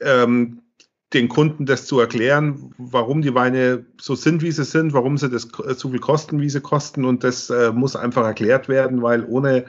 ähm, 0.00 0.62
den 1.12 1.28
Kunden 1.28 1.66
das 1.66 1.84
zu 1.84 2.00
erklären, 2.00 2.74
warum 2.78 3.20
die 3.20 3.34
Weine 3.34 3.84
so 4.00 4.14
sind, 4.14 4.40
wie 4.40 4.52
sie 4.52 4.64
sind, 4.64 4.94
warum 4.94 5.18
sie 5.18 5.28
das 5.28 5.48
so 5.76 5.90
viel 5.90 6.00
kosten, 6.00 6.40
wie 6.40 6.48
sie 6.48 6.62
kosten. 6.62 7.04
Und 7.04 7.22
das 7.24 7.50
äh, 7.50 7.72
muss 7.72 7.94
einfach 7.94 8.24
erklärt 8.24 8.70
werden, 8.70 9.02
weil 9.02 9.22
ohne 9.26 9.66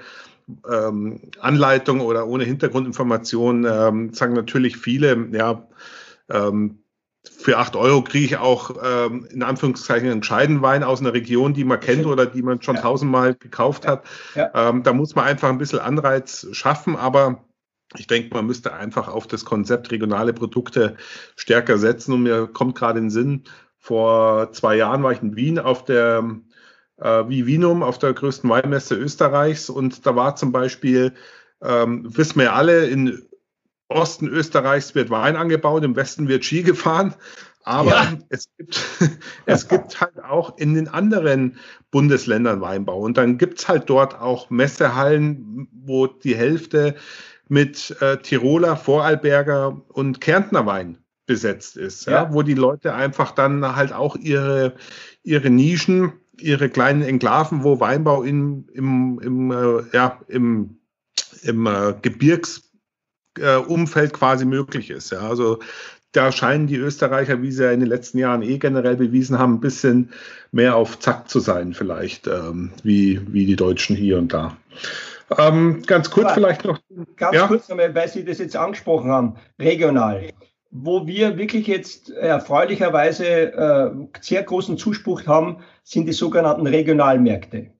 ähm, 0.71 1.19
Anleitung 1.39 1.99
oder 1.99 2.27
ohne 2.27 2.45
Hintergrundinformation 2.45 3.65
ähm, 3.69 4.13
sagen 4.13 4.33
natürlich 4.33 4.77
viele, 4.77 5.27
ja, 5.33 5.67
ähm, 6.29 6.79
für 7.23 7.57
8 7.57 7.75
Euro 7.75 8.03
kriege 8.03 8.25
ich 8.25 8.37
auch 8.37 8.75
ähm, 8.83 9.27
in 9.31 9.43
Anführungszeichen 9.43 10.09
einen 10.09 10.23
Scheidenwein 10.23 10.83
aus 10.83 11.01
einer 11.01 11.13
Region, 11.13 11.53
die 11.53 11.63
man 11.63 11.79
kennt 11.79 12.05
oder 12.05 12.25
die 12.25 12.41
man 12.41 12.61
schon 12.61 12.75
ja. 12.75 12.81
tausendmal 12.81 13.35
gekauft 13.35 13.87
hat. 13.87 14.05
Ja. 14.35 14.51
Ähm, 14.53 14.83
da 14.83 14.93
muss 14.93 15.15
man 15.15 15.25
einfach 15.25 15.49
ein 15.49 15.57
bisschen 15.57 15.79
Anreiz 15.79 16.47
schaffen, 16.51 16.95
aber 16.95 17.43
ich 17.97 18.07
denke, 18.07 18.33
man 18.33 18.45
müsste 18.45 18.73
einfach 18.73 19.07
auf 19.07 19.27
das 19.27 19.45
Konzept 19.45 19.91
regionale 19.91 20.33
Produkte 20.33 20.97
stärker 21.35 21.77
setzen. 21.77 22.13
Und 22.13 22.23
mir 22.23 22.47
kommt 22.47 22.75
gerade 22.75 22.99
in 22.99 23.05
den 23.05 23.11
Sinn, 23.11 23.43
vor 23.77 24.51
zwei 24.51 24.75
Jahren 24.75 25.03
war 25.03 25.11
ich 25.11 25.21
in 25.21 25.35
Wien 25.35 25.59
auf 25.59 25.85
der 25.85 26.23
äh, 26.97 27.23
Vinum, 27.27 27.83
auf 27.83 27.99
der 27.99 28.13
größten 28.13 28.49
Weinmesse 28.49 28.95
Österreichs. 28.95 29.69
Und 29.69 30.05
da 30.05 30.15
war 30.15 30.35
zum 30.35 30.51
Beispiel, 30.51 31.13
ähm, 31.61 32.05
wissen 32.17 32.39
wir 32.39 32.53
alle, 32.53 32.87
in 32.87 33.21
Osten 33.87 34.27
Österreichs 34.27 34.95
wird 34.95 35.09
Wein 35.09 35.35
angebaut, 35.35 35.83
im 35.83 35.95
Westen 35.95 36.27
wird 36.27 36.43
Ski 36.43 36.63
gefahren. 36.63 37.13
Aber 37.63 37.91
ja. 37.91 38.13
es, 38.29 38.47
gibt, 38.57 38.79
es 39.45 39.67
gibt 39.67 39.99
halt 39.99 40.23
auch 40.23 40.57
in 40.57 40.75
den 40.75 40.87
anderen 40.87 41.57
Bundesländern 41.91 42.61
Weinbau. 42.61 42.99
Und 42.99 43.17
dann 43.17 43.37
gibt 43.37 43.59
es 43.59 43.67
halt 43.67 43.89
dort 43.89 44.19
auch 44.19 44.49
Messehallen, 44.49 45.67
wo 45.73 46.07
die 46.07 46.35
Hälfte 46.35 46.95
mit 47.47 47.95
äh, 48.01 48.17
Tiroler, 48.17 48.77
Vorarlberger 48.77 49.81
und 49.89 50.21
Kärntner 50.21 50.65
Wein 50.65 50.99
besetzt 51.25 51.75
ist, 51.75 52.05
ja. 52.05 52.23
ja. 52.23 52.33
wo 52.33 52.43
die 52.43 52.53
Leute 52.53 52.93
einfach 52.93 53.31
dann 53.31 53.75
halt 53.75 53.93
auch 53.93 54.15
ihre, 54.15 54.75
ihre 55.23 55.49
Nischen, 55.49 56.13
ihre 56.39 56.69
kleinen 56.69 57.01
Enklaven, 57.01 57.63
wo 57.63 57.79
Weinbau 57.79 58.21
in, 58.23 58.67
im, 58.73 59.19
im, 59.19 59.51
äh, 59.51 59.83
ja, 59.91 60.21
im, 60.27 60.77
im 61.41 61.65
äh, 61.65 61.95
Gebirgs 62.01 62.64
äh, 63.39 63.57
Umfeld 63.57 64.13
quasi 64.13 64.45
möglich 64.45 64.89
ist. 64.89 65.11
Ja. 65.11 65.19
Also 65.19 65.59
da 66.15 66.31
scheinen 66.31 66.67
die 66.67 66.77
Österreicher, 66.77 67.41
wie 67.41 67.51
sie 67.51 67.63
ja 67.63 67.71
in 67.71 67.81
den 67.81 67.89
letzten 67.89 68.17
Jahren 68.17 68.41
eh 68.41 68.57
generell 68.57 68.95
bewiesen 68.95 69.37
haben, 69.37 69.55
ein 69.55 69.59
bisschen 69.59 70.11
mehr 70.51 70.75
auf 70.75 70.99
Zack 70.99 71.29
zu 71.29 71.39
sein, 71.39 71.73
vielleicht, 71.73 72.27
ähm, 72.27 72.71
wie, 72.83 73.21
wie 73.33 73.45
die 73.45 73.55
Deutschen 73.55 73.95
hier 73.95 74.17
und 74.17 74.33
da. 74.33 74.55
Ähm, 75.37 75.81
ganz 75.85 76.11
kurz 76.11 76.27
Aber 76.27 76.35
vielleicht 76.35 76.65
noch. 76.65 76.79
Ganz 77.15 77.35
ja? 77.35 77.47
kurz 77.47 77.67
nochmal, 77.67 77.93
weil 77.95 78.07
Sie 78.07 78.23
das 78.23 78.37
jetzt 78.37 78.55
angesprochen 78.55 79.09
haben, 79.09 79.35
regional. 79.59 80.29
Wo 80.71 81.07
wir 81.07 81.37
wirklich 81.37 81.67
jetzt 81.67 82.11
erfreulicherweise 82.11 83.25
äh, 83.25 83.91
sehr 84.21 84.43
großen 84.43 84.77
Zuspruch 84.77 85.25
haben, 85.25 85.57
sind 85.83 86.05
die 86.05 86.13
sogenannten 86.13 86.67
Regionalmärkte. 86.67 87.71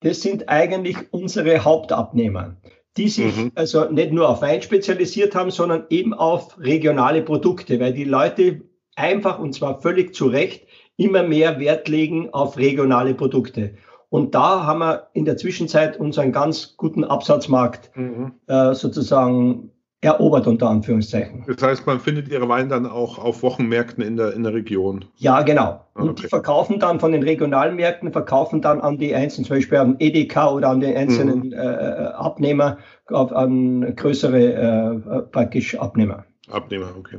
Das 0.00 0.20
sind 0.20 0.48
eigentlich 0.48 0.96
unsere 1.12 1.64
Hauptabnehmer 1.64 2.56
die 2.96 3.08
sich 3.08 3.36
mhm. 3.36 3.52
also 3.54 3.84
nicht 3.90 4.12
nur 4.12 4.28
auf 4.28 4.42
Wein 4.42 4.62
spezialisiert 4.62 5.34
haben, 5.34 5.50
sondern 5.50 5.84
eben 5.90 6.12
auf 6.12 6.58
regionale 6.58 7.22
Produkte, 7.22 7.78
weil 7.80 7.92
die 7.92 8.04
Leute 8.04 8.62
einfach 8.96 9.38
und 9.38 9.54
zwar 9.54 9.80
völlig 9.80 10.14
zu 10.14 10.26
Recht 10.26 10.66
immer 10.96 11.22
mehr 11.22 11.58
Wert 11.60 11.88
legen 11.88 12.30
auf 12.32 12.58
regionale 12.58 13.14
Produkte. 13.14 13.74
Und 14.10 14.34
da 14.34 14.64
haben 14.64 14.80
wir 14.80 15.08
in 15.12 15.24
der 15.24 15.36
Zwischenzeit 15.36 15.98
unseren 15.98 16.32
ganz 16.32 16.76
guten 16.76 17.04
Absatzmarkt 17.04 17.96
mhm. 17.96 18.32
äh, 18.48 18.74
sozusagen 18.74 19.70
erobert, 20.02 20.46
unter 20.46 20.70
Anführungszeichen. 20.70 21.44
Das 21.46 21.62
heißt, 21.62 21.86
man 21.86 22.00
findet 22.00 22.28
ihre 22.28 22.48
Weine 22.48 22.68
dann 22.68 22.86
auch 22.86 23.18
auf 23.18 23.42
Wochenmärkten 23.42 24.02
in 24.02 24.16
der, 24.16 24.32
in 24.32 24.42
der 24.42 24.54
Region? 24.54 25.04
Ja, 25.16 25.42
genau. 25.42 25.84
Ah, 25.94 26.02
und 26.02 26.10
okay. 26.10 26.22
die 26.22 26.28
verkaufen 26.28 26.78
dann 26.78 27.00
von 27.00 27.12
den 27.12 27.22
Regionalmärkten, 27.22 28.12
verkaufen 28.12 28.62
dann 28.62 28.80
an 28.80 28.96
die 28.96 29.14
einzelnen, 29.14 29.46
zum 29.46 29.56
Beispiel 29.56 29.78
an 29.78 29.96
EDK 29.98 30.52
oder 30.52 30.70
an 30.70 30.80
den 30.80 30.96
einzelnen 30.96 31.48
mhm. 31.48 31.52
äh, 31.52 31.56
Abnehmer, 31.56 32.78
an 33.08 33.94
größere 33.94 34.52
äh, 34.52 35.22
praktisch 35.30 35.78
Abnehmer. 35.78 36.24
Abnehmer, 36.50 36.94
okay. 36.98 37.18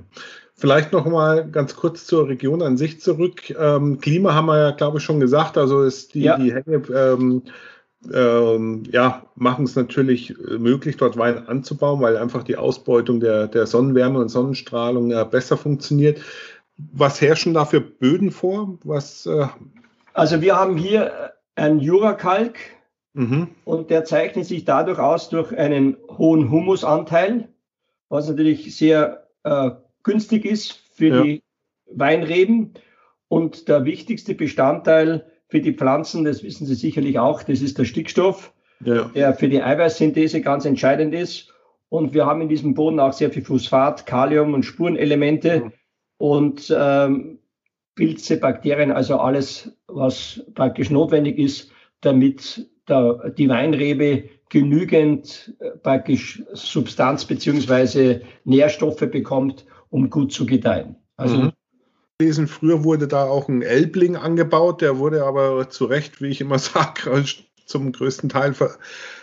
Vielleicht 0.56 0.92
noch 0.92 1.06
mal 1.06 1.50
ganz 1.50 1.76
kurz 1.76 2.06
zur 2.06 2.28
Region 2.28 2.62
an 2.62 2.78
sich 2.78 3.00
zurück. 3.00 3.50
Ähm, 3.60 4.00
Klima 4.00 4.34
haben 4.34 4.46
wir 4.46 4.58
ja, 4.58 4.72
glaube 4.72 4.98
ich, 4.98 5.04
schon 5.04 5.20
gesagt. 5.20 5.58
Also 5.58 5.82
ist 5.82 6.14
die, 6.14 6.22
ja. 6.22 6.38
die 6.38 6.54
Hänge 6.54 6.84
ähm, 6.96 7.44
ähm, 8.14 8.84
ja, 8.92 9.24
machen 9.36 9.66
es 9.66 9.76
natürlich 9.76 10.32
äh, 10.32 10.58
möglich, 10.58 10.98
dort 10.98 11.18
Wein 11.18 11.48
anzubauen, 11.48 12.02
weil 12.02 12.18
einfach 12.18 12.44
die 12.44 12.58
Ausbeutung 12.58 13.20
der, 13.20 13.48
der 13.48 13.68
Sonnenwärme 13.68 14.20
und 14.20 14.30
Sonnenstrahlung 14.30 15.12
ja 15.12 15.24
besser 15.24 15.58
funktioniert. 15.58 16.20
Was 16.78 17.22
herrschen 17.22 17.54
da 17.54 17.66
für 17.66 17.82
Böden 17.82 18.32
vor? 18.32 18.80
Was, 18.84 19.26
äh 19.26 19.48
also 20.14 20.42
wir 20.42 20.56
haben 20.56 20.78
hier 20.78 21.34
einen 21.56 21.80
Jurakalk 21.80 22.58
mhm. 23.14 23.50
und 23.66 23.90
der 23.92 24.04
zeichnet 24.06 24.46
sich 24.46 24.66
dadurch 24.66 25.00
aus 25.00 25.30
durch 25.30 25.56
einen 25.56 25.98
hohen 26.10 26.50
Humusanteil 26.50 27.48
was 28.12 28.28
natürlich 28.28 28.76
sehr 28.76 29.26
äh, 29.44 29.72
günstig 30.04 30.46
ist 30.46 30.74
für 30.74 31.08
ja. 31.08 31.24
die 31.24 31.44
Weinreben. 31.86 32.74
Und 33.30 33.70
der 33.70 33.86
wichtigste 33.86 34.36
Bestandteil 34.36 35.31
für 35.52 35.60
die 35.60 35.74
Pflanzen, 35.74 36.24
das 36.24 36.44
wissen 36.44 36.66
Sie 36.66 36.76
sicherlich 36.76 37.20
auch, 37.20 37.44
das 37.44 37.62
ist 37.62 37.78
der 37.78 37.84
Stickstoff, 37.84 38.54
ja. 38.86 39.12
der 39.14 39.34
für 39.34 39.50
die 39.50 39.62
Eiweißsynthese 39.62 40.40
ganz 40.40 40.64
entscheidend 40.64 41.14
ist. 41.14 41.54
Und 41.90 42.14
wir 42.14 42.26
haben 42.26 42.40
in 42.40 42.48
diesem 42.48 42.74
Boden 42.74 43.02
auch 43.02 43.12
sehr 43.12 43.32
viel 43.32 43.44
Phosphat, 43.44 44.06
Kalium 44.06 44.54
und 44.54 44.64
Spurenelemente 44.64 45.66
mhm. 45.66 45.72
und 46.18 46.74
ähm, 46.76 47.40
Pilze, 47.96 48.38
Bakterien, 48.38 48.94
also 48.94 49.18
alles, 49.18 49.78
was 49.88 50.42
praktisch 50.56 50.90
notwendig 50.90 51.38
ist, 51.38 51.70
damit 52.00 52.70
der, 52.88 53.32
die 53.38 53.50
Weinrebe 53.50 54.30
genügend 54.48 55.54
äh, 55.60 55.72
praktisch 55.72 56.42
Substanz 56.54 57.26
beziehungsweise 57.26 58.22
Nährstoffe 58.46 59.12
bekommt, 59.12 59.66
um 59.90 60.10
gut 60.10 60.32
zu 60.32 60.46
gedeihen. 60.46 60.96
Also 61.18 61.36
mhm. 61.38 61.52
Lesen, 62.22 62.48
früher 62.48 62.84
wurde 62.84 63.08
da 63.08 63.26
auch 63.26 63.50
ein 63.50 63.62
Elbling 63.62 64.16
angebaut, 64.16 64.82
der 64.82 64.98
wurde 64.98 65.24
aber 65.24 65.70
zu 65.70 65.86
Recht, 65.86 66.22
wie 66.22 66.28
ich 66.28 66.42
immer 66.42 66.60
sage, 66.60 67.24
zum 67.66 67.92
größten 67.92 68.30
Teil 68.30 68.54
ver 68.54 68.78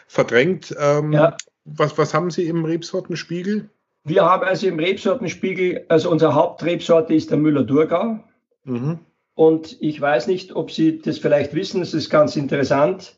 verdrängt. 0.06 0.74
Ähm, 0.80 1.12
ja. 1.12 1.36
was, 1.64 1.98
was 1.98 2.14
haben 2.14 2.30
Sie 2.30 2.46
im 2.46 2.64
Rebsortenspiegel? 2.64 3.68
Wir 4.04 4.24
haben 4.24 4.42
also 4.42 4.66
im 4.66 4.78
Rebsortenspiegel, 4.78 5.84
also 5.88 6.10
unsere 6.10 6.34
Hauptrebsorte 6.34 7.12
ist 7.12 7.30
der 7.30 7.36
Müller-Thurgau. 7.36 8.20
Mhm. 8.64 9.00
Und 9.34 9.76
ich 9.80 10.00
weiß 10.00 10.26
nicht, 10.28 10.56
ob 10.56 10.70
Sie 10.70 10.98
das 10.98 11.18
vielleicht 11.18 11.54
wissen, 11.54 11.82
es 11.82 11.92
ist 11.92 12.08
ganz 12.08 12.36
interessant. 12.36 13.16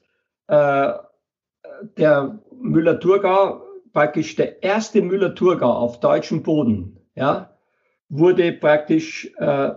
Äh, 0.49 0.93
der 1.97 2.41
Müller-Thurgau, 2.61 3.63
praktisch 3.93 4.35
der 4.35 4.63
erste 4.63 5.01
Müller-Thurgau 5.01 5.73
auf 5.73 6.01
deutschem 6.01 6.43
Boden, 6.43 6.99
ja, 7.15 7.50
wurde 8.11 8.53
praktisch 8.53 9.31
äh, 9.39 9.71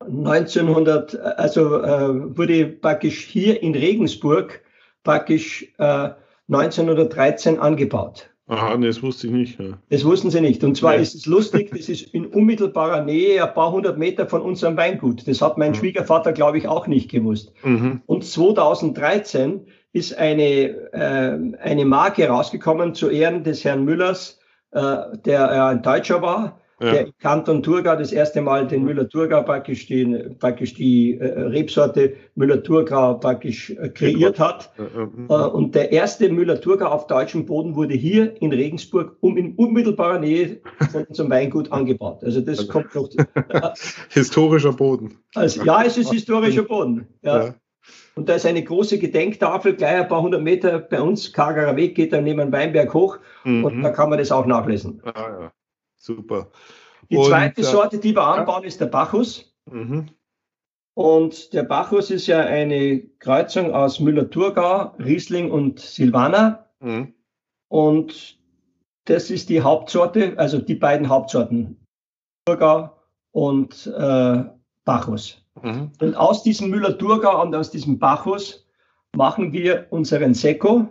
1900, 0.00 1.18
also 1.20 1.82
äh, 1.82 2.36
wurde 2.38 2.66
praktisch 2.66 3.24
hier 3.24 3.62
in 3.62 3.74
Regensburg 3.74 4.62
praktisch 5.02 5.72
äh, 5.78 6.10
1913 6.48 7.58
angebaut. 7.58 8.30
Aha, 8.46 8.78
das 8.78 9.02
wusste 9.02 9.26
ich 9.26 9.32
nicht. 9.32 9.60
Ja. 9.60 9.78
Das 9.90 10.06
wussten 10.06 10.30
sie 10.30 10.40
nicht. 10.40 10.64
Und 10.64 10.74
zwar 10.74 10.94
ja. 10.94 11.00
ist 11.00 11.14
es 11.14 11.26
lustig, 11.26 11.70
das 11.70 11.90
ist 11.90 12.14
in 12.14 12.24
unmittelbarer 12.24 13.04
Nähe, 13.04 13.44
ein 13.46 13.52
paar 13.52 13.72
hundert 13.72 13.98
Meter 13.98 14.26
von 14.26 14.40
unserem 14.40 14.78
Weingut. 14.78 15.28
Das 15.28 15.42
hat 15.42 15.58
mein 15.58 15.72
mhm. 15.72 15.74
Schwiegervater, 15.74 16.32
glaube 16.32 16.56
ich, 16.56 16.66
auch 16.66 16.86
nicht 16.86 17.10
gewusst. 17.10 17.52
Mhm. 17.62 18.00
Und 18.06 18.24
2013 18.24 19.66
ist 19.92 20.16
eine, 20.16 20.42
äh, 20.42 21.58
eine 21.60 21.84
Marke 21.84 22.26
rausgekommen 22.26 22.94
zu 22.94 23.10
Ehren 23.10 23.44
des 23.44 23.64
Herrn 23.64 23.84
Müllers, 23.84 24.40
äh, 24.70 24.96
der 25.26 25.50
äh, 25.50 25.60
ein 25.60 25.82
Deutscher 25.82 26.22
war, 26.22 26.58
ja. 26.80 26.92
der 26.92 27.12
Kanton 27.20 27.62
Thurgau 27.62 27.96
das 27.96 28.12
erste 28.12 28.40
Mal 28.40 28.66
den 28.66 28.84
Müller-Thurgau 28.84 29.42
praktisch, 29.42 29.86
den, 29.86 30.36
praktisch 30.38 30.74
die 30.74 31.18
äh, 31.18 31.40
Rebsorte 31.40 32.14
Müller-Thurgau 32.34 33.14
praktisch 33.14 33.70
äh, 33.70 33.88
kreiert 33.88 34.38
hat. 34.38 34.72
Äh, 34.78 35.32
und 35.32 35.74
der 35.74 35.92
erste 35.92 36.28
Müller-Thurgau 36.28 36.86
auf 36.86 37.06
deutschem 37.06 37.46
Boden 37.46 37.74
wurde 37.74 37.94
hier 37.94 38.40
in 38.40 38.52
Regensburg 38.52 39.16
um 39.20 39.36
in 39.36 39.54
unmittelbarer 39.54 40.18
Nähe 40.18 40.60
zum 41.12 41.30
Weingut 41.30 41.72
angebaut. 41.72 42.22
Also 42.22 42.40
das 42.40 42.60
also, 42.60 42.72
kommt 42.72 42.94
noch. 42.94 43.08
historischer 44.10 44.72
Boden. 44.72 45.18
Also, 45.34 45.64
ja, 45.64 45.82
es 45.84 45.98
ist 45.98 46.12
historischer 46.12 46.62
Boden. 46.62 47.06
Ja. 47.22 47.46
ja. 47.46 47.54
Und 48.14 48.28
da 48.28 48.34
ist 48.34 48.46
eine 48.46 48.62
große 48.62 48.98
Gedenktafel, 48.98 49.76
gleich 49.76 50.00
ein 50.00 50.08
paar 50.08 50.22
hundert 50.22 50.42
Meter 50.42 50.80
bei 50.80 51.00
uns, 51.00 51.32
Kargerer 51.32 51.76
Weg 51.76 51.94
geht 51.94 52.12
dann 52.12 52.24
neben 52.24 52.50
Weinberg 52.50 52.92
hoch 52.92 53.18
mhm. 53.44 53.64
und 53.64 53.82
da 53.82 53.90
kann 53.90 54.10
man 54.10 54.18
das 54.18 54.32
auch 54.32 54.44
nachlesen. 54.44 55.00
Ah, 55.04 55.12
ja. 55.40 55.52
Super. 55.98 56.50
Die 57.10 57.16
und, 57.16 57.26
zweite 57.26 57.60
äh, 57.60 57.64
Sorte, 57.64 57.98
die 57.98 58.14
wir 58.14 58.26
anbauen, 58.26 58.64
ist 58.64 58.80
der 58.80 58.86
Bacchus. 58.86 59.54
Mhm. 59.70 60.10
Und 60.94 61.52
der 61.52 61.62
Bacchus 61.62 62.10
ist 62.10 62.26
ja 62.26 62.40
eine 62.40 63.00
Kreuzung 63.20 63.72
aus 63.72 64.00
Müller-Thurgau, 64.00 64.96
Riesling 64.98 65.50
und 65.50 65.78
Silvaner. 65.78 66.66
Mhm. 66.80 67.14
Und 67.68 68.38
das 69.04 69.30
ist 69.30 69.48
die 69.48 69.60
Hauptsorte, 69.60 70.34
also 70.38 70.58
die 70.58 70.74
beiden 70.74 71.08
Hauptsorten, 71.08 71.78
Thurgau 72.46 72.90
und 73.32 73.86
äh, 73.86 74.44
Bacchus. 74.84 75.42
Mhm. 75.62 75.92
Und 76.00 76.14
aus 76.16 76.42
diesem 76.42 76.70
Müller-Thurgau 76.70 77.42
und 77.42 77.54
aus 77.54 77.70
diesem 77.70 77.98
Bacchus 77.98 78.66
machen 79.14 79.52
wir 79.52 79.86
unseren 79.90 80.34
Sekko. 80.34 80.88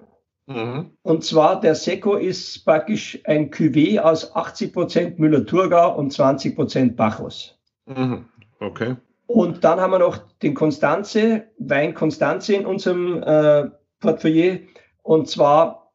Mhm. 0.48 0.92
Und 1.04 1.26
zwar 1.26 1.60
der 1.60 1.76
Sekko 1.76 2.16
ist 2.16 2.64
praktisch 2.66 3.20
ein 3.26 3.52
Cuvée 3.52 4.00
aus 4.00 4.34
80 4.34 4.74
Prozent 4.74 5.20
Müller-Thurgau 5.20 5.96
und 5.96 6.12
20 6.12 6.56
Prozent 6.56 6.96
Bacchus. 6.96 7.58
Mhm. 7.86 8.26
Okay. 8.60 8.96
Und 9.28 9.64
dann 9.66 9.82
haben 9.82 9.92
wir 9.92 10.00
noch 10.00 10.18
den 10.42 10.54
Konstanze, 10.54 11.44
Wein 11.60 11.94
Konstanze 11.94 12.56
in 12.56 12.66
unserem 12.66 13.22
äh, 13.24 13.70
Portfolio. 14.00 14.60
Und 15.04 15.28
zwar 15.30 15.92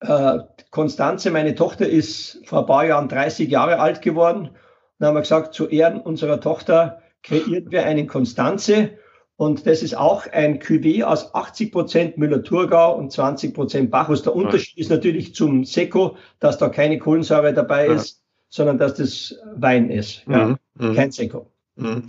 äh, 0.00 0.38
Konstanze, 0.70 1.30
meine 1.30 1.54
Tochter 1.54 1.86
ist 1.86 2.40
vor 2.46 2.60
ein 2.60 2.66
paar 2.66 2.86
Jahren 2.86 3.08
30 3.08 3.50
Jahre 3.50 3.80
alt 3.80 4.00
geworden. 4.00 4.50
Dann 4.98 5.08
haben 5.08 5.16
wir 5.16 5.20
gesagt, 5.20 5.52
zu 5.52 5.68
Ehren 5.68 6.00
unserer 6.00 6.40
Tochter 6.40 7.02
kreieren 7.22 7.70
wir 7.70 7.84
einen 7.84 8.06
Konstanze. 8.06 8.92
Und 9.38 9.68
das 9.68 9.84
ist 9.84 9.96
auch 9.96 10.26
ein 10.26 10.58
Cuvée 10.58 11.04
aus 11.04 11.32
80 11.32 11.70
Prozent 11.70 12.18
Müller-Thurgau 12.18 12.96
und 12.96 13.12
20 13.12 13.54
Prozent 13.54 13.88
Bacchus. 13.88 14.24
Der 14.24 14.34
Unterschied 14.34 14.76
ja. 14.76 14.82
ist 14.82 14.90
natürlich 14.90 15.32
zum 15.32 15.64
Seco, 15.64 16.16
dass 16.40 16.58
da 16.58 16.68
keine 16.68 16.98
Kohlensäure 16.98 17.54
dabei 17.54 17.86
ja. 17.86 17.92
ist, 17.92 18.20
sondern 18.48 18.78
dass 18.78 18.94
das 18.94 19.36
Wein 19.54 19.90
ist. 19.90 20.24
Ja. 20.26 20.58
Mhm. 20.74 20.94
Kein 20.96 21.12
Seco. 21.12 21.52
Mhm. 21.76 22.02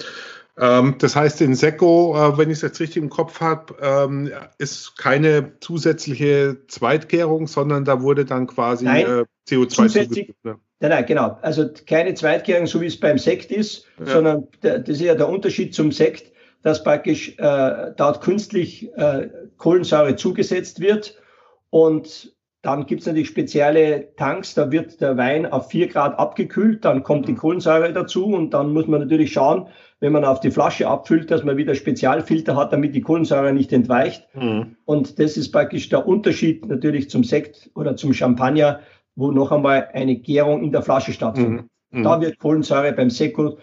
Ähm, 0.57 0.95
das 0.97 1.15
heißt, 1.15 1.41
in 1.41 1.53
Seco, 1.53 2.15
äh, 2.17 2.35
wenn 2.39 2.49
ich 2.49 2.57
es 2.57 2.61
jetzt 2.63 2.79
richtig 2.79 2.97
im 2.97 3.09
Kopf 3.09 3.39
habe, 3.41 3.75
ähm, 3.79 4.31
ist 4.57 4.97
keine 4.97 5.59
zusätzliche 5.59 6.57
Zweitgärung, 6.67 7.45
sondern 7.45 7.85
da 7.85 8.01
wurde 8.01 8.25
dann 8.25 8.47
quasi 8.47 8.87
äh, 8.87 9.25
CO2 9.47 9.69
zusätzlich, 9.69 10.33
ne? 10.41 10.57
Nein, 10.79 10.91
nein, 10.91 11.05
genau. 11.05 11.37
Also 11.43 11.69
keine 11.85 12.15
Zweitgärung, 12.15 12.65
so 12.65 12.81
wie 12.81 12.87
es 12.87 12.99
beim 12.99 13.19
Sekt 13.19 13.51
ist, 13.51 13.85
sondern 14.03 14.47
das 14.61 14.87
ist 14.87 15.01
ja 15.01 15.13
der 15.13 15.29
Unterschied 15.29 15.75
zum 15.75 15.91
Sekt 15.91 16.31
dass 16.61 16.83
praktisch 16.83 17.37
äh, 17.37 17.91
dort 17.95 18.21
künstlich 18.21 18.89
äh, 18.95 19.29
Kohlensäure 19.57 20.15
zugesetzt 20.15 20.79
wird. 20.79 21.15
Und 21.69 22.33
dann 22.61 22.85
gibt 22.85 23.01
es 23.01 23.07
natürlich 23.07 23.29
spezielle 23.29 24.13
Tanks, 24.17 24.53
da 24.53 24.69
wird 24.69 24.99
der 24.99 25.15
Wein 25.15 25.45
auf 25.45 25.69
vier 25.69 25.87
Grad 25.87 26.19
abgekühlt, 26.19 26.83
dann 26.83 27.03
kommt 27.03 27.27
die 27.27 27.31
mhm. 27.31 27.37
Kohlensäure 27.37 27.93
dazu 27.93 28.25
und 28.25 28.53
dann 28.53 28.73
muss 28.73 28.87
man 28.87 28.99
natürlich 28.99 29.31
schauen, 29.31 29.67
wenn 30.01 30.11
man 30.11 30.25
auf 30.25 30.41
die 30.41 30.51
Flasche 30.51 30.87
abfüllt, 30.87 31.31
dass 31.31 31.43
man 31.43 31.55
wieder 31.55 31.73
Spezialfilter 31.73 32.57
hat, 32.57 32.73
damit 32.73 32.95
die 32.95 33.01
Kohlensäure 33.01 33.53
nicht 33.53 33.71
entweicht. 33.71 34.27
Mhm. 34.35 34.75
Und 34.83 35.19
das 35.19 35.37
ist 35.37 35.51
praktisch 35.51 35.87
der 35.87 36.05
Unterschied 36.05 36.65
natürlich 36.65 37.09
zum 37.09 37.23
Sekt 37.23 37.69
oder 37.75 37.95
zum 37.95 38.13
Champagner, 38.13 38.81
wo 39.15 39.31
noch 39.31 39.53
einmal 39.53 39.89
eine 39.93 40.17
Gärung 40.17 40.61
in 40.61 40.71
der 40.71 40.81
Flasche 40.81 41.13
stattfindet. 41.13 41.65
Mhm. 41.91 42.03
Da 42.03 42.19
wird 42.19 42.39
Kohlensäure 42.39 42.91
beim 42.91 43.09
Sekko 43.09 43.57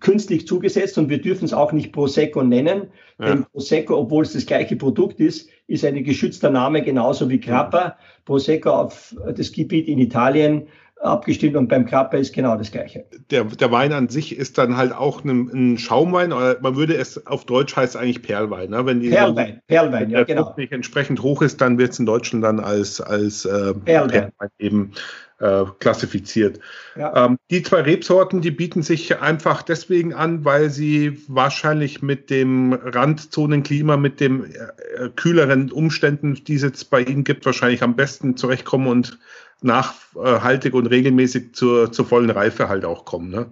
künstlich 0.00 0.46
zugesetzt 0.46 0.98
und 0.98 1.08
wir 1.08 1.20
dürfen 1.20 1.44
es 1.44 1.52
auch 1.52 1.72
nicht 1.72 1.92
Prosecco 1.92 2.42
nennen, 2.42 2.88
ja. 3.18 3.26
denn 3.26 3.44
Prosecco, 3.46 3.96
obwohl 3.96 4.24
es 4.24 4.32
das 4.34 4.46
gleiche 4.46 4.76
Produkt 4.76 5.20
ist, 5.20 5.48
ist 5.68 5.84
ein 5.84 6.02
geschützter 6.04 6.50
Name 6.50 6.82
genauso 6.82 7.30
wie 7.30 7.40
Grappa. 7.40 7.96
Prosecco 8.24 8.70
auf 8.70 9.14
das 9.34 9.52
Gebiet 9.52 9.88
in 9.88 9.98
Italien 9.98 10.66
abgestimmt 11.00 11.56
und 11.56 11.68
beim 11.68 11.86
Grappa 11.86 12.18
ist 12.18 12.34
genau 12.34 12.56
das 12.56 12.70
gleiche. 12.70 13.06
Der, 13.30 13.44
der 13.44 13.72
Wein 13.72 13.92
an 13.92 14.08
sich 14.08 14.36
ist 14.36 14.58
dann 14.58 14.76
halt 14.76 14.92
auch 14.92 15.24
ein, 15.24 15.48
ein 15.48 15.78
Schaumwein, 15.78 16.32
oder 16.32 16.58
man 16.60 16.76
würde 16.76 16.94
es 16.94 17.26
auf 17.26 17.46
Deutsch 17.46 17.74
heißt 17.74 17.96
eigentlich 17.96 18.22
Perlwein. 18.22 18.70
Ne? 18.70 18.84
Wenn 18.84 19.00
die, 19.00 19.08
Perlwein, 19.08 19.62
Perlwein, 19.66 20.02
wenn 20.02 20.10
ja 20.10 20.24
genau. 20.24 20.52
nicht 20.56 20.72
entsprechend 20.72 21.22
hoch 21.22 21.40
ist, 21.40 21.60
dann 21.60 21.78
wird 21.78 21.92
es 21.92 21.98
in 21.98 22.06
Deutschland 22.06 22.44
dann 22.44 22.60
als, 22.60 23.00
als 23.00 23.44
äh, 23.46 23.72
Perlwein. 23.72 24.10
Perlwein 24.10 24.50
eben 24.58 24.92
äh, 25.40 25.64
klassifiziert. 25.78 26.60
Ja. 26.96 27.26
Ähm, 27.26 27.38
die 27.50 27.62
zwei 27.62 27.80
Rebsorten, 27.80 28.40
die 28.40 28.50
bieten 28.50 28.82
sich 28.82 29.20
einfach 29.20 29.62
deswegen 29.62 30.14
an, 30.14 30.44
weil 30.44 30.70
sie 30.70 31.18
wahrscheinlich 31.28 32.02
mit 32.02 32.30
dem 32.30 32.72
Randzonenklima, 32.72 33.96
mit 33.96 34.20
den 34.20 34.44
äh, 34.44 35.08
kühleren 35.16 35.72
Umständen, 35.72 36.34
die 36.46 36.54
es 36.54 36.62
jetzt 36.62 36.90
bei 36.90 37.02
Ihnen 37.02 37.24
gibt, 37.24 37.46
wahrscheinlich 37.46 37.82
am 37.82 37.96
besten 37.96 38.36
zurechtkommen 38.36 38.86
und 38.86 39.18
nachhaltig 39.62 40.74
und 40.74 40.86
regelmäßig 40.86 41.54
zur, 41.54 41.92
zur 41.92 42.06
vollen 42.06 42.30
Reife 42.30 42.68
halt 42.68 42.84
auch 42.84 43.04
kommen. 43.04 43.30
Ne? 43.30 43.46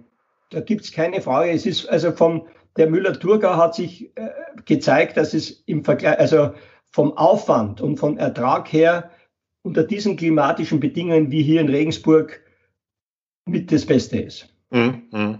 Da 0.49 0.61
gibt 0.61 0.85
es 0.85 0.91
keine 0.91 1.21
Frage. 1.21 1.51
Es 1.51 1.65
ist 1.65 1.87
also 1.87 2.11
vom 2.11 2.47
der 2.77 2.89
Müller-Thurgau 2.89 3.57
hat 3.57 3.75
sich 3.75 4.15
äh, 4.15 4.29
gezeigt, 4.65 5.17
dass 5.17 5.33
es 5.33 5.63
im 5.65 5.83
Vergleich, 5.83 6.19
also 6.19 6.51
vom 6.91 7.15
Aufwand 7.17 7.81
und 7.81 7.97
vom 7.97 8.17
Ertrag 8.17 8.71
her 8.71 9.09
unter 9.63 9.83
diesen 9.83 10.17
klimatischen 10.17 10.79
Bedingungen 10.79 11.31
wie 11.31 11.43
hier 11.43 11.61
in 11.61 11.69
Regensburg 11.69 12.41
mit 13.45 13.71
das 13.71 13.85
Beste 13.85 14.19
ist. 14.19 14.47
Mhm. 14.71 15.03
mhm. 15.11 15.39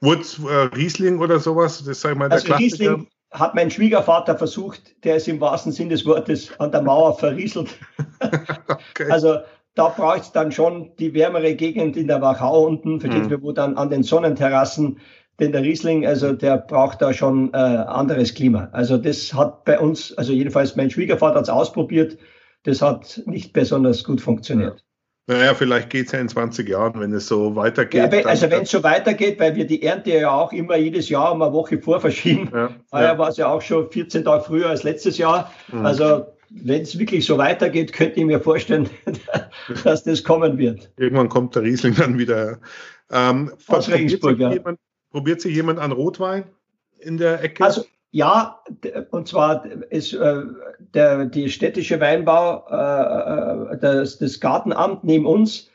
Wurz, 0.00 0.38
äh, 0.38 0.76
Riesling 0.76 1.18
oder 1.18 1.40
sowas, 1.40 1.82
das 1.84 2.04
ich 2.04 2.14
mal, 2.14 2.28
der 2.28 2.38
also 2.38 2.54
Riesling 2.54 3.08
hat 3.32 3.56
mein 3.56 3.70
Schwiegervater 3.70 4.38
versucht, 4.38 5.04
der 5.04 5.16
ist 5.16 5.26
im 5.26 5.40
wahrsten 5.40 5.72
Sinn 5.72 5.88
des 5.88 6.06
Wortes 6.06 6.52
an 6.60 6.70
der 6.70 6.82
Mauer 6.82 7.18
verrieselt. 7.18 7.76
okay. 8.68 9.10
Also 9.10 9.38
da 9.74 9.88
braucht 9.88 10.20
es 10.20 10.32
dann 10.32 10.52
schon 10.52 10.92
die 11.00 11.12
wärmere 11.14 11.54
Gegend 11.54 11.96
in 11.96 12.06
der 12.06 12.22
Wachau 12.22 12.64
unten, 12.66 13.00
verstehen 13.00 13.28
mhm. 13.28 13.42
wo 13.42 13.50
dann 13.50 13.76
an 13.76 13.90
den 13.90 14.04
Sonnenterrassen, 14.04 15.00
denn 15.40 15.50
der 15.50 15.62
Riesling, 15.62 16.06
also 16.06 16.32
der 16.32 16.58
braucht 16.58 17.02
da 17.02 17.12
schon 17.12 17.52
äh, 17.52 17.56
anderes 17.56 18.34
Klima. 18.34 18.68
Also 18.70 18.96
das 18.98 19.34
hat 19.34 19.64
bei 19.64 19.80
uns, 19.80 20.16
also 20.16 20.32
jedenfalls 20.32 20.76
mein 20.76 20.90
Schwiegervater 20.90 21.38
hat 21.38 21.44
es 21.44 21.48
ausprobiert, 21.48 22.16
das 22.64 22.82
hat 22.82 23.22
nicht 23.26 23.52
besonders 23.52 24.04
gut 24.04 24.20
funktioniert. 24.20 24.84
Naja, 25.26 25.54
vielleicht 25.54 25.88
geht 25.88 26.06
es 26.06 26.12
ja 26.12 26.18
in 26.18 26.28
20 26.28 26.68
Jahren, 26.68 27.00
wenn 27.00 27.12
es 27.14 27.28
so 27.28 27.56
weitergeht. 27.56 28.12
Ja, 28.12 28.26
also 28.26 28.50
wenn 28.50 28.62
es 28.62 28.70
so 28.70 28.82
weitergeht, 28.82 29.40
weil 29.40 29.56
wir 29.56 29.66
die 29.66 29.82
Ernte 29.82 30.10
ja 30.10 30.30
auch 30.30 30.52
immer 30.52 30.76
jedes 30.76 31.08
Jahr 31.08 31.32
um 31.32 31.40
eine 31.40 31.52
Woche 31.52 31.80
vor 31.80 32.00
verschieben. 32.00 32.50
Ja, 32.52 32.70
Heuer 32.92 33.02
ja. 33.02 33.18
war 33.18 33.28
es 33.30 33.38
ja 33.38 33.48
auch 33.48 33.62
schon 33.62 33.90
14 33.90 34.24
Tage 34.24 34.44
früher 34.44 34.68
als 34.68 34.82
letztes 34.82 35.16
Jahr. 35.16 35.50
Mhm. 35.72 35.86
Also 35.86 36.26
wenn 36.50 36.82
es 36.82 36.98
wirklich 36.98 37.24
so 37.24 37.38
weitergeht, 37.38 37.94
könnte 37.94 38.20
ich 38.20 38.26
mir 38.26 38.38
vorstellen, 38.38 38.90
dass 39.84 40.04
das 40.04 40.22
kommen 40.22 40.58
wird. 40.58 40.90
Irgendwann 40.98 41.30
kommt 41.30 41.54
der 41.54 41.62
Riesling 41.62 41.94
dann 41.94 42.18
wieder. 42.18 42.58
Ähm, 43.10 43.50
Aus 43.68 43.88
Regensburg, 43.88 44.38
ja. 44.38 44.52
Jemand, 44.52 44.78
probiert 45.10 45.40
sich 45.40 45.54
jemand 45.54 45.78
an 45.78 45.92
Rotwein 45.92 46.44
in 46.98 47.16
der 47.16 47.42
Ecke? 47.42 47.64
Also 47.64 47.86
ja, 48.14 48.60
und 49.10 49.26
zwar 49.26 49.66
ist 49.90 50.12
äh, 50.12 50.42
der 50.94 51.26
die 51.26 51.48
städtische 51.48 51.98
Weinbau, 51.98 52.64
äh, 52.70 53.72
äh, 53.72 53.78
das, 53.78 54.18
das 54.18 54.38
Gartenamt 54.38 55.02
neben 55.02 55.26
uns, 55.26 55.68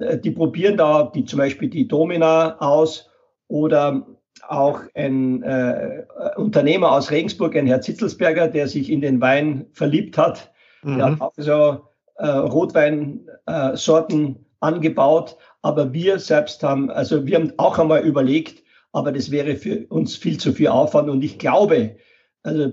äh, 0.00 0.18
die 0.18 0.32
probieren 0.32 0.76
da 0.76 1.12
die 1.14 1.24
zum 1.24 1.38
Beispiel 1.38 1.70
die 1.70 1.86
Domina 1.86 2.58
aus 2.58 3.08
oder 3.46 4.04
auch 4.48 4.80
ein 4.94 5.44
äh, 5.44 6.02
Unternehmer 6.34 6.90
aus 6.90 7.12
Regensburg, 7.12 7.54
ein 7.54 7.68
Herr 7.68 7.80
Zitzelsberger, 7.80 8.48
der 8.48 8.66
sich 8.66 8.90
in 8.90 9.00
den 9.00 9.20
Wein 9.20 9.66
verliebt 9.70 10.18
hat. 10.18 10.50
Mhm. 10.82 10.96
Der 10.96 11.06
hat 11.06 11.20
auch 11.20 11.32
so 11.36 11.80
äh, 12.16 12.26
Rotweinsorten 12.26 14.26
äh, 14.26 14.34
angebaut. 14.58 15.36
Aber 15.62 15.92
wir 15.92 16.18
selbst 16.18 16.60
haben, 16.64 16.90
also 16.90 17.24
wir 17.24 17.36
haben 17.36 17.52
auch 17.56 17.78
einmal 17.78 18.02
überlegt, 18.02 18.63
aber 18.94 19.10
das 19.10 19.32
wäre 19.32 19.56
für 19.56 19.86
uns 19.88 20.14
viel 20.16 20.38
zu 20.38 20.52
viel 20.52 20.68
Aufwand. 20.68 21.10
Und 21.10 21.22
ich 21.24 21.38
glaube, 21.38 21.96
also 22.44 22.72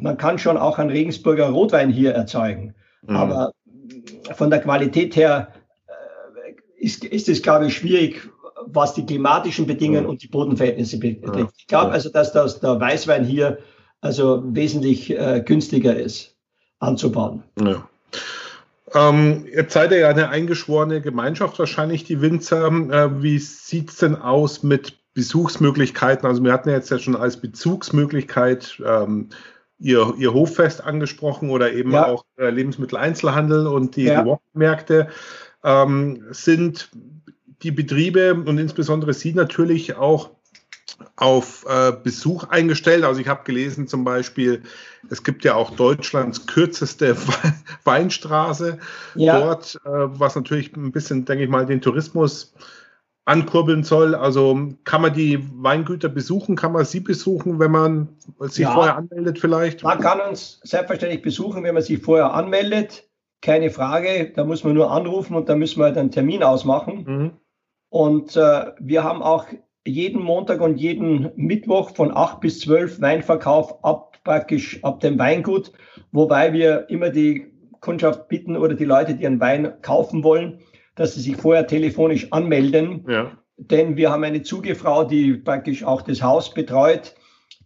man 0.00 0.16
kann 0.16 0.38
schon 0.38 0.56
auch 0.56 0.78
einen 0.78 0.90
Regensburger 0.90 1.48
Rotwein 1.48 1.90
hier 1.90 2.12
erzeugen. 2.12 2.74
Mhm. 3.02 3.16
Aber 3.16 3.52
von 4.34 4.50
der 4.50 4.60
Qualität 4.60 5.16
her 5.16 5.48
äh, 5.88 6.52
ist, 6.76 7.04
ist 7.04 7.28
es, 7.28 7.42
glaube 7.42 7.66
ich, 7.66 7.74
schwierig, 7.76 8.30
was 8.66 8.94
die 8.94 9.04
klimatischen 9.04 9.66
Bedingungen 9.66 10.04
mhm. 10.04 10.10
und 10.10 10.22
die 10.22 10.28
Bodenverhältnisse 10.28 11.00
betrifft. 11.00 11.36
Ja. 11.36 11.48
Ich 11.58 11.66
glaube 11.66 11.90
also, 11.90 12.08
dass 12.08 12.32
das, 12.32 12.60
der 12.60 12.78
Weißwein 12.78 13.24
hier 13.24 13.58
also 14.00 14.44
wesentlich 14.46 15.10
äh, 15.10 15.42
günstiger 15.44 15.96
ist 15.96 16.36
anzubauen. 16.78 17.42
Ja. 17.60 17.88
Ähm, 18.94 19.46
jetzt 19.52 19.72
seid 19.72 19.90
ihr 19.90 19.98
ja 19.98 20.08
eine 20.08 20.28
eingeschworene 20.28 21.00
Gemeinschaft, 21.00 21.58
wahrscheinlich 21.58 22.04
die 22.04 22.20
Winzer. 22.20 22.66
Äh, 22.66 23.22
wie 23.22 23.38
sieht 23.38 23.90
es 23.90 23.96
denn 23.96 24.14
aus 24.14 24.62
mit 24.62 25.01
Besuchsmöglichkeiten? 25.14 26.26
Also 26.26 26.42
wir 26.42 26.52
hatten 26.52 26.68
ja 26.68 26.76
jetzt 26.76 26.90
ja 26.90 26.98
schon 26.98 27.16
als 27.16 27.36
Bezugsmöglichkeit 27.36 28.82
ähm, 28.84 29.28
ihr, 29.78 30.14
ihr 30.16 30.32
Hoffest 30.32 30.82
angesprochen 30.82 31.50
oder 31.50 31.72
eben 31.72 31.92
ja. 31.92 32.06
auch 32.06 32.24
äh, 32.36 32.50
Lebensmitteleinzelhandel 32.50 33.66
und 33.66 33.96
die, 33.96 34.04
ja. 34.04 34.24
Wochenmärkte. 34.24 35.08
Ähm, 35.64 36.24
sind 36.30 36.90
die 37.62 37.70
Betriebe 37.70 38.34
und 38.34 38.58
insbesondere 38.58 39.12
Sie 39.14 39.32
natürlich 39.32 39.96
auch 39.96 40.30
auf 41.16 41.64
äh, 41.68 41.92
Besuch 41.92 42.44
eingestellt. 42.44 43.04
Also 43.04 43.20
ich 43.20 43.28
habe 43.28 43.44
gelesen 43.44 43.86
zum 43.86 44.04
Beispiel, 44.04 44.62
es 45.10 45.22
gibt 45.22 45.44
ja 45.44 45.54
auch 45.54 45.70
Deutschlands 45.70 46.46
kürzeste 46.46 47.16
Weinstraße 47.84 48.78
ja. 49.14 49.40
dort, 49.40 49.80
äh, 49.84 49.88
was 49.88 50.34
natürlich 50.34 50.76
ein 50.76 50.92
bisschen, 50.92 51.24
denke 51.24 51.44
ich 51.44 51.50
mal, 51.50 51.66
den 51.66 51.80
Tourismus 51.80 52.54
ankurbeln 53.24 53.84
soll. 53.84 54.14
Also 54.14 54.68
kann 54.84 55.02
man 55.02 55.14
die 55.14 55.38
Weingüter 55.62 56.08
besuchen? 56.08 56.56
Kann 56.56 56.72
man 56.72 56.84
sie 56.84 57.00
besuchen, 57.00 57.58
wenn 57.58 57.70
man 57.70 58.08
sich 58.40 58.64
ja, 58.64 58.72
vorher 58.72 58.96
anmeldet 58.96 59.38
vielleicht? 59.38 59.82
Man 59.82 60.00
kann 60.00 60.20
uns 60.20 60.60
selbstverständlich 60.64 61.22
besuchen, 61.22 61.62
wenn 61.62 61.74
man 61.74 61.82
sich 61.82 62.02
vorher 62.02 62.32
anmeldet. 62.32 63.08
Keine 63.40 63.70
Frage. 63.70 64.32
Da 64.34 64.44
muss 64.44 64.64
man 64.64 64.74
nur 64.74 64.90
anrufen 64.90 65.34
und 65.34 65.48
dann 65.48 65.58
müssen 65.58 65.80
wir 65.80 65.84
halt 65.84 65.98
einen 65.98 66.10
Termin 66.10 66.42
ausmachen. 66.42 67.04
Mhm. 67.06 67.30
Und 67.90 68.36
äh, 68.36 68.72
wir 68.78 69.04
haben 69.04 69.22
auch 69.22 69.46
jeden 69.84 70.22
Montag 70.22 70.60
und 70.60 70.78
jeden 70.78 71.32
Mittwoch 71.36 71.94
von 71.94 72.16
8 72.16 72.40
bis 72.40 72.60
12 72.60 73.00
Weinverkauf 73.00 73.84
ab 73.84 74.12
praktisch 74.24 74.82
ab 74.84 75.00
dem 75.00 75.18
Weingut, 75.18 75.72
wobei 76.12 76.52
wir 76.52 76.88
immer 76.88 77.10
die 77.10 77.52
Kundschaft 77.80 78.28
bitten 78.28 78.56
oder 78.56 78.74
die 78.74 78.84
Leute, 78.84 79.14
die 79.14 79.26
einen 79.26 79.40
Wein 79.40 79.72
kaufen 79.82 80.22
wollen, 80.22 80.60
dass 80.94 81.14
sie 81.14 81.20
sich 81.20 81.36
vorher 81.36 81.66
telefonisch 81.66 82.32
anmelden. 82.32 83.04
Ja. 83.08 83.32
Denn 83.56 83.96
wir 83.96 84.10
haben 84.10 84.24
eine 84.24 84.42
Zugefrau, 84.42 85.04
die 85.04 85.34
praktisch 85.34 85.84
auch 85.84 86.02
das 86.02 86.22
Haus 86.22 86.52
betreut, 86.52 87.14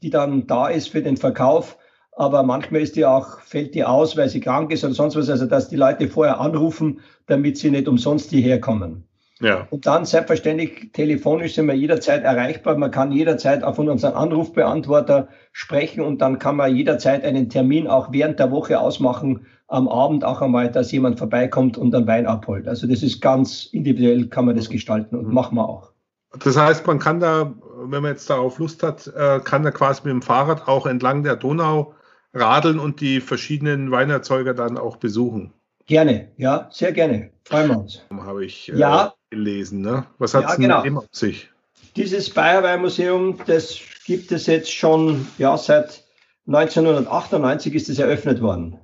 die 0.03 0.11
dann 0.11 0.47
da 0.47 0.68
ist 0.68 0.89
für 0.89 1.03
den 1.03 1.16
Verkauf. 1.16 1.79
Aber 2.12 2.43
manchmal 2.43 2.81
ist 2.81 2.97
die 2.97 3.05
auch, 3.05 3.41
fällt 3.41 3.74
die 3.74 3.85
aus, 3.85 4.16
weil 4.16 4.29
sie 4.29 4.41
krank 4.41 4.72
ist 4.72 4.85
oder 4.85 4.95
sonst 4.95 5.16
was. 5.16 5.29
Also, 5.29 5.47
dass 5.47 5.68
die 5.68 5.77
Leute 5.77 6.09
vorher 6.09 6.41
anrufen, 6.41 7.01
damit 7.27 7.59
sie 7.59 7.70
nicht 7.70 7.89
umsonst 7.89 8.31
hierher 8.31 8.61
kommen. 8.61 9.05
Ja. 9.41 9.66
Und 9.68 9.87
dann 9.87 10.07
selbstverständlich 10.07 10.93
telefonisch 10.93 11.55
sind 11.55 11.66
wir 11.66 11.74
jederzeit 11.74 12.24
erreichbar. 12.24 12.77
Man 12.79 12.91
kann 12.91 13.12
jederzeit 13.12 13.62
auf 13.64 13.79
unseren 13.79 14.14
Anrufbeantworter 14.14 15.29
sprechen 15.53 16.01
und 16.01 16.22
dann 16.22 16.39
kann 16.39 16.57
man 16.57 16.74
jederzeit 16.74 17.22
einen 17.22 17.51
Termin 17.51 17.87
auch 17.87 18.12
während 18.12 18.39
der 18.39 18.51
Woche 18.51 18.81
ausmachen, 18.81 19.47
am 19.69 19.89
Abend 19.89 20.25
auch 20.25 20.41
einmal, 20.43 20.71
dass 20.71 20.93
jemand 20.93 21.19
vorbeikommt 21.19 21.77
und 21.77 21.95
einen 21.95 22.07
Wein 22.07 22.27
abholt. 22.27 22.69
Also 22.69 22.87
das 22.87 23.03
ist 23.03 23.21
ganz 23.21 23.67
individuell, 23.73 24.29
kann 24.29 24.47
man 24.47 24.57
das 24.57 24.69
gestalten 24.69 25.17
und 25.17 25.29
mhm. 25.29 25.35
machen 25.35 25.57
wir 25.57 25.69
auch. 25.69 25.93
Das 26.39 26.57
heißt, 26.57 26.87
man 26.87 26.99
kann 26.99 27.21
da, 27.21 27.55
wenn 27.85 28.03
man 28.03 28.12
jetzt 28.12 28.29
darauf 28.29 28.59
Lust 28.59 28.83
hat, 28.83 29.07
äh, 29.09 29.41
kann 29.41 29.62
da 29.62 29.71
quasi 29.71 30.03
mit 30.05 30.12
dem 30.12 30.23
Fahrrad 30.23 30.69
auch 30.69 30.87
entlang 30.87 31.23
der 31.23 31.37
Donau 31.37 31.95
radeln 32.35 32.79
und 32.79 33.01
die 33.01 33.21
verschiedenen 33.21 33.91
Weinerzeuger 33.91 34.55
dann 34.55 34.77
auch 34.77 34.97
besuchen. 34.97 35.53
Gerne, 35.87 36.33
ja, 36.37 36.69
sehr 36.73 36.93
gerne. 36.93 37.31
Freuen 37.45 37.69
wir 37.69 37.79
uns. 37.79 38.03
Habe 38.11 38.45
ich 38.45 38.71
äh, 38.73 38.77
ja. 38.77 39.14
gelesen. 39.31 39.81
Ne? 39.81 40.05
Was 40.19 40.35
hat 40.35 40.45
es 40.45 40.51
ja, 40.51 40.57
genau. 40.57 40.83
mit 40.83 40.97
auf 40.97 41.07
sich? 41.12 41.51
Dieses 41.95 42.29
Bayerwein-Museum, 42.29 43.39
das 43.47 43.79
gibt 44.05 44.31
es 44.33 44.47
jetzt 44.47 44.73
schon, 44.73 45.27
ja, 45.39 45.57
seit 45.57 46.05
1998 46.47 47.75
ist 47.75 47.89
es 47.89 47.99
eröffnet 47.99 48.43
worden. 48.43 48.79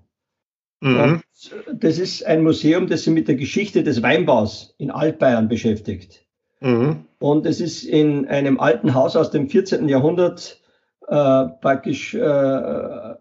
Mhm. 0.82 1.22
das 1.74 1.98
ist 1.98 2.26
ein 2.26 2.42
Museum, 2.42 2.88
das 2.88 3.04
sich 3.04 3.12
mit 3.12 3.28
der 3.28 3.36
Geschichte 3.36 3.84
des 3.84 4.02
Weinbaus 4.02 4.74
in 4.78 4.90
Altbayern 4.90 5.48
beschäftigt. 5.48 6.26
Mhm. 6.60 7.04
Und 7.20 7.46
es 7.46 7.60
ist 7.60 7.84
in 7.84 8.26
einem 8.26 8.58
alten 8.58 8.94
Haus 8.94 9.14
aus 9.14 9.30
dem 9.30 9.48
14. 9.48 9.88
Jahrhundert 9.88 10.60
äh, 11.06 11.44
praktisch 11.60 12.14
äh, 12.14 13.14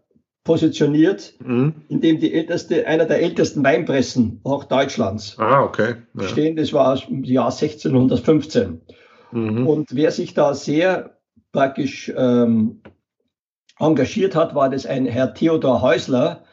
positioniert, 0.44 1.34
mhm. 1.40 1.76
in 1.88 2.02
dem 2.02 2.20
die 2.20 2.34
älteste, 2.34 2.88
einer 2.88 3.06
der 3.06 3.22
ältesten 3.22 3.64
Weinpressen 3.64 4.42
auch 4.44 4.64
Deutschlands 4.64 5.38
ah, 5.38 5.62
okay. 5.62 5.96
ja. 6.16 6.28
stehen. 6.28 6.56
Das 6.56 6.74
war 6.74 6.94
aus 6.94 7.06
dem 7.06 7.24
Jahr 7.24 7.52
1615. 7.52 8.82
Mhm. 9.32 9.68
Und 9.68 9.90
wer 9.94 10.10
sich 10.10 10.34
da 10.34 10.56
sehr 10.56 11.18
praktisch 11.52 12.12
ähm, 12.18 12.82
engagiert 13.78 14.36
hat, 14.36 14.56
war 14.56 14.70
das 14.70 14.88
ein 14.88 15.06
Herr 15.06 15.36
Theodor 15.36 15.82
Häusler, 15.82 16.44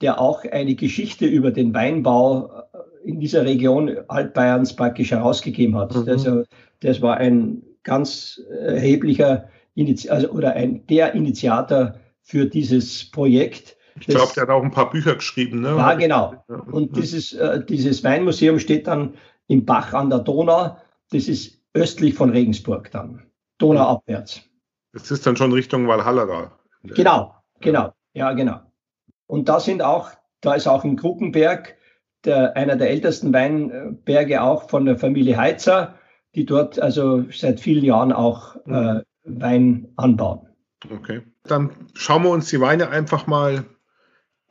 der 0.00 0.20
auch 0.20 0.44
eine 0.44 0.74
Geschichte 0.74 1.26
über 1.26 1.50
den 1.50 1.74
Weinbau 1.74 2.50
äh, 2.72 3.08
in 3.08 3.20
dieser 3.20 3.44
Region 3.44 3.96
Altbayerns 4.08 4.74
praktisch 4.74 5.10
herausgegeben 5.10 5.76
hat. 5.76 5.94
Mhm. 5.94 6.08
Also, 6.08 6.44
das 6.80 7.02
war 7.02 7.16
ein 7.16 7.62
ganz 7.82 8.40
erheblicher 8.50 9.48
Initi 9.74 10.08
also, 10.08 10.30
oder 10.30 10.54
ein 10.54 10.86
der 10.86 11.14
Initiator 11.14 11.94
für 12.22 12.46
dieses 12.46 13.10
Projekt. 13.10 13.76
Ich 13.98 14.06
glaube, 14.06 14.32
der 14.34 14.44
hat 14.44 14.50
auch 14.50 14.62
ein 14.62 14.70
paar 14.70 14.90
Bücher 14.90 15.14
geschrieben. 15.14 15.60
Ne? 15.60 15.70
Ja, 15.76 15.94
genau. 15.94 16.34
Und 16.70 16.96
dieses, 16.96 17.32
äh, 17.32 17.64
dieses 17.64 18.02
Weinmuseum 18.04 18.58
steht 18.58 18.86
dann 18.86 19.14
im 19.48 19.64
Bach 19.64 19.92
an 19.92 20.10
der 20.10 20.20
Donau. 20.20 20.76
Das 21.10 21.28
ist 21.28 21.60
östlich 21.74 22.14
von 22.14 22.30
Regensburg 22.30 22.90
dann, 22.92 23.22
Donauabwärts. 23.58 24.42
Das 24.92 25.10
ist 25.10 25.26
dann 25.26 25.36
schon 25.36 25.52
Richtung 25.52 25.86
Walhalla 25.86 26.24
da. 26.24 26.52
Genau, 26.82 27.34
genau, 27.60 27.92
ja, 28.14 28.32
genau. 28.32 28.60
Und 29.30 29.48
da 29.48 29.60
sind 29.60 29.80
auch, 29.80 30.10
da 30.40 30.54
ist 30.54 30.66
auch 30.66 30.84
in 30.84 30.96
Kruckenberg 30.96 31.76
der, 32.24 32.56
einer 32.56 32.74
der 32.74 32.90
ältesten 32.90 33.32
Weinberge 33.32 34.42
auch 34.42 34.68
von 34.68 34.84
der 34.84 34.98
Familie 34.98 35.36
Heizer, 35.36 35.94
die 36.34 36.44
dort 36.44 36.80
also 36.80 37.24
seit 37.30 37.60
vielen 37.60 37.84
Jahren 37.84 38.12
auch 38.12 38.56
äh, 38.66 39.02
Wein 39.22 39.92
anbauen. 39.96 40.48
Okay. 40.92 41.22
Dann 41.44 41.70
schauen 41.94 42.24
wir 42.24 42.30
uns 42.30 42.48
die 42.48 42.60
Weine 42.60 42.90
einfach 42.90 43.28
mal 43.28 43.64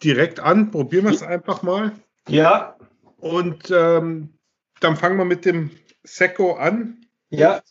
direkt 0.01 0.39
an. 0.39 0.71
Probieren 0.71 1.05
wir 1.05 1.11
es 1.11 1.23
einfach 1.23 1.61
mal. 1.61 1.91
Ja. 2.29 2.77
Und 3.17 3.69
ähm, 3.75 4.33
dann 4.79 4.95
fangen 4.95 5.17
wir 5.17 5.25
mit 5.25 5.43
dem 5.43 5.71
Secco 6.03 6.53
an. 6.53 7.05
Ja. 7.29 7.61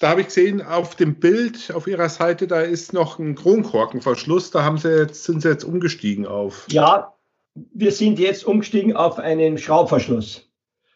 Da 0.00 0.10
habe 0.10 0.20
ich 0.20 0.28
gesehen, 0.28 0.62
auf 0.62 0.94
dem 0.94 1.16
Bild 1.16 1.72
auf 1.74 1.86
Ihrer 1.86 2.08
Seite, 2.08 2.46
da 2.46 2.60
ist 2.60 2.92
noch 2.92 3.18
ein 3.18 3.34
Kronkorkenverschluss. 3.34 4.50
Da 4.50 4.62
haben 4.62 4.78
Sie 4.78 4.88
jetzt, 4.88 5.24
sind 5.24 5.42
Sie 5.42 5.48
jetzt 5.48 5.64
umgestiegen 5.64 6.26
auf. 6.26 6.66
Ja, 6.70 7.14
wir 7.54 7.90
sind 7.92 8.18
jetzt 8.18 8.44
umgestiegen 8.44 8.94
auf 8.94 9.18
einen 9.18 9.58
Schraubverschluss. 9.58 10.48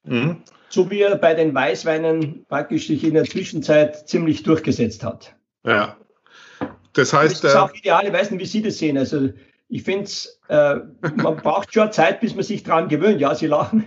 Mhm. 0.05 0.42
So 0.68 0.90
wie 0.90 1.03
er 1.03 1.16
bei 1.16 1.34
den 1.34 1.55
Weißweinen 1.55 2.46
praktisch 2.48 2.86
sich 2.86 3.05
in 3.05 3.14
der 3.14 3.24
Zwischenzeit 3.24 4.09
ziemlich 4.09 4.42
durchgesetzt 4.42 5.05
hat. 5.05 5.34
Ja. 5.64 5.96
Das 6.92 7.12
heißt. 7.12 7.42
Das 7.42 7.53
ist 7.53 7.59
auch 7.59 7.74
ideal, 7.74 8.07
ich 8.07 8.12
weiß 8.12 8.30
nicht, 8.30 8.40
wie 8.40 8.46
Sie 8.46 8.62
das 8.62 8.78
sehen. 8.78 8.96
Also 8.96 9.30
ich 9.68 9.82
finde 9.82 10.05
es, 10.05 10.40
äh, 10.48 10.76
man 11.16 11.36
braucht 11.36 11.72
schon 11.74 11.90
Zeit, 11.92 12.20
bis 12.20 12.34
man 12.34 12.44
sich 12.44 12.62
daran 12.62 12.88
gewöhnt. 12.88 13.20
Ja, 13.20 13.34
Sie 13.34 13.46
lachen. 13.46 13.84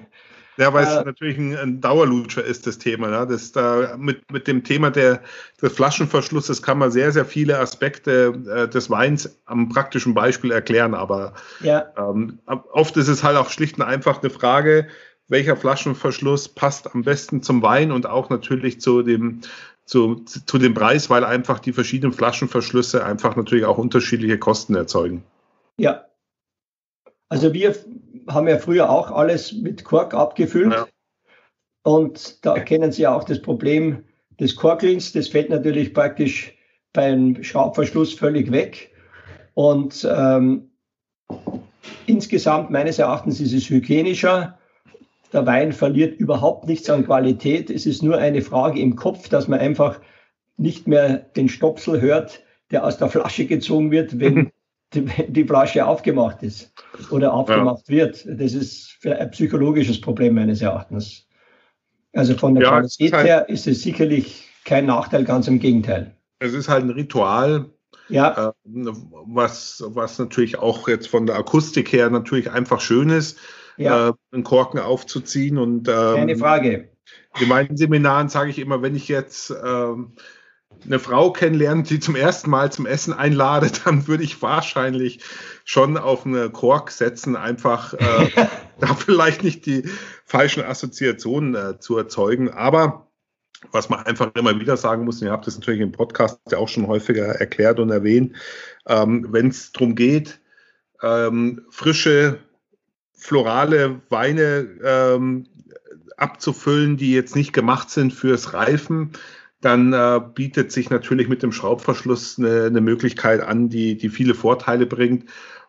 Ja, 0.58 0.74
weil 0.74 0.86
es 0.86 0.95
äh, 0.95 1.03
natürlich 1.03 1.38
ein, 1.38 1.56
ein, 1.56 1.82
Dauerlutscher 1.82 2.43
ist, 2.43 2.66
das 2.66 2.78
Thema. 2.78 3.10
Ne? 3.10 3.28
Das 3.28 3.51
da 3.51 3.95
mit, 3.97 4.32
mit 4.32 4.47
dem 4.47 4.64
Thema 4.64 4.89
der, 4.89 5.22
des 5.62 5.74
Flaschenverschlusses 5.74 6.62
kann 6.62 6.78
man 6.78 6.91
sehr, 6.91 7.12
sehr 7.12 7.26
viele 7.26 7.60
Aspekte 7.60 8.34
äh, 8.47 8.68
des 8.68 8.89
Weins 8.89 9.38
am 9.45 9.70
praktischen 9.70 10.14
Beispiel 10.14 10.51
erklären. 10.51 10.93
Aber 10.93 11.34
ja. 11.62 11.86
ähm, 11.97 12.39
oft 12.45 12.95
ist 12.97 13.08
es 13.08 13.24
halt 13.24 13.38
auch 13.38 13.49
schlicht 13.49 13.78
und 13.78 13.84
einfach 13.84 14.22
eine 14.22 14.30
Frage, 14.30 14.88
welcher 15.28 15.58
Flaschenverschluss 15.58 16.49
passt 16.49 16.93
am 16.93 17.03
besten 17.03 17.41
zum 17.41 17.62
Wein 17.62 17.91
und 17.91 18.06
auch 18.06 18.30
natürlich 18.30 18.80
zu 18.80 19.01
dem, 19.01 19.41
zu, 19.86 20.24
zu 20.24 20.58
dem 20.58 20.74
Preis, 20.74 21.10
weil 21.10 21.24
einfach 21.24 21.60
die 21.60 21.74
verschiedenen 21.74 22.14
Flaschenverschlüsse 22.14 23.06
einfach 23.06 23.36
natürlich 23.36 23.66
auch 23.66 23.78
unterschiedliche 23.78 24.38
Kosten 24.38 24.76
erzeugen. 24.76 25.24
Ja. 25.78 26.06
Also 27.28 27.53
wir 27.53 27.76
haben 28.28 28.47
ja 28.47 28.57
früher 28.57 28.89
auch 28.89 29.11
alles 29.11 29.53
mit 29.53 29.84
Kork 29.84 30.13
abgefüllt. 30.13 30.73
Ja. 30.73 30.88
Und 31.84 32.45
da 32.45 32.59
kennen 32.59 32.91
Sie 32.91 33.05
auch 33.05 33.23
das 33.23 33.41
Problem 33.41 34.03
des 34.39 34.55
Korklings. 34.55 35.11
Das 35.13 35.28
fällt 35.28 35.49
natürlich 35.49 35.93
praktisch 35.93 36.57
beim 36.93 37.43
Schraubverschluss 37.43 38.13
völlig 38.13 38.51
weg. 38.51 38.91
Und 39.53 40.07
ähm, 40.11 40.71
insgesamt 42.07 42.71
meines 42.71 42.99
Erachtens 42.99 43.39
ist 43.39 43.53
es 43.53 43.69
hygienischer. 43.69 44.57
Der 45.32 45.45
Wein 45.45 45.73
verliert 45.73 46.19
überhaupt 46.19 46.67
nichts 46.67 46.89
an 46.89 47.05
Qualität. 47.05 47.69
Es 47.69 47.86
ist 47.86 48.01
nur 48.01 48.17
eine 48.17 48.41
Frage 48.41 48.80
im 48.80 48.95
Kopf, 48.95 49.30
dass 49.30 49.47
man 49.47 49.59
einfach 49.59 49.99
nicht 50.57 50.88
mehr 50.88 51.17
den 51.17 51.49
Stopsel 51.49 52.01
hört, 52.01 52.41
der 52.71 52.86
aus 52.86 52.97
der 52.97 53.09
Flasche 53.09 53.45
gezogen 53.45 53.91
wird, 53.91 54.19
wenn 54.19 54.51
die, 54.96 55.06
die 55.28 55.43
Flasche 55.43 55.86
aufgemacht 55.86 56.41
ist 56.43 56.74
oder 57.12 57.34
aufgemacht 57.34 57.88
ja. 57.88 57.96
wird. 57.96 58.26
Das 58.28 58.54
ist 58.54 58.98
ein 59.06 59.32
psychologisches 59.32 60.00
Problem 60.02 60.36
meines 60.36 60.62
Erachtens. 60.62 61.28
Also 62.14 62.36
von 62.36 62.56
der 62.56 62.64
ja, 62.64 62.70
Qualität 62.70 63.14
halt, 63.14 63.28
her 63.28 63.50
ist 63.50 63.68
es 63.68 63.82
sicherlich 63.82 64.48
kein 64.64 64.86
Nachteil, 64.86 65.26
ganz 65.26 65.48
im 65.48 65.60
Gegenteil. 65.60 66.16
Es 66.39 66.54
ist 66.54 66.70
halt 66.70 66.84
ein 66.84 66.89
Ritual, 66.89 67.70
ja. 68.10 68.50
Äh, 68.50 68.52
was, 68.66 69.84
was 69.88 70.20
natürlich 70.20 70.58
auch 70.58 70.88
jetzt 70.88 71.08
von 71.08 71.26
der 71.26 71.36
Akustik 71.38 71.91
her 71.91 72.10
natürlich 72.10 72.52
einfach 72.52 72.80
schön 72.82 73.10
ist, 73.10 73.39
ja. 73.78 74.10
äh, 74.10 74.14
einen 74.32 74.43
Korken 74.43 74.80
aufzuziehen. 74.80 75.58
Und, 75.58 75.88
ähm, 75.88 76.16
Keine 76.16 76.38
Frage. 76.38 76.89
In 77.39 77.48
meinen 77.50 77.78
Seminaren 77.78 78.30
sage 78.30 78.50
ich 78.50 78.60
immer, 78.60 78.82
wenn 78.82 78.96
ich 78.96 79.08
jetzt 79.08 79.54
ähm, 79.64 80.14
eine 80.86 80.99
Frau 80.99 81.31
kennenlernt, 81.31 81.89
die 81.89 81.99
zum 81.99 82.15
ersten 82.15 82.49
Mal 82.49 82.71
zum 82.71 82.86
Essen 82.86 83.13
einlade, 83.13 83.71
dann 83.86 84.07
würde 84.07 84.23
ich 84.23 84.41
wahrscheinlich 84.41 85.19
schon 85.63 85.97
auf 85.97 86.25
eine 86.25 86.49
Kork 86.49 86.91
setzen, 86.91 87.36
einfach 87.36 87.93
äh, 87.93 88.29
da 88.79 88.93
vielleicht 88.93 89.43
nicht 89.43 89.65
die 89.65 89.83
falschen 90.25 90.63
Assoziationen 90.63 91.55
äh, 91.55 91.79
zu 91.79 91.97
erzeugen. 91.97 92.49
Aber 92.49 93.07
was 93.71 93.89
man 93.89 94.05
einfach 94.05 94.33
immer 94.36 94.59
wieder 94.59 94.77
sagen 94.77 95.05
muss, 95.05 95.21
und 95.21 95.27
ihr 95.27 95.31
habt 95.31 95.47
das 95.47 95.57
natürlich 95.57 95.81
im 95.81 95.91
Podcast 95.91 96.39
ja 96.51 96.57
auch 96.57 96.69
schon 96.69 96.88
häufiger 96.88 97.25
erklärt 97.25 97.79
und 97.79 97.89
erwähnt, 97.89 98.36
ähm, 98.88 99.27
wenn 99.31 99.47
es 99.49 99.71
darum 99.71 99.95
geht, 99.95 100.39
ähm, 101.01 101.65
frische, 101.69 102.39
florale 103.13 104.01
Weine 104.09 104.67
ähm, 104.83 105.47
abzufüllen, 106.17 106.97
die 106.97 107.13
jetzt 107.13 107.36
nicht 107.36 107.53
gemacht 107.53 107.89
sind 107.89 108.13
fürs 108.13 108.53
Reifen, 108.53 109.11
dann 109.62 109.93
äh, 109.93 110.22
bietet 110.34 110.72
sich 110.72 110.89
natürlich 110.89 111.28
mit 111.28 111.43
dem 111.43 111.51
Schraubverschluss 111.51 112.38
eine, 112.38 112.66
eine, 112.66 112.82
Möglichkeit 112.82 113.41
an, 113.41 113.70
die, 113.70 113.97
die 113.97 114.10
viele 114.10 114.36
Vorteile 114.36 114.86
bringt, 114.86 115.26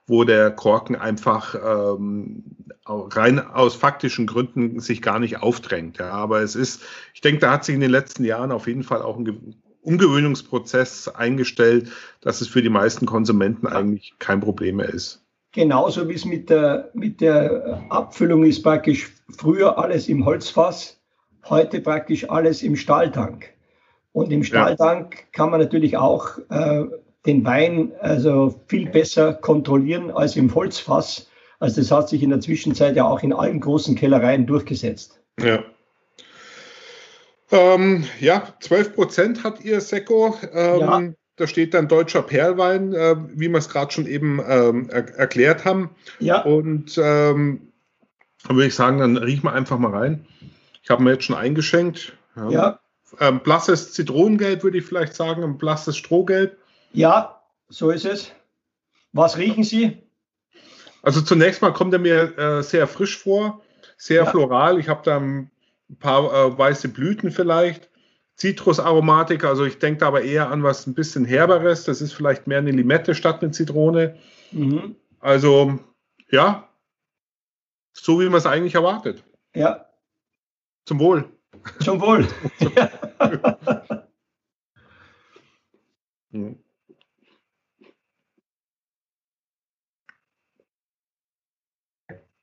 wo 0.07 0.25
der 0.25 0.51
Korken 0.51 0.97
einfach 0.97 1.55
ähm, 1.55 2.45
rein 2.87 3.41
aus 3.41 3.75
faktischen 3.75 4.27
Gründen 4.27 4.81
sich 4.81 5.03
gar 5.03 5.19
nicht 5.19 5.43
aufdrängt. 5.43 5.99
Ja. 5.99 6.11
Aber 6.11 6.43
es 6.43 6.55
ist, 6.55 6.83
ich 7.15 7.21
denke, 7.21 7.41
da 7.41 7.53
hat 7.53 7.65
sich 7.65 7.75
in 7.75 7.81
den 7.81 7.91
letzten 7.91 8.25
Jahren 8.25 8.53
auf 8.53 8.67
jeden 8.67 8.83
Fall 8.83 9.03
auch 9.03 9.19
ein 9.19 9.57
Umgewöhnungsprozess 9.83 11.09
eingestellt, 11.09 11.91
dass 12.21 12.41
es 12.41 12.49
für 12.49 12.63
die 12.63 12.69
meisten 12.69 13.07
Konsumenten 13.07 13.67
eigentlich 13.67 14.15
kein 14.19 14.41
Problem 14.41 14.77
mehr 14.77 14.89
ist. 14.89 15.25
Genauso 15.53 16.09
wie 16.09 16.15
es 16.15 16.25
mit 16.25 16.51
der, 16.51 16.91
mit 16.93 17.21
der 17.21 17.87
Abfüllung 17.89 18.45
ist 18.45 18.63
praktisch 18.63 19.11
früher 19.39 19.79
alles 19.79 20.09
im 20.09 20.25
Holzfass, 20.27 21.01
heute 21.49 21.81
praktisch 21.81 22.29
alles 22.29 22.63
im 22.63 22.77
Stahltank. 22.77 23.56
Und 24.17 24.33
im 24.33 24.45
Stahltank 24.45 25.15
ja. 25.15 25.23
kann 25.33 25.51
man 25.51 25.61
natürlich 25.61 25.99
auch 25.99 26.39
äh, 26.49 26.85
den 27.27 27.45
Wein 27.45 27.93
also 28.01 28.63
viel 28.67 28.89
besser 28.89 29.35
kontrollieren 29.35 30.11
als 30.11 30.37
im 30.37 30.55
Holzfass. 30.55 31.29
Also 31.59 31.83
das 31.83 31.91
hat 31.91 32.09
sich 32.09 32.23
in 32.23 32.31
der 32.31 32.41
Zwischenzeit 32.41 32.97
ja 32.97 33.07
auch 33.07 33.23
in 33.23 33.35
allen 33.35 33.61
großen 33.61 33.95
Kellereien 33.95 34.47
durchgesetzt. 34.47 35.21
Ja. 35.39 35.63
Ähm, 37.51 38.05
ja, 38.19 38.55
12 38.61 38.95
Prozent 38.95 39.45
hat 39.45 39.63
ihr 39.63 39.83
Sekko. 39.83 40.35
Ähm, 40.51 40.81
ja. 40.81 41.03
Da 41.37 41.47
steht 41.47 41.75
dann 41.75 41.87
deutscher 41.87 42.23
Perlwein, 42.23 42.95
äh, 42.95 43.17
wie 43.35 43.51
wir 43.51 43.59
es 43.59 43.69
gerade 43.69 43.93
schon 43.93 44.07
eben 44.07 44.41
ähm, 44.49 44.89
er 44.89 45.15
erklärt 45.15 45.67
haben. 45.67 45.91
Ja. 46.21 46.41
Und 46.41 46.97
ähm, 46.97 47.71
dann 48.49 48.57
würde 48.57 48.69
ich 48.69 48.75
sagen, 48.75 48.97
dann 48.97 49.19
riechen 49.19 49.45
wir 49.45 49.53
einfach 49.53 49.79
mal 49.79 49.95
rein. 49.95 50.25
Ich 50.83 50.89
habe 50.89 51.03
mir 51.03 51.13
jetzt 51.13 51.25
schon 51.25 51.37
eingeschenkt. 51.37 52.17
Ja. 52.35 52.49
ja 52.49 52.81
ähm, 53.21 53.41
blasses 53.41 53.93
Zitronengelb, 53.93 54.63
würde 54.63 54.79
ich 54.79 54.85
vielleicht 54.85 55.15
sagen, 55.15 55.43
ein 55.43 55.59
blasses 55.59 55.97
Strohgelb. 55.97 56.59
Ja, 56.93 57.43
so 57.69 57.91
ist 57.91 58.05
es. 58.05 58.33
Was 59.13 59.39
riechen 59.39 59.65
Sie? 59.65 60.03
Also 61.03 61.21
zunächst 61.23 61.63
mal 61.63 61.73
kommt 61.73 61.93
er 61.93 61.99
mir 61.99 62.37
äh, 62.39 62.63
sehr 62.63 62.87
frisch 62.87 63.19
vor, 63.19 63.63
sehr 63.97 64.25
ja. 64.25 64.31
floral. 64.31 64.79
Ich 64.79 64.89
habe 64.89 65.03
da 65.05 65.19
ein 65.19 65.51
paar 66.01 66.25
äh, 66.33 66.59
weiße 66.59 66.89
Blüten 66.89 67.31
vielleicht. 67.31 67.89
Zitrusaromatik, 68.35 69.45
also 69.45 69.65
ich 69.65 69.79
denke 69.79 70.01
da 70.01 70.09
aber 70.09 70.23
eher 70.23 70.51
an 70.51 70.63
was 70.63 70.87
ein 70.87 70.95
bisschen 70.95 71.25
herberes. 71.25 71.85
Das 71.85 72.03
ist 72.03 72.13
vielleicht 72.13 72.47
mehr 72.47 72.59
eine 72.59 72.71
Limette 72.71 73.15
statt 73.15 73.43
eine 73.43 73.51
Zitrone. 73.51 74.19
Mhm. 74.53 74.97
Also 75.21 75.79
ja, 76.31 76.69
so 77.93 78.21
wie 78.21 78.27
man 78.27 78.39
es 78.39 78.47
eigentlich 78.47 78.75
erwartet. 78.75 79.25
Ja. 79.55 79.87
Zum 80.85 81.01
Wohl. 81.01 81.36
Zum 81.81 82.01
Wohl. 82.01 82.29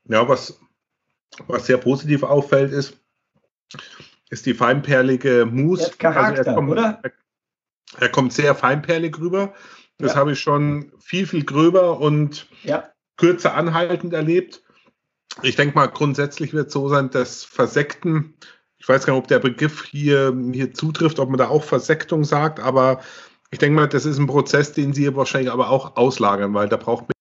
ja, 0.06 0.28
was, 0.28 0.60
was 1.48 1.66
sehr 1.66 1.78
positiv 1.78 2.24
auffällt, 2.24 2.72
ist, 2.72 2.98
ist 4.30 4.46
die 4.46 4.54
feinperlige 4.54 5.46
Mousse. 5.46 5.92
Charakter, 5.98 6.40
also 6.40 6.50
er 6.50 6.56
kommt, 6.56 6.72
oder? 6.72 7.00
Er, 7.04 7.12
er, 8.00 8.10
kommt 8.10 8.34
sehr 8.34 8.56
feinperlig 8.56 9.20
rüber. 9.20 9.54
Das 9.98 10.14
ja. 10.14 10.20
habe 10.20 10.34
ich 10.34 10.40
schon 10.40 10.92
viel, 11.00 11.28
viel 11.28 11.46
gröber 11.46 12.00
und 12.00 12.48
ja. 12.64 12.92
kürzer 13.18 13.54
anhaltend 13.54 14.14
erlebt. 14.14 14.64
Ich 15.42 15.56
denke 15.56 15.76
mal, 15.76 15.88
grundsätzlich 15.88 16.54
wird 16.54 16.68
es 16.68 16.74
so 16.74 16.90
sein, 16.90 17.10
dass 17.10 17.44
Versekten 17.44 18.36
ich 18.84 18.90
weiß 18.90 19.06
gar 19.06 19.14
nicht, 19.14 19.24
ob 19.24 19.30
der 19.30 19.40
Begriff 19.40 19.86
hier, 19.86 20.38
hier 20.52 20.74
zutrifft, 20.74 21.18
ob 21.18 21.30
man 21.30 21.38
da 21.38 21.48
auch 21.48 21.64
Versektung 21.64 22.26
sagt, 22.26 22.60
aber 22.60 23.00
ich 23.50 23.58
denke 23.58 23.78
mal, 23.80 23.88
das 23.88 24.06
ist 24.06 24.18
ein 24.20 24.28
Prozess, 24.28 24.74
den 24.74 24.92
Sie 24.92 25.16
wahrscheinlich 25.16 25.54
aber 25.54 25.70
auch 25.70 25.96
auslagern, 25.96 26.54
weil 26.54 26.68
da 26.68 26.76
braucht 26.76 27.04
man 27.04 27.12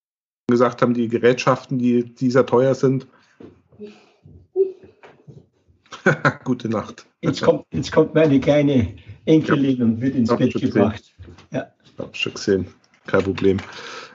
gesagt 0.50 0.82
haben, 0.82 0.92
die 0.92 1.06
Gerätschaften, 1.06 1.78
die, 1.78 2.12
die 2.16 2.32
sehr 2.32 2.46
teuer 2.46 2.74
sind. 2.74 3.06
Gute 6.42 6.68
Nacht. 6.68 7.06
Jetzt 7.20 7.42
kommt, 7.42 7.64
jetzt 7.70 7.92
kommt 7.92 8.12
meine 8.12 8.40
kleine 8.40 8.96
Enkelin 9.26 9.78
ja. 9.78 9.84
und 9.84 10.00
wird 10.00 10.16
ins 10.16 10.36
Bett 10.36 10.54
gebracht. 10.54 11.14
Ja. 11.52 11.68
Ich 11.84 11.96
habe 11.96 12.10
schon 12.12 12.34
gesehen. 12.34 12.66
Kein 13.06 13.22
Problem. 13.22 13.58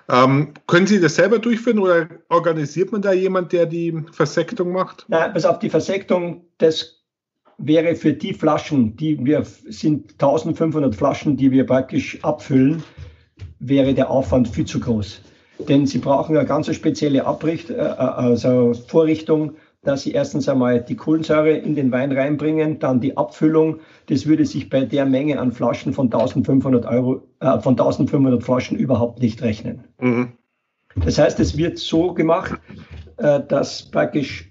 Ähm, 0.09 0.53
können 0.67 0.85
Sie 0.85 0.99
das 0.99 1.15
selber 1.15 1.39
durchführen 1.39 1.79
oder 1.79 2.09
organisiert 2.27 2.91
man 2.91 3.01
da 3.01 3.13
jemand, 3.13 3.53
der 3.53 3.65
die 3.65 4.03
Versektung 4.11 4.73
macht? 4.73 5.05
Nein, 5.07 5.31
pass 5.31 5.45
auf, 5.45 5.59
die 5.59 5.69
Versektung, 5.69 6.45
das 6.57 6.96
wäre 7.57 7.95
für 7.95 8.13
die 8.13 8.33
Flaschen, 8.33 8.95
die 8.95 9.23
wir 9.25 9.43
sind 9.43 10.13
1500 10.13 10.95
Flaschen, 10.95 11.37
die 11.37 11.51
wir 11.51 11.65
praktisch 11.65 12.23
abfüllen, 12.23 12.83
wäre 13.59 13.93
der 13.93 14.09
Aufwand 14.09 14.47
viel 14.47 14.65
zu 14.65 14.79
groß. 14.79 15.21
Denn 15.67 15.87
Sie 15.87 15.97
brauchen 15.97 16.37
eine 16.37 16.47
ganz 16.47 16.73
spezielle 16.73 17.25
Abricht, 17.25 17.69
äh, 17.69 17.73
äh, 17.73 17.79
also 17.79 18.73
Vorrichtung, 18.73 19.53
dass 19.83 20.03
Sie 20.03 20.11
erstens 20.11 20.47
einmal 20.47 20.81
die 20.81 20.95
Kohlensäure 20.95 21.51
in 21.51 21.73
den 21.73 21.91
Wein 21.91 22.11
reinbringen, 22.11 22.77
dann 22.79 22.99
die 22.99 23.17
Abfüllung. 23.17 23.79
Das 24.07 24.27
würde 24.27 24.45
sich 24.45 24.69
bei 24.69 24.85
der 24.85 25.05
Menge 25.05 25.39
an 25.39 25.51
Flaschen 25.51 25.93
von 25.93 26.07
1500 26.07 26.85
Euro, 26.85 27.23
äh, 27.39 27.59
von 27.59 27.73
1500 27.73 28.43
Flaschen 28.43 28.77
überhaupt 28.77 29.19
nicht 29.19 29.41
rechnen. 29.41 29.85
Mhm. 29.99 30.33
Das 30.95 31.17
heißt, 31.17 31.39
es 31.39 31.57
wird 31.57 31.77
so 31.77 32.13
gemacht, 32.13 32.59
äh, 33.17 33.39
dass 33.47 33.89
praktisch 33.89 34.46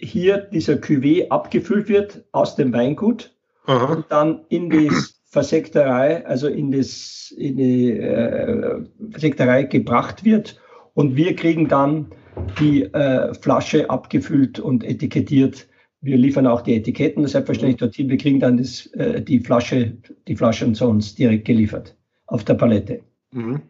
hier 0.00 0.38
dieser 0.38 0.74
Cuvée 0.74 1.28
abgefüllt 1.28 1.88
wird 1.88 2.24
aus 2.32 2.56
dem 2.56 2.72
Weingut 2.72 3.34
Aha. 3.66 3.92
und 3.92 4.06
dann 4.08 4.40
in 4.48 4.70
die 4.70 4.90
Versekterei, 5.26 6.26
also 6.26 6.48
in, 6.48 6.72
das, 6.72 7.32
in 7.36 7.56
die 7.56 7.90
äh, 7.92 8.82
Versekterei 9.10 9.64
gebracht 9.64 10.24
wird. 10.24 10.60
Und 10.94 11.16
wir 11.16 11.36
kriegen 11.36 11.68
dann 11.68 12.10
die 12.58 12.82
äh, 12.82 13.32
Flasche 13.34 13.88
abgefüllt 13.90 14.58
und 14.58 14.82
etikettiert. 14.82 15.68
Wir 16.00 16.16
liefern 16.16 16.46
auch 16.46 16.62
die 16.62 16.74
Etiketten 16.74 17.26
selbstverständlich 17.26 17.76
dorthin. 17.76 18.08
Wir 18.08 18.16
kriegen 18.16 18.40
dann 18.40 18.56
das, 18.56 18.86
äh, 18.94 19.22
die 19.22 19.40
Flasche, 19.40 19.96
die 20.26 20.36
Flaschen 20.36 20.74
zu 20.74 20.86
uns 20.88 21.14
direkt 21.14 21.44
geliefert 21.44 21.96
auf 22.26 22.44
der 22.44 22.54
Palette. 22.54 23.00
Mhm. 23.32 23.62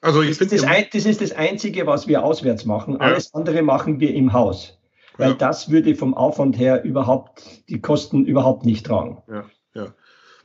Also 0.00 0.22
ich 0.22 0.38
das, 0.38 0.52
ist 0.52 0.64
das, 0.64 0.90
das 0.92 1.06
ist 1.06 1.20
das 1.20 1.32
Einzige, 1.32 1.86
was 1.86 2.06
wir 2.06 2.22
auswärts 2.22 2.64
machen. 2.64 2.94
Ja. 2.94 3.00
Alles 3.00 3.34
andere 3.34 3.62
machen 3.62 4.00
wir 4.00 4.14
im 4.14 4.32
Haus. 4.32 4.78
Weil 5.16 5.30
ja. 5.30 5.34
das 5.34 5.70
würde 5.70 5.94
vom 5.96 6.14
Aufwand 6.14 6.58
her 6.58 6.84
überhaupt 6.84 7.42
die 7.68 7.80
Kosten 7.80 8.24
überhaupt 8.24 8.64
nicht 8.64 8.86
tragen. 8.86 9.22
Ja, 9.28 9.44
ja. 9.74 9.94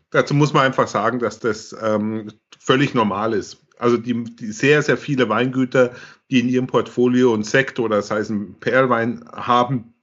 Dazu 0.09 0.33
muss 0.33 0.53
man 0.53 0.63
einfach 0.63 0.87
sagen, 0.87 1.19
dass 1.19 1.39
das 1.39 1.75
ähm, 1.81 2.31
völlig 2.59 2.93
normal 2.93 3.33
ist. 3.33 3.63
Also 3.77 3.97
die, 3.97 4.23
die, 4.23 4.51
sehr, 4.51 4.81
sehr 4.81 4.97
viele 4.97 5.29
Weingüter, 5.29 5.91
die 6.29 6.39
in 6.39 6.49
ihrem 6.49 6.67
Portfolio 6.67 7.33
ein 7.33 7.43
Sekt 7.43 7.79
oder 7.79 7.97
das 7.97 8.09
heißt 8.09 8.31
ein 8.31 8.55
Perlwein 8.59 9.25
haben, 9.31 9.93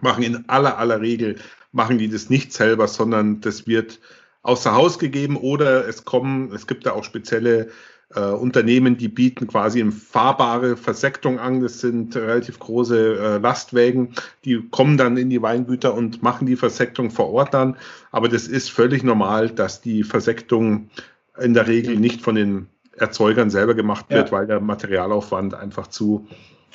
machen 0.00 0.22
in 0.22 0.48
aller, 0.48 0.78
aller 0.78 1.00
Regel, 1.00 1.36
machen 1.72 1.98
die 1.98 2.08
das 2.08 2.30
nicht 2.30 2.52
selber, 2.52 2.88
sondern 2.88 3.40
das 3.40 3.66
wird 3.66 4.00
außer 4.42 4.74
Haus 4.74 4.98
gegeben 4.98 5.36
oder 5.36 5.86
es 5.88 6.04
kommen, 6.04 6.52
es 6.54 6.66
gibt 6.66 6.86
da 6.86 6.92
auch 6.92 7.04
spezielle 7.04 7.70
äh, 8.14 8.20
Unternehmen, 8.20 8.96
die 8.96 9.08
bieten 9.08 9.46
quasi 9.46 9.80
eine 9.80 9.92
fahrbare 9.92 10.76
Versektung 10.76 11.38
an. 11.38 11.60
Das 11.60 11.80
sind 11.80 12.16
relativ 12.16 12.58
große 12.58 13.18
äh, 13.18 13.38
Lastwägen, 13.38 14.14
die 14.44 14.68
kommen 14.70 14.96
dann 14.96 15.16
in 15.16 15.30
die 15.30 15.42
Weingüter 15.42 15.94
und 15.94 16.22
machen 16.22 16.46
die 16.46 16.56
Versektung 16.56 17.10
vor 17.10 17.32
Ort 17.32 17.54
dann. 17.54 17.76
Aber 18.12 18.28
das 18.28 18.46
ist 18.46 18.70
völlig 18.70 19.02
normal, 19.02 19.50
dass 19.50 19.80
die 19.80 20.04
Versektung 20.04 20.90
in 21.38 21.54
der 21.54 21.66
Regel 21.66 21.96
nicht 21.96 22.22
von 22.22 22.34
den 22.34 22.68
Erzeugern 22.92 23.50
selber 23.50 23.74
gemacht 23.74 24.06
wird, 24.08 24.30
ja. 24.30 24.32
weil 24.32 24.46
der 24.46 24.60
Materialaufwand 24.60 25.54
einfach 25.54 25.88
zu 25.88 26.26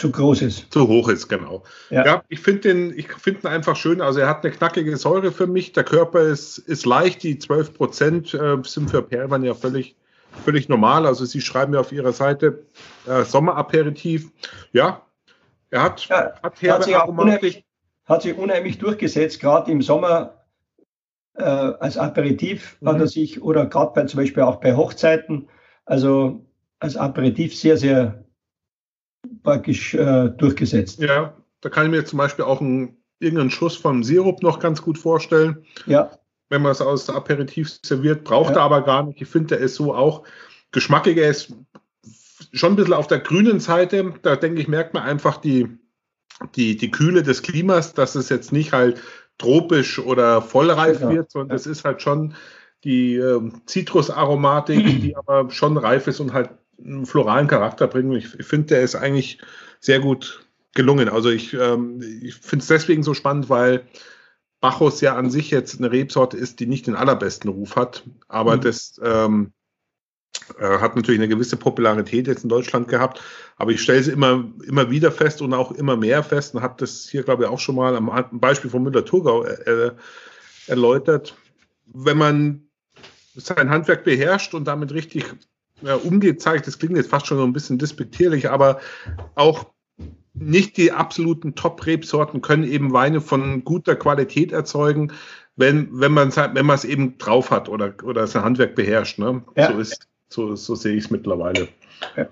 zu 0.01 0.11
groß 0.11 0.41
ist. 0.41 0.73
Zu 0.73 0.88
hoch 0.88 1.09
ist, 1.09 1.27
genau. 1.27 1.63
Ja, 1.91 2.05
ja 2.05 2.23
ich 2.27 2.39
finde 2.39 2.61
den, 2.61 2.97
ich 2.97 3.11
finde 3.13 3.41
ihn 3.41 3.47
einfach 3.47 3.75
schön. 3.75 4.01
Also 4.01 4.19
er 4.19 4.27
hat 4.27 4.43
eine 4.43 4.51
knackige 4.51 4.97
Säure 4.97 5.32
für 5.32 5.45
mich. 5.45 5.73
Der 5.73 5.84
Körper 5.84 6.21
ist, 6.21 6.57
ist 6.57 6.86
leicht. 6.88 7.21
Die 7.21 7.38
12 7.38 7.73
Prozent 7.75 8.34
äh, 8.34 8.57
sind 8.63 8.89
für 8.89 9.03
Perlwein 9.03 9.43
ja 9.43 9.53
völlig, 9.53 9.95
völlig 10.43 10.69
normal. 10.69 11.05
Also 11.05 11.25
Sie 11.25 11.41
schreiben 11.41 11.73
ja 11.73 11.79
auf 11.79 11.91
Ihrer 11.91 12.13
Seite 12.13 12.65
äh, 13.07 13.23
Sommeraperitif. 13.23 14.32
Ja, 14.71 15.05
er 15.69 15.84
hat, 15.84 16.07
ja, 16.07 16.34
hat, 16.43 16.61
hat, 16.61 16.84
sich 16.84 16.95
unheimlich, 16.95 17.65
hat 18.05 18.21
sich 18.21 18.38
unheimlich 18.38 18.77
durchgesetzt, 18.77 19.39
gerade 19.39 19.71
im 19.71 19.82
Sommer 19.82 20.45
äh, 21.36 21.43
als 21.43 21.97
Aperitif 21.97 22.77
mhm. 22.82 22.88
hat 22.89 22.99
er 22.99 23.07
sich, 23.07 23.41
oder 23.41 23.65
gerade 23.65 23.93
bei, 23.93 24.05
zum 24.05 24.19
Beispiel 24.19 24.43
auch 24.43 24.57
bei 24.57 24.75
Hochzeiten, 24.75 25.47
also 25.86 26.45
als 26.79 26.97
Aperitif 26.97 27.55
sehr, 27.55 27.77
sehr 27.77 28.25
praktisch 29.43 29.93
äh, 29.93 30.29
durchgesetzt. 30.29 30.99
Ja, 30.99 31.36
da 31.61 31.69
kann 31.69 31.86
ich 31.86 31.91
mir 31.91 32.05
zum 32.05 32.17
Beispiel 32.17 32.45
auch 32.45 32.59
einen, 32.59 32.97
irgendeinen 33.19 33.51
Schuss 33.51 33.77
vom 33.77 34.03
Sirup 34.03 34.41
noch 34.41 34.59
ganz 34.59 34.82
gut 34.82 34.97
vorstellen. 34.97 35.63
Ja. 35.86 36.11
Wenn 36.52 36.62
man 36.62 36.74
es 36.74 36.82
aus 36.82 37.10
Aperitif 37.10 37.80
serviert, 37.82 38.26
braucht 38.26 38.52
ja. 38.52 38.58
er 38.58 38.64
aber 38.64 38.82
gar 38.82 39.04
nicht. 39.04 39.22
Ich 39.22 39.30
finde, 39.30 39.56
er 39.56 39.62
ist 39.62 39.76
so 39.76 39.95
auch 39.95 40.24
geschmackig. 40.74 41.18
Er 41.18 41.30
ist 41.30 41.54
schon 42.52 42.74
ein 42.74 42.76
bisschen 42.76 42.93
auf 42.93 43.08
der 43.08 43.20
grünen 43.20 43.62
Seite. 43.62 44.14
Da 44.22 44.36
denke 44.36 44.60
ich, 44.60 44.68
merkt 44.68 44.93
man 44.93 45.04
einfach 45.04 45.38
die, 45.38 45.70
die, 46.56 46.76
die 46.76 46.91
Kühle 46.91 47.24
des 47.24 47.41
Klimas, 47.41 47.93
dass 47.93 48.16
es 48.16 48.28
jetzt 48.28 48.52
nicht 48.52 48.74
halt 48.74 49.02
tropisch 49.38 49.97
oder 49.97 50.41
vollreif 50.41 50.99
genau. 50.99 51.12
wird, 51.14 51.32
sondern 51.32 51.56
es 51.56 51.66
ist 51.66 51.86
halt 51.86 52.02
schon 52.02 52.34
die 52.84 53.16
äh, 53.16 53.49
Zitrusaromatik, 53.66 54.86
die 54.86 55.16
aber 55.16 55.49
schon 55.52 55.78
reif 55.78 56.08
ist 56.08 56.20
und 56.20 56.34
halt 56.34 56.49
einen 56.84 57.06
floralen 57.06 57.47
Charakter 57.47 57.88
bringen. 57.88 58.12
Ich, 58.12 58.38
ich 58.38 58.45
finde, 58.45 58.68
der 58.68 58.82
ist 58.82 58.95
eigentlich 58.95 59.38
sehr 59.80 60.02
gut 60.02 60.45
gelungen. 60.74 61.08
Also 61.08 61.30
ich, 61.30 61.54
ähm, 61.54 62.02
ich 62.22 62.36
finde 62.36 62.64
es 62.64 62.68
deswegen 62.68 63.04
so 63.04 63.14
spannend, 63.14 63.49
weil 63.49 63.84
Bacchus 64.62 65.01
ja 65.01 65.16
an 65.16 65.30
sich 65.30 65.51
jetzt 65.51 65.80
eine 65.80 65.91
Rebsorte 65.91 66.38
ist, 66.38 66.59
die 66.59 66.68
nicht 66.68 66.88
den 66.88 66.95
allerbesten 66.95 67.49
Ruf 67.49 67.76
hat, 67.76 68.03
aber 68.28 68.57
mhm. 68.57 68.62
das 68.62 69.01
ähm, 69.03 69.53
äh, 70.59 70.80
hat 70.80 70.95
natürlich 70.95 71.20
eine 71.20 71.28
gewisse 71.28 71.57
Popularität 71.57 72.28
jetzt 72.28 72.43
in 72.43 72.49
Deutschland 72.49 72.88
gehabt. 72.88 73.22
Aber 73.57 73.72
ich 73.72 73.82
stelle 73.82 73.99
es 73.99 74.07
immer, 74.07 74.45
immer 74.66 74.89
wieder 74.89 75.12
fest 75.12 75.41
und 75.41 75.53
auch 75.53 75.72
immer 75.72 75.97
mehr 75.97 76.24
fest 76.24 76.55
und 76.55 76.62
habe 76.62 76.76
das 76.78 77.07
hier, 77.09 77.24
glaube 77.24 77.43
ich, 77.43 77.49
auch 77.49 77.59
schon 77.59 77.76
mal 77.76 77.95
am 77.95 78.39
Beispiel 78.39 78.70
von 78.70 78.84
Müller-Thurgau 78.84 79.43
äh, 79.43 79.91
erläutert. 80.68 81.36
Wenn 81.86 82.18
man 82.18 82.64
sein 83.36 83.70
Handwerk 83.70 84.03
beherrscht 84.03 84.53
und 84.53 84.66
damit 84.66 84.93
richtig 84.93 85.26
ja, 85.82 85.95
umgeht, 85.95 86.41
zeigt, 86.41 86.68
das 86.68 86.80
klingt 86.80 86.97
jetzt 86.97 87.09
fast 87.09 87.28
schon 87.28 87.38
so 87.38 87.43
ein 87.43 87.53
bisschen 87.53 87.78
despektierlich, 87.78 88.49
aber 88.49 88.80
auch 89.36 89.66
nicht 90.34 90.77
die 90.77 90.91
absoluten 90.91 91.55
Top-Rebsorten 91.55 92.41
können 92.41 92.63
eben 92.63 92.93
Weine 92.93 93.21
von 93.21 93.63
guter 93.63 93.95
Qualität 93.95 94.51
erzeugen, 94.51 95.11
wenn, 95.55 95.89
wenn 95.91 96.13
man 96.13 96.29
es 96.29 96.38
wenn 96.38 96.65
man 96.65 96.75
es 96.75 96.86
eben 96.86 97.17
drauf 97.17 97.51
hat 97.51 97.67
oder, 97.69 97.93
oder 98.03 98.25
sein 98.27 98.43
Handwerk 98.43 98.75
beherrscht. 98.75 99.19
Ne? 99.19 99.43
Ja. 99.55 99.71
So, 99.71 99.79
ist, 99.79 100.07
so, 100.29 100.55
so 100.55 100.75
sehe 100.75 100.95
ich 100.95 101.05
es 101.05 101.11
mittlerweile. 101.11 101.67
Ja. 102.15 102.27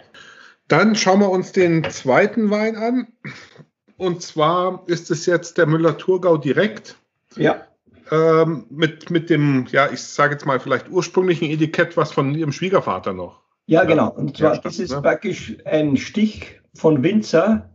Dann 0.68 0.96
schauen 0.96 1.20
wir 1.20 1.30
uns 1.30 1.52
den 1.52 1.84
zweiten 1.90 2.50
Wein 2.50 2.76
an. 2.76 3.08
Und 3.98 4.22
zwar 4.22 4.84
ist 4.88 5.12
es 5.12 5.26
jetzt 5.26 5.58
der 5.58 5.66
Müller-Thurgau 5.66 6.38
direkt. 6.38 6.96
Ja 7.36 7.66
ähm, 8.12 8.66
mit, 8.70 9.10
mit 9.10 9.30
dem, 9.30 9.66
ja, 9.72 9.90
ich 9.92 10.02
sage 10.02 10.34
jetzt 10.34 10.46
mal 10.46 10.60
vielleicht 10.60 10.90
ursprünglichen 10.90 11.50
Etikett, 11.50 11.98
was 11.98 12.12
von 12.12 12.34
ihrem 12.34 12.52
Schwiegervater 12.52 13.14
noch. 13.14 13.42
Ja, 13.66 13.84
genau. 13.84 14.10
Und 14.10 14.38
zwar, 14.38 14.58
das 14.58 14.80
ist 14.80 14.92
ne? 14.92 15.02
praktisch 15.02 15.58
ein 15.66 15.96
Stich 15.98 16.60
von 16.74 17.04
Winzer, 17.04 17.70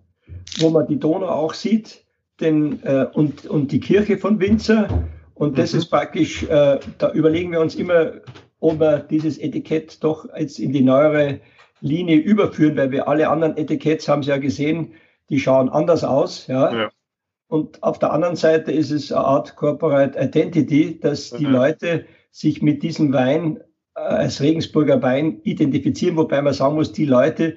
wo 0.59 0.71
man 0.71 0.87
die 0.87 0.99
Donau 0.99 1.29
auch 1.29 1.55
sieht, 1.55 2.05
den, 2.41 2.83
äh, 2.83 3.07
und, 3.13 3.47
und 3.47 3.73
die 3.73 3.81
Kirche 3.81 4.19
von 4.19 4.41
Winzer. 4.41 4.89
Und 5.35 5.59
das 5.59 5.73
mhm. 5.73 5.79
ist 5.81 5.87
praktisch, 5.87 6.43
äh, 6.45 6.79
da 6.99 7.13
überlegen 7.13 7.53
wir 7.53 7.61
uns 7.61 7.75
immer, 7.75 8.13
ob 8.61 8.81
wir 8.81 8.99
dieses 8.99 9.39
Etikett 9.39 10.03
doch 10.03 10.27
jetzt 10.37 10.59
in 10.59 10.73
die 10.73 10.83
neuere 10.83 11.41
Linie 11.81 12.17
überführen, 12.17 12.77
weil 12.77 12.91
wir 12.91 13.09
alle 13.09 13.29
anderen 13.29 13.57
Etiketts 13.57 14.09
haben 14.09 14.23
Sie 14.23 14.31
ja 14.31 14.39
gesehen, 14.39 14.95
die 15.29 15.39
schauen 15.39 15.69
anders 15.69 16.05
aus. 16.05 16.47
Ja. 16.47 16.73
ja. 16.75 16.91
Und 17.49 17.83
auf 17.83 17.99
der 17.99 18.13
anderen 18.13 18.37
Seite 18.37 18.73
ist 18.73 18.91
es 18.91 19.13
eine 19.13 19.25
Art 19.25 19.57
Corporate 19.57 20.19
Identity, 20.19 20.99
dass 20.99 21.31
die 21.31 21.47
mhm. 21.47 21.53
Leute 21.53 22.07
sich 22.31 22.63
mit 22.63 22.83
diesem 22.83 23.13
Wein 23.13 23.61
äh, 23.95 24.01
als 24.01 24.41
Regensburger 24.41 25.03
Wein 25.03 25.41
identifizieren, 25.45 26.17
wobei 26.17 26.43
man 26.43 26.53
sagen 26.53 26.75
muss, 26.75 26.93
die 26.93 27.05
Leute, 27.05 27.57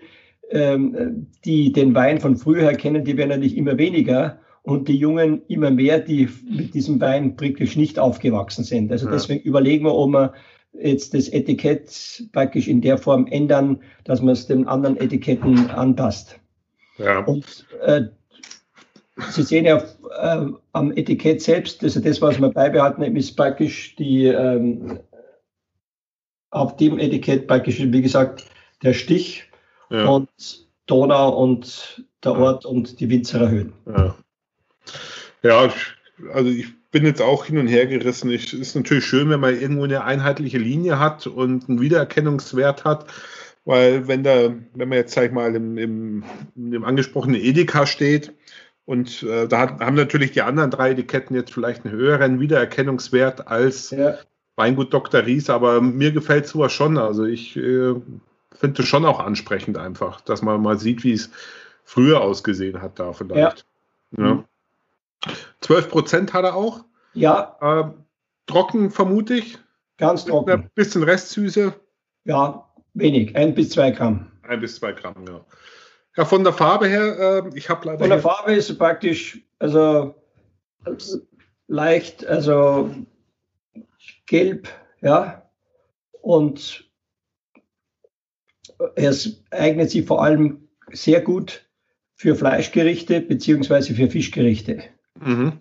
ähm, 0.52 1.28
die 1.45 1.72
den 1.72 1.93
Wein 1.95 2.20
von 2.20 2.38
früher 2.38 2.74
kennen, 2.74 3.04
die 3.04 3.18
werden 3.18 3.30
natürlich 3.30 3.58
immer 3.58 3.78
weniger 3.78 4.39
und 4.64 4.88
die 4.88 4.98
Jungen 4.98 5.41
immer 5.48 5.72
mehr, 5.72 6.00
die 6.00 6.28
mit 6.50 6.74
diesem 6.74 7.00
Wein 7.00 7.36
praktisch 7.36 7.76
nicht 7.76 8.00
aufgewachsen 8.00 8.64
sind. 8.64 8.91
Also 8.91 9.06
ja. 9.06 9.14
deswegen 9.14 9.41
überlegen 9.43 9.86
wir, 9.86 9.95
ob 9.95 10.10
wir 10.12 10.34
jetzt 10.74 11.14
das 11.14 11.30
Etikett 11.30 12.24
praktisch 12.34 12.68
in 12.68 12.82
der 12.82 12.98
Form 12.98 13.28
ändern, 13.28 13.80
dass 14.04 14.22
man 14.22 14.34
es 14.34 14.45
den 14.45 14.68
anderen 14.68 14.98
Etiketten 14.98 15.70
anpasst. 15.70 16.39
Ja. 16.98 17.20
Und 17.20 17.66
äh, 17.82 18.04
Sie 19.30 19.43
sehen 19.43 19.66
ja 19.66 19.78
äh, 20.22 20.45
am 20.74 20.91
Etikett 20.91 21.41
selbst, 21.41 21.84
also 21.84 22.00
das, 22.00 22.22
was 22.22 22.39
wir 22.39 22.50
beibehalten 22.50 23.04
haben, 23.04 23.16
ist 23.16 23.36
praktisch 23.36 23.95
die, 23.95 24.26
ähm, 24.26 25.00
auf 26.52 26.76
dem 26.78 27.00
Etikett 27.00 27.48
praktisch, 27.48 27.80
wie 27.80 28.02
gesagt, 28.02 28.45
der 28.84 28.93
Stich 28.93 29.47
ja. 29.90 30.06
und 30.08 30.30
Donau 30.86 31.30
und 31.30 32.04
der 32.24 32.34
Ort 32.34 32.66
und 32.66 33.00
die 33.00 33.10
Winzerer 33.10 33.50
Höhen. 33.50 33.74
Ja. 33.86 34.16
ja, 35.44 35.74
also 36.34 36.50
ich 36.50 36.68
bin 36.92 37.06
jetzt 37.06 37.22
auch 37.22 37.46
hin 37.46 37.58
und 37.58 37.68
her 37.68 37.86
gerissen. 37.86 38.32
Es 38.32 38.54
ist 38.54 38.76
natürlich 38.76 39.06
schön, 39.06 39.30
wenn 39.30 39.40
man 39.40 39.60
irgendwo 39.60 39.84
eine 39.84 40.04
einheitliche 40.04 40.58
Linie 40.58 41.00
hat 41.00 41.28
und 41.28 41.70
einen 41.70 41.82
Wiedererkennungswert 41.82 42.86
hat. 42.86 43.08
Weil 43.66 44.08
wenn 44.08 44.24
da, 44.24 44.54
wenn 44.76 44.90
man 44.90 44.98
jetzt, 44.98 45.14
sag 45.14 45.26
ich 45.26 45.32
mal, 45.34 45.54
im, 45.54 45.78
im, 45.78 46.24
im 46.56 46.86
angesprochenen 46.86 47.42
Edeka 47.42 47.86
steht, 47.86 48.34
und 48.88 49.22
äh, 49.24 49.50
da 49.50 49.60
hat, 49.60 49.82
haben 49.82 49.98
natürlich 49.98 50.32
die 50.32 50.42
anderen 50.42 50.72
drei 50.72 50.92
Etiketten 50.92 51.36
jetzt 51.36 51.54
vielleicht 51.54 51.84
einen 51.84 51.94
höheren 51.94 52.40
Wiedererkennungswert 52.40 53.50
als 53.50 53.92
ja. 53.92 54.18
Weingut 54.56 54.94
Dr. 54.94 55.26
Ries, 55.26 55.50
aber 55.50 55.82
mir 55.82 56.14
gefällt 56.14 56.48
sowas 56.48 56.72
schon. 56.72 56.98
Also 56.98 57.26
ich 57.26 57.58
äh, 57.58 57.96
finde 58.54 58.82
es 58.82 58.88
schon 58.88 59.06
auch 59.06 59.20
ansprechend 59.20 59.78
einfach, 59.78 60.22
dass 60.22 60.41
man 60.41 60.62
mal 60.62 60.80
sieht, 60.80 61.04
wie 61.04 61.14
es 61.14 61.30
früher 61.84 62.22
ausgesehen 62.22 62.82
hat 62.82 63.00
da 63.00 63.14
vielleicht. 63.14 63.66
Ja. 64.18 64.26
ja. 64.26 65.34
12 65.62 65.89
Prozent 65.89 66.34
hat 66.34 66.45
er 66.45 66.56
auch. 66.56 66.86
Ja. 67.14 67.58
Äh, 67.62 67.91
trocken 68.45 68.91
vermute 68.91 69.36
ich. 69.36 69.58
Ganz 69.98 70.26
trocken. 70.26 70.52
Ein 70.52 70.70
bisschen 70.76 71.04
Restsüße. 71.04 71.74
Ja, 72.26 72.68
wenig. 72.93 73.36
Ein 73.36 73.56
bis 73.56 73.72
zwei 73.72 73.91
Gramm. 73.91 74.32
Ein 74.43 74.62
bis 74.62 74.76
zwei 74.76 74.91
Gramm, 74.91 75.26
ja. 75.28 75.43
Ja, 76.16 76.26
von 76.26 76.43
der 76.43 76.54
Farbe 76.54 76.88
her, 76.88 77.43
äh, 77.45 77.58
ich 77.58 77.70
habe 77.70 77.86
leider. 77.86 78.00
Von 78.00 78.10
der 78.10 78.20
Farbe 78.20 78.54
ist 78.54 78.76
praktisch, 78.78 79.39
also 79.60 80.16
leicht, 81.68 82.26
also 82.26 82.89
gelb, 84.26 84.68
ja. 85.02 85.43
Und 86.22 86.87
es 88.95 89.43
eignet 89.51 89.89
sich 89.91 90.05
vor 90.05 90.23
allem 90.23 90.67
sehr 90.91 91.21
gut 91.21 91.65
für 92.15 92.36
Fleischgerichte 92.36 93.21
beziehungsweise 93.21 93.93
für 93.93 94.09
Fischgerichte. 94.09 94.84
Mhm. 95.19 95.59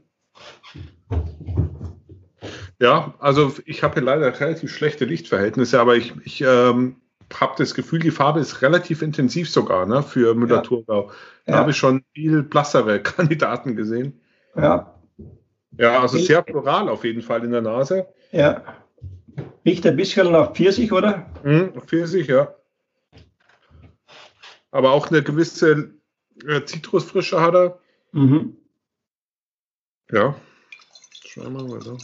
Ja, 2.81 3.15
also 3.19 3.55
ich 3.65 3.83
habe 3.83 3.95
hier 3.95 4.03
leider 4.03 4.39
relativ 4.39 4.75
schlechte 4.75 5.07
Lichtverhältnisse, 5.07 5.81
aber 5.81 5.97
ich, 5.97 6.13
ich 6.25 6.43
ähm, 6.43 6.97
habe 7.33 7.55
das 7.57 7.75
Gefühl, 7.75 8.01
die 8.01 8.11
Farbe 8.11 8.41
ist 8.41 8.63
relativ 8.63 9.03
intensiv 9.03 9.51
sogar 9.51 9.87
ne, 9.87 10.03
für 10.03 10.35
Müller-Thurgau. 10.35 11.11
Da 11.47 11.53
ja. 11.53 11.59
habe 11.59 11.71
ich 11.71 11.77
schon 11.77 12.05
viel 12.15 12.43
blassere 12.43 13.01
Kandidaten 13.03 13.77
gesehen. 13.77 14.21
Ja. 14.55 14.93
Ja, 15.79 16.01
also 16.01 16.17
sehr 16.19 16.43
floral 16.43 16.89
auf 16.89 17.05
jeden 17.05 17.21
Fall 17.23 17.45
in 17.45 17.51
der 17.51 17.61
Nase. 17.61 18.07
Ja. 18.33 18.63
Riecht 19.65 19.87
ein 19.87 19.97
bisschen 19.97 20.33
nach 20.33 20.55
Pfirsich, 20.55 20.93
oder? 20.93 21.27
Mhm, 21.45 21.73
Pfirsich, 21.87 22.29
ja. 22.29 22.55
Aber 24.77 24.93
auch 24.93 25.09
eine 25.09 25.23
gewisse 25.23 25.95
äh, 26.47 26.63
Zitrusfrische 26.67 27.41
hat 27.41 27.55
er. 27.55 27.81
Mhm. 28.13 28.59
Ja. 30.11 30.39
Schauen 31.25 31.55
wir 31.55 31.65
mal 31.65 31.81
so. 31.81 31.97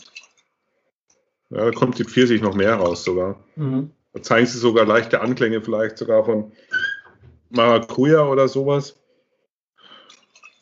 Ja, 1.50 1.66
da 1.66 1.70
kommt 1.70 1.98
die 1.98 2.04
Pfirsich 2.04 2.40
noch 2.40 2.54
mehr 2.54 2.76
raus 2.76 3.04
sogar. 3.04 3.44
Mhm. 3.56 3.90
Da 4.14 4.22
zeigen 4.22 4.46
sie 4.46 4.56
sogar 4.56 4.86
leichte 4.86 5.20
Anklänge 5.20 5.60
vielleicht 5.60 5.98
sogar 5.98 6.24
von 6.24 6.52
Maracuja 7.50 8.26
oder 8.26 8.48
sowas. 8.48 8.98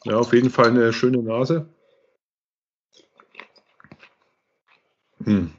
Ja, 0.02 0.16
auf 0.16 0.32
jeden 0.32 0.50
Fall 0.50 0.70
eine 0.70 0.92
schöne 0.92 1.22
Nase. 1.22 1.72
Hm. 5.22 5.52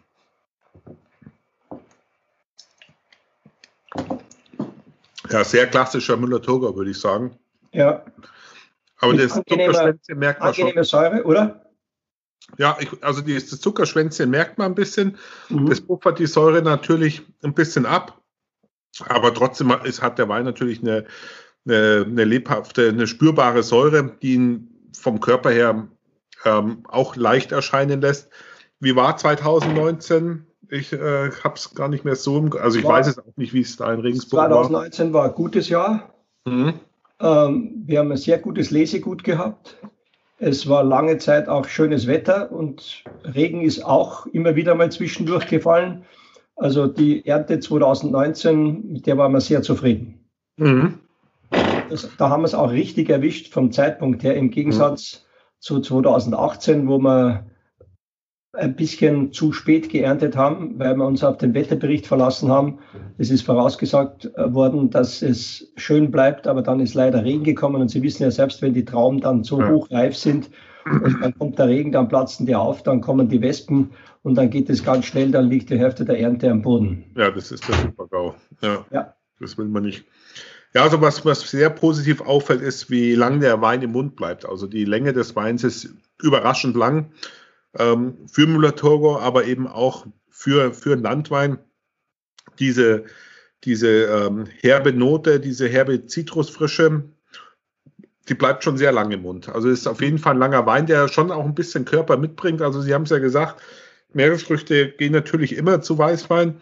Ja, 5.32 5.44
sehr 5.44 5.68
klassischer 5.68 6.18
Müller-Turger, 6.18 6.76
würde 6.76 6.92
ich 6.92 7.00
sagen. 7.00 7.38
Ja. 7.72 8.04
Aber 9.00 9.14
das 9.14 9.34
Zuckerschwänzchen 9.34 10.20
merkt 10.20 10.42
man 10.42 10.54
schon. 10.54 10.84
Säure, 10.84 11.24
oder? 11.24 11.66
Ja, 12.58 12.78
ich, 12.80 12.90
also 13.04 13.22
das 13.22 13.48
Zuckerschwänzchen 13.60 14.30
merkt 14.30 14.58
man 14.58 14.72
ein 14.72 14.76
bisschen. 14.76 15.18
Mhm. 15.50 15.68
Das 15.68 15.82
puffert 15.82 16.20
die 16.20 16.28
Säure 16.28 16.62
natürlich 16.62 17.22
ein 17.44 17.54
bisschen 17.54 17.86
ab. 17.86 18.22
Aber 19.08 19.34
trotzdem 19.34 19.74
ist, 19.84 20.02
hat 20.02 20.20
der 20.20 20.28
Wein 20.28 20.44
natürlich 20.44 20.82
eine, 20.82 21.06
eine, 21.66 22.06
eine 22.08 22.24
lebhafte, 22.26 22.90
eine 22.90 23.08
spürbare 23.08 23.64
Säure, 23.64 24.18
die 24.22 24.34
ihn 24.34 24.92
vom 24.98 25.20
Körper 25.20 25.50
her 25.52 25.88
ähm, 26.44 26.84
auch 26.88 27.16
leicht 27.16 27.52
erscheinen 27.52 28.02
lässt. 28.02 28.30
Wie 28.80 28.96
war 28.96 29.16
2019? 29.16 30.46
Ich 30.72 30.94
äh, 30.94 31.32
habe 31.44 31.56
es 31.56 31.76
gar 31.76 31.90
nicht 31.90 32.06
mehr 32.06 32.16
so, 32.16 32.38
im, 32.38 32.50
also 32.54 32.80
ich 32.80 32.86
war, 32.86 32.94
weiß 32.94 33.08
es 33.08 33.20
auch 33.20 33.36
nicht, 33.36 33.54
wie 33.54 33.60
es 33.60 33.76
da 33.76 33.94
in 33.94 34.00
Regensburg 34.00 34.48
2019 34.48 34.74
war. 34.74 34.82
2019 34.90 35.14
war 35.14 35.26
ein 35.26 35.36
gutes 35.36 35.70
Jahr. 35.70 36.14
Mhm. 36.46 36.74
Ähm, 37.20 37.84
wir 37.86 38.00
haben 38.00 38.10
ein 38.10 38.18
sehr 38.18 38.40
gutes 38.40 38.72
Lesegut 38.72 39.26
gehabt. 39.26 39.78
Es 40.38 40.70
war 40.70 40.84
lange 40.86 41.18
Zeit 41.18 41.50
auch 41.50 41.68
schönes 41.68 42.08
Wetter 42.08 42.54
und 42.54 43.04
Regen 43.26 43.62
ist 43.62 43.86
auch 43.86 44.26
immer 44.28 44.56
wieder 44.56 44.74
mal 44.74 44.90
zwischendurch 44.92 45.48
gefallen. 45.48 46.06
Also 46.56 46.88
die 46.88 47.26
Ernte 47.28 47.60
2019, 47.60 48.94
mit 48.94 49.08
der 49.08 49.18
waren 49.18 49.34
wir 49.34 49.42
sehr 49.42 49.62
zufrieden. 49.64 50.26
Mhm. 50.56 51.00
Das, 51.90 52.10
da 52.18 52.30
haben 52.30 52.44
wir 52.44 52.48
es 52.48 52.56
auch 52.56 52.72
richtig 52.72 53.10
erwischt 53.10 53.54
vom 53.54 53.74
Zeitpunkt 53.74 54.24
her, 54.24 54.36
im 54.36 54.50
Gegensatz 54.52 55.26
mhm. 55.26 55.56
zu 55.60 55.82
2018, 55.82 56.88
wo 56.88 56.98
wir 56.98 57.51
ein 58.54 58.76
bisschen 58.76 59.32
zu 59.32 59.54
spät 59.54 59.90
geerntet 59.90 60.36
haben, 60.36 60.78
weil 60.78 60.96
wir 60.96 61.06
uns 61.06 61.24
auf 61.24 61.38
den 61.38 61.54
Wetterbericht 61.54 62.06
verlassen 62.06 62.50
haben. 62.50 62.80
Es 63.18 63.30
ist 63.30 63.44
vorausgesagt 63.44 64.26
äh, 64.36 64.54
worden, 64.54 64.90
dass 64.90 65.22
es 65.22 65.72
schön 65.78 66.12
bleibt, 66.12 66.48
aber 66.48 66.62
dann 66.62 66.82
ist 66.82 66.94
leider 66.94 67.24
Regen 67.24 67.44
gekommen 67.44 67.82
und 67.82 67.90
Sie 67.90 68.02
wissen 68.02 68.24
ja 68.24 68.32
selbst, 68.32 68.62
wenn 68.62 68.74
die 68.74 68.84
Trauben 68.84 69.22
dann 69.22 69.44
so 69.44 69.64
hochreif 69.66 70.18
sind 70.18 70.50
und 70.86 71.22
dann 71.22 71.38
kommt 71.38 71.60
der 71.60 71.68
Regen, 71.68 71.92
dann 71.94 72.10
platzen 72.10 72.46
die 72.46 72.56
auf, 72.56 72.84
dann 72.84 73.00
kommen 73.00 73.30
die 73.30 73.42
Wespen 73.42 73.92
und 74.24 74.36
dann 74.36 74.50
geht 74.50 74.70
es 74.70 74.84
ganz 74.84 75.06
schnell, 75.06 75.32
dann 75.32 75.50
liegt 75.50 75.70
die 75.70 75.80
Hälfte 75.80 76.04
der 76.04 76.20
Ernte 76.20 76.52
am 76.52 76.62
Boden. 76.62 77.06
Ja, 77.16 77.32
das 77.32 77.52
ist 77.52 77.68
der 77.68 77.76
Super-GAU. 77.76 78.36
Ja, 78.62 78.86
ja. 78.92 79.14
Das 79.40 79.58
will 79.58 79.66
man 79.66 79.84
nicht. 79.84 80.06
Ja, 80.74 80.84
also 80.84 81.02
was, 81.02 81.26
was 81.26 81.42
sehr 81.42 81.70
positiv 81.70 82.22
auffällt, 82.22 82.62
ist, 82.62 82.90
wie 82.90 83.16
lang 83.16 83.40
der 83.40 83.62
Wein 83.62 83.82
im 83.82 83.92
Mund 83.92 84.16
bleibt. 84.16 84.48
Also 84.48 84.68
die 84.68 84.86
Länge 84.86 85.14
des 85.14 85.36
Weins 85.36 85.64
ist 85.64 85.94
überraschend 86.22 86.76
lang 86.76 87.12
ähm, 87.78 88.18
für 88.28 88.48
Müller-Thurgau, 88.48 89.20
aber 89.20 89.46
eben 89.46 89.68
auch 89.68 90.06
für, 90.30 90.74
für 90.74 90.96
Landwein. 90.96 91.60
Diese, 92.60 93.06
diese 93.64 94.06
ähm, 94.06 94.46
herbe 94.62 94.94
Note, 94.94 95.40
diese 95.40 95.68
herbe 95.68 96.06
Zitrusfrische, 96.06 97.04
die 98.28 98.34
bleibt 98.34 98.64
schon 98.64 98.78
sehr 98.78 98.92
lange 98.92 99.16
im 99.16 99.22
Mund. 99.24 99.50
Also 99.50 99.70
ist 99.70 99.88
auf 99.88 100.02
jeden 100.02 100.18
Fall 100.18 100.34
ein 100.34 100.40
langer 100.40 100.66
Wein, 100.66 100.86
der 100.86 101.08
schon 101.08 101.32
auch 101.32 101.46
ein 101.46 101.56
bisschen 101.56 101.86
Körper 101.86 102.18
mitbringt. 102.18 102.62
Also 102.62 102.82
Sie 102.82 102.94
haben 102.94 103.04
es 103.04 103.10
ja 103.10 103.20
gesagt, 103.20 103.62
Meeresfrüchte 104.14 104.90
gehen 104.92 105.14
natürlich 105.14 105.56
immer 105.56 105.82
zu 105.82 105.98
Weißwein, 105.98 106.60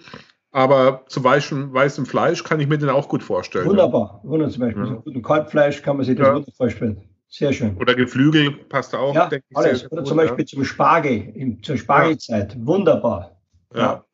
aber 0.52 1.06
zu 1.08 1.24
weißem, 1.24 1.74
weißem 1.74 2.06
Fleisch 2.06 2.44
kann 2.44 2.60
ich 2.60 2.68
mir 2.68 2.78
den 2.78 2.90
auch 2.90 3.08
gut 3.08 3.24
vorstellen. 3.24 3.68
Wunderbar, 3.68 4.22
wunderbar. 4.24 4.52
Zum 4.52 4.62
Beispiel 4.62 4.86
ja. 4.86 5.04
so 5.06 5.22
Kalbfleisch 5.22 5.82
kann 5.82 5.98
man 5.98 6.06
sich 6.06 6.18
das 6.18 6.28
ja. 6.28 6.34
gut 6.34 6.56
vorstellen. 6.56 7.09
Sehr 7.30 7.54
schön. 7.54 7.78
Oder 7.78 7.94
Geflügel 7.94 8.52
passt 8.52 8.96
auch. 8.96 9.14
Ja, 9.14 9.28
denke 9.28 9.46
ich, 9.50 9.58
alles. 9.58 9.92
Oder 9.92 10.02
gut, 10.02 10.08
zum 10.08 10.18
Beispiel 10.18 10.40
ja. 10.40 10.46
zum 10.46 10.66
Spargel, 10.66 11.58
zur 11.62 11.78
Spargelzeit. 11.78 12.56
Ja. 12.56 12.66
Wunderbar. 12.66 13.40
Ja. 13.74 13.80
ja. 13.80 14.06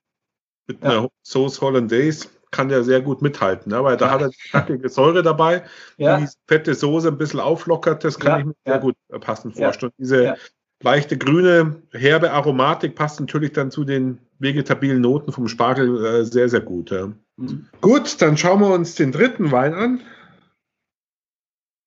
Mit 0.68 0.84
einer 0.84 1.07
Sauce 1.24 1.61
Hollandaise 1.61 2.28
kann 2.51 2.70
der 2.70 2.84
sehr 2.84 3.01
gut 3.01 3.22
mithalten, 3.22 3.72
ne? 3.72 3.84
weil 3.84 3.97
da 3.97 4.09
hat 4.09 4.22
er 4.22 4.30
die 4.30 4.38
knackige 4.49 4.89
Säure 4.89 5.24
dabei, 5.24 5.63
ja. 5.97 6.18
die 6.18 6.28
fette 6.47 6.74
Soße 6.74 7.09
ein 7.09 7.18
bisschen 7.18 7.39
auflockert, 7.39 8.03
das 8.03 8.18
kann 8.18 8.39
ich 8.39 8.45
mir 8.45 8.55
sehr 8.66 8.80
gut 8.80 8.95
passend 9.20 9.55
vorstellen. 9.57 9.91
Diese 9.97 10.36
leichte 10.82 11.18
grüne, 11.18 11.82
herbe 11.91 12.32
Aromatik 12.32 12.95
passt 12.95 13.20
natürlich 13.20 13.51
dann 13.51 13.72
zu 13.72 13.84
den 13.84 14.20
vegetabilen 14.39 15.01
Noten 15.01 15.32
vom 15.32 15.47
Spargel 15.47 16.05
äh, 16.05 16.26
sehr, 16.26 16.49
sehr 16.49 16.61
gut. 16.61 16.91
Mhm. 17.38 17.68
Gut, 17.82 18.22
dann 18.22 18.38
schauen 18.38 18.61
wir 18.61 18.74
uns 18.74 18.95
den 18.95 19.11
dritten 19.11 19.51
Wein 19.51 19.74
an. 19.74 20.01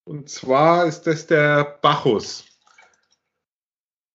Und 0.09 0.30
zwar 0.30 0.86
ist 0.86 1.02
das 1.02 1.26
der 1.26 1.78
Bacchus. 1.82 2.46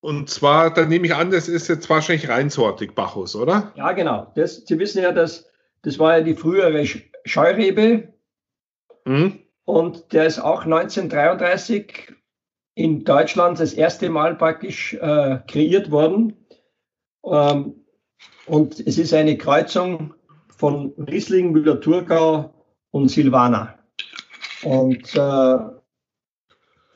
Und 0.01 0.27
zwar, 0.27 0.73
da 0.73 0.87
nehme 0.87 1.05
ich 1.05 1.13
an, 1.13 1.29
das 1.29 1.47
ist 1.47 1.67
jetzt 1.67 1.87
wahrscheinlich 1.87 2.27
reinsortig 2.27 2.95
Bacchus, 2.95 3.35
oder? 3.35 3.71
Ja, 3.75 3.91
genau. 3.91 4.31
Das, 4.33 4.65
Sie 4.65 4.79
wissen 4.79 5.03
ja, 5.03 5.11
dass, 5.11 5.47
das 5.83 5.99
war 5.99 6.17
ja 6.17 6.23
die 6.23 6.33
frühere 6.33 6.83
Scheurebe. 7.25 8.11
Mhm. 9.05 9.39
Und 9.65 10.13
der 10.13 10.25
ist 10.25 10.39
auch 10.39 10.63
1933 10.63 12.11
in 12.73 13.03
Deutschland 13.03 13.59
das 13.59 13.73
erste 13.73 14.09
Mal 14.09 14.33
praktisch 14.35 14.95
äh, 14.95 15.41
kreiert 15.47 15.91
worden. 15.91 16.47
Ähm, 17.23 17.85
und 18.47 18.79
es 18.79 18.97
ist 18.97 19.13
eine 19.13 19.37
Kreuzung 19.37 20.15
von 20.57 20.91
Riesling, 20.97 21.51
Müller-Thurgau 21.51 22.51
und 22.89 23.09
Silvaner. 23.09 23.77
Und 24.63 25.15
äh, 25.15 25.82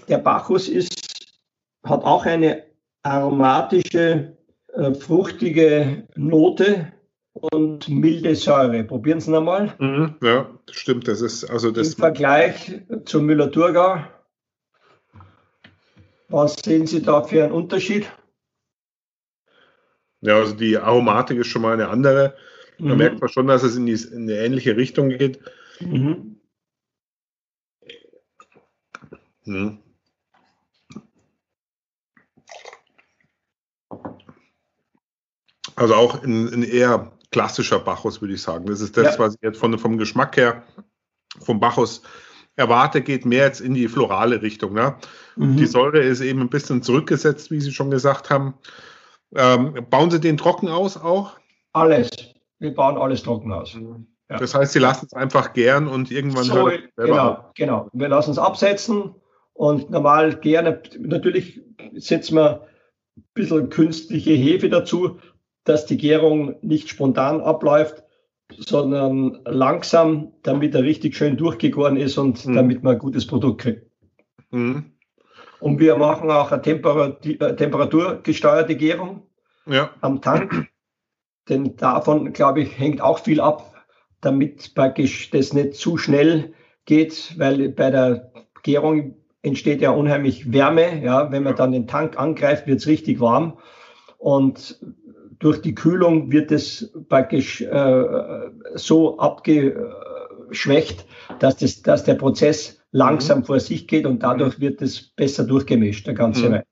der 0.08 0.18
Bacchus 0.20 0.68
ist, 0.68 1.36
hat 1.84 2.04
auch 2.04 2.26
eine 2.26 2.64
aromatische, 3.04 4.38
äh, 4.74 4.94
fruchtige 4.94 6.08
Note 6.16 6.92
und 7.34 7.88
milde 7.88 8.36
Säure. 8.36 8.84
Probieren 8.84 9.20
Sie 9.20 9.32
nochmal. 9.32 9.74
Mhm, 9.80 10.16
ja, 10.22 10.50
stimmt. 10.72 11.08
Das 11.08 11.22
ist 11.22 11.46
also 11.46 11.72
das. 11.72 11.94
Im 11.94 12.00
Vergleich 12.00 12.82
zum 13.06 13.26
Müller-Thurgau. 13.26 14.04
Was 16.30 16.56
sehen 16.64 16.88
Sie 16.88 17.02
da 17.02 17.24
für 17.24 17.44
einen 17.44 17.54
Unterschied? 17.54 18.12
Ja, 20.22 20.38
also 20.38 20.56
die 20.56 20.78
Aromatik 20.78 21.38
ist 21.38 21.48
schon 21.48 21.62
mal 21.62 21.74
eine 21.74 21.90
andere. 21.90 22.36
Da 22.80 22.86
mhm. 22.86 22.98
merkt 22.98 23.22
man 23.22 23.30
schon, 23.30 23.48
dass 23.48 23.64
es 23.64 23.76
in, 23.76 23.86
die, 23.86 23.94
in 23.94 24.24
eine 24.24 24.40
ähnliche 24.40 24.76
Richtung 24.76 25.10
geht. 25.10 25.40
Mhm. 25.80 26.42
Mhm. 29.46 29.80
Also 35.78 35.94
auch 35.94 36.24
ein, 36.24 36.64
eher 36.64 37.12
klassischer 37.32 37.80
Bacchus, 37.80 38.20
würde 38.20 38.34
ich 38.34 38.42
sagen. 38.42 38.66
Das 38.66 38.82
ist 38.82 38.98
das, 38.98 39.16
ja. 39.16 39.20
was 39.20 39.36
ich 39.36 39.42
jetzt 39.44 39.60
von, 39.60 39.78
vom 39.78 39.98
Geschmack 39.98 40.36
her 40.36 40.64
vom 41.40 41.60
Bacchus 41.60 42.02
erwarte, 42.56 43.02
geht 43.02 43.26
mehr 43.26 43.46
jetzt 43.46 43.62
in 43.62 43.76
die 43.76 43.88
florale 43.88 44.42
Richtung. 44.42 44.74
Ne? 44.74 44.96
Mhm. 45.36 45.56
Die 45.56 45.68
Säure 45.68 46.00
ist 46.00 46.22
eben 46.22 46.42
ein 46.42 46.50
bisschen 46.50 46.82
zurückgesetzt, 46.82 47.52
wie 47.52 47.62
Sie 47.62 47.72
schon 47.72 47.92
gesagt 47.92 48.32
haben. 48.32 48.56
Ähm, 49.36 49.86
bauen 49.90 50.10
Sie 50.10 50.20
den 50.20 50.38
trocken 50.38 50.68
aus 50.68 50.98
auch? 50.98 51.38
Alles. 51.74 52.10
Wir 52.58 52.74
bauen 52.74 52.98
alles 52.98 53.22
trocken 53.22 53.54
aus. 53.54 53.74
Ja. 54.30 54.38
Das 54.40 54.56
heißt, 54.56 54.74
Sie 54.74 54.80
lassen 54.80 55.06
es 55.06 55.14
einfach 55.14 55.54
gern 55.54 55.88
und 55.88 56.10
irgendwann 56.10 56.46
so, 56.46 56.72
genau, 56.96 57.30
auf. 57.30 57.54
genau. 57.54 57.88
Wir 57.94 58.10
lassen 58.10 58.32
es 58.32 58.40
absetzen 58.40 59.14
und 59.54 59.92
normal 59.92 60.38
gerne, 60.38 60.82
natürlich 60.98 61.62
setzen 61.98 62.36
wir 62.36 62.68
ein 63.16 63.24
bisschen 63.36 63.70
künstliche 63.70 64.32
Hefe 64.32 64.70
dazu, 64.70 65.20
dass 65.68 65.86
die 65.86 65.98
Gärung 65.98 66.56
nicht 66.62 66.90
spontan 66.90 67.42
abläuft, 67.42 68.04
sondern 68.58 69.40
langsam, 69.46 70.32
damit 70.44 70.74
er 70.74 70.84
richtig 70.84 71.16
schön 71.16 71.36
durchgegoren 71.36 71.98
ist 71.98 72.18
und 72.18 72.46
mhm. 72.46 72.56
damit 72.56 72.84
man 72.84 72.94
ein 72.94 73.00
gutes 73.00 73.28
Produkt 73.28 73.62
kriegt. 73.62 73.86
Mhm. 74.52 74.94
Und 75.60 75.80
wir 75.80 75.98
machen 75.98 76.32
auch 76.32 76.52
eine 76.52 76.62
äh, 76.62 77.56
temperaturgesteuerte 77.56 78.76
Gärung 78.76 79.24
ja. 79.66 79.90
am 80.02 80.22
Tank. 80.22 80.70
Denn 81.50 81.76
davon, 81.76 82.32
glaube 82.34 82.62
ich, 82.62 82.78
hängt 82.78 83.02
auch 83.02 83.20
viel 83.20 83.42
ab, 83.42 83.74
damit 84.22 84.74
praktisch 84.76 85.30
das 85.32 85.54
nicht 85.54 85.76
zu 85.76 85.98
schnell 85.98 86.54
geht, 86.86 87.36
weil 87.38 87.70
bei 87.70 87.90
der 87.90 88.32
Gärung 88.64 89.16
entsteht 89.42 89.82
ja 89.82 89.92
unheimlich 89.92 90.52
Wärme. 90.52 91.04
Ja, 91.04 91.32
wenn 91.32 91.44
man 91.44 91.56
dann 91.56 91.72
den 91.72 91.88
Tank 91.88 92.18
angreift, 92.18 92.68
wird 92.68 92.80
es 92.80 92.88
richtig 92.88 93.20
warm. 93.20 93.58
Und 94.18 94.80
durch 95.40 95.62
die 95.62 95.76
Kühlung 95.76 96.32
wird 96.32 96.52
es 96.52 96.92
praktisch 97.10 97.62
äh, 97.62 98.50
so 98.76 99.20
abgeschwächt, 99.20 101.06
dass, 101.40 101.58
das, 101.58 101.82
dass 101.82 102.04
der 102.04 102.16
Prozess 102.16 102.80
langsam 102.92 103.40
mhm. 103.40 103.46
vor 103.46 103.60
sich 103.60 103.88
geht 103.88 104.06
und 104.06 104.24
dadurch 104.24 104.60
wird 104.60 104.82
es 104.82 105.02
besser 105.02 105.44
durchgemischt, 105.44 106.08
der 106.08 106.14
ganze 106.14 106.48
mhm. 106.48 106.54
Wein. 106.54 106.64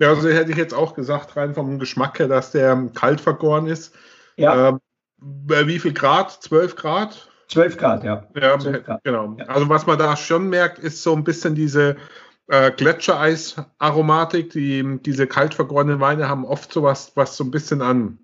Ja, 0.00 0.10
also 0.10 0.28
hätte 0.28 0.52
ich 0.52 0.56
jetzt 0.56 0.74
auch 0.74 0.94
gesagt, 0.94 1.36
rein 1.36 1.54
vom 1.54 1.78
Geschmack 1.78 2.20
her, 2.20 2.28
dass 2.28 2.52
der 2.52 2.90
kalt 2.94 3.20
vergoren 3.20 3.66
ist. 3.66 3.94
Ja. 4.36 4.68
Ähm, 4.68 4.80
wie 5.20 5.78
viel 5.80 5.92
Grad? 5.92 6.30
12 6.30 6.76
Grad? 6.76 7.28
12 7.48 7.76
Grad, 7.78 8.04
ja. 8.04 8.24
Ja, 8.40 8.58
12 8.58 8.84
Grad. 8.84 9.02
genau. 9.02 9.34
Ja. 9.38 9.46
Also 9.46 9.68
was 9.68 9.86
man 9.86 9.98
da 9.98 10.16
schon 10.16 10.48
merkt, 10.48 10.78
ist 10.78 11.02
so 11.02 11.14
ein 11.14 11.24
bisschen 11.24 11.56
diese 11.56 11.96
äh, 12.48 12.72
Gletschereis-Aromatik. 12.72 14.50
Die, 14.50 14.98
diese 15.04 15.26
kalt 15.26 15.54
vergorenen 15.54 16.00
Weine 16.00 16.28
haben 16.28 16.44
oft 16.44 16.72
sowas, 16.72 17.12
was 17.14 17.36
so 17.36 17.44
ein 17.44 17.50
bisschen 17.50 17.82
an 17.82 18.18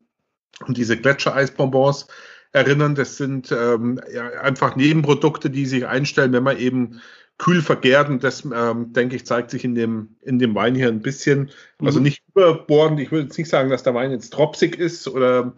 diese 0.69 0.97
Gletschereisbonbons 0.97 2.09
erinnern. 2.53 2.95
Das 2.95 3.17
sind 3.17 3.53
ähm, 3.53 4.01
ja, 4.13 4.29
einfach 4.41 4.77
Nebenprodukte, 4.77 5.51
die 5.51 5.67
sich 5.67 5.87
einstellen, 5.87 6.33
wenn 6.33 6.45
man 6.45 6.59
eben 6.59 7.01
kühl 7.39 7.63
vergärt. 7.63 8.09
Und 8.09 8.25
das, 8.25 8.45
ähm, 8.45 8.93
denke 8.93 9.17
ich, 9.17 9.27
zeigt 9.27 9.51
sich 9.51 9.65
in 9.65 9.75
dem, 9.75 10.17
in 10.23 10.39
dem 10.39 10.55
Wein 10.55 10.75
hier 10.75 10.89
ein 10.89 11.03
bisschen. 11.03 11.51
Also 11.81 11.99
mhm. 11.99 12.05
nicht 12.05 12.23
überbordend. 12.35 13.01
Ich 13.01 13.11
würde 13.11 13.25
jetzt 13.25 13.39
nicht 13.39 13.51
sagen, 13.51 13.71
dass 13.71 13.83
der 13.83 13.95
Wein 13.95 14.13
jetzt 14.13 14.33
tropsig 14.33 14.79
ist 14.79 15.09
oder 15.09 15.55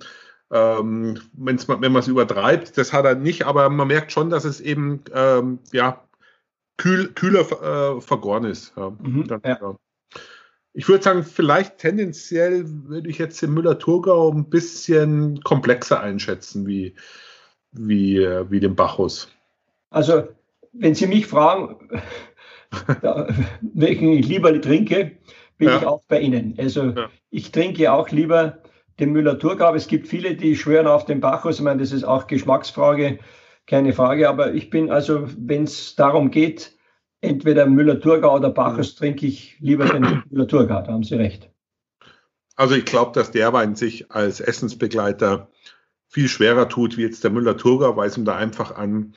ähm, 0.50 1.20
wenn's, 1.34 1.68
wenn 1.68 1.92
man 1.92 1.96
es 1.96 2.08
übertreibt. 2.08 2.78
Das 2.78 2.92
hat 2.92 3.04
er 3.04 3.14
nicht, 3.14 3.44
aber 3.44 3.68
man 3.68 3.88
merkt 3.88 4.12
schon, 4.12 4.30
dass 4.30 4.44
es 4.44 4.60
eben 4.60 5.02
ähm, 5.12 5.58
ja, 5.72 6.05
kühl, 6.76 7.12
kühler 7.12 7.40
äh, 7.40 8.00
vergoren 8.00 8.44
ist. 8.44 8.72
Ja, 8.76 8.90
mhm, 8.90 9.26
ja. 9.44 9.76
Ich 10.72 10.88
würde 10.88 11.02
sagen, 11.02 11.24
vielleicht 11.24 11.78
tendenziell 11.78 12.64
würde 12.66 13.08
ich 13.08 13.16
jetzt 13.16 13.40
den 13.40 13.54
Müller-Thurgau 13.54 14.30
ein 14.30 14.50
bisschen 14.50 15.40
komplexer 15.42 16.00
einschätzen 16.00 16.66
wie, 16.66 16.94
wie, 17.72 18.18
wie 18.50 18.60
den 18.60 18.76
Bacchus. 18.76 19.28
Also, 19.88 20.28
wenn 20.74 20.94
Sie 20.94 21.06
mich 21.06 21.26
fragen, 21.26 21.78
welchen 23.62 24.12
ich 24.12 24.28
lieber 24.28 24.60
trinke, 24.60 25.12
bin 25.56 25.68
ja. 25.68 25.78
ich 25.78 25.86
auch 25.86 26.02
bei 26.08 26.20
Ihnen. 26.20 26.54
Also, 26.58 26.90
ja. 26.90 27.08
ich 27.30 27.52
trinke 27.52 27.90
auch 27.90 28.10
lieber 28.10 28.58
den 29.00 29.12
Müller-Thurgau. 29.12 29.74
Es 29.74 29.88
gibt 29.88 30.06
viele, 30.08 30.34
die 30.36 30.56
schwören 30.56 30.86
auf 30.86 31.06
den 31.06 31.20
Bacchus. 31.20 31.56
Ich 31.56 31.62
meine, 31.62 31.80
das 31.80 31.92
ist 31.92 32.04
auch 32.04 32.26
Geschmacksfrage, 32.26 33.18
keine 33.66 33.92
Frage. 33.92 34.28
Aber 34.28 34.54
ich 34.54 34.70
bin 34.70 34.90
also, 34.90 35.28
wenn 35.38 35.64
es 35.64 35.94
darum 35.96 36.30
geht, 36.30 36.76
entweder 37.20 37.66
Müller-Thurgau 37.66 38.36
oder 38.36 38.50
Bacchus, 38.50 38.94
trinke 38.94 39.26
ich 39.26 39.56
lieber 39.60 39.86
den 39.86 40.22
Müller-Thurgau. 40.30 40.82
Da 40.82 40.92
haben 40.92 41.04
Sie 41.04 41.14
recht. 41.14 41.50
Also 42.56 42.74
ich 42.74 42.84
glaube, 42.84 43.12
dass 43.12 43.30
der 43.30 43.52
Wein 43.52 43.74
sich 43.74 44.10
als 44.10 44.40
Essensbegleiter 44.40 45.50
viel 46.08 46.28
schwerer 46.28 46.68
tut 46.68 46.96
wie 46.96 47.02
jetzt 47.02 47.24
der 47.24 47.30
Müller-Thurgau, 47.30 47.96
weil 47.96 48.08
es 48.08 48.16
ihm 48.16 48.24
da 48.24 48.36
einfach 48.36 48.76
an 48.76 49.12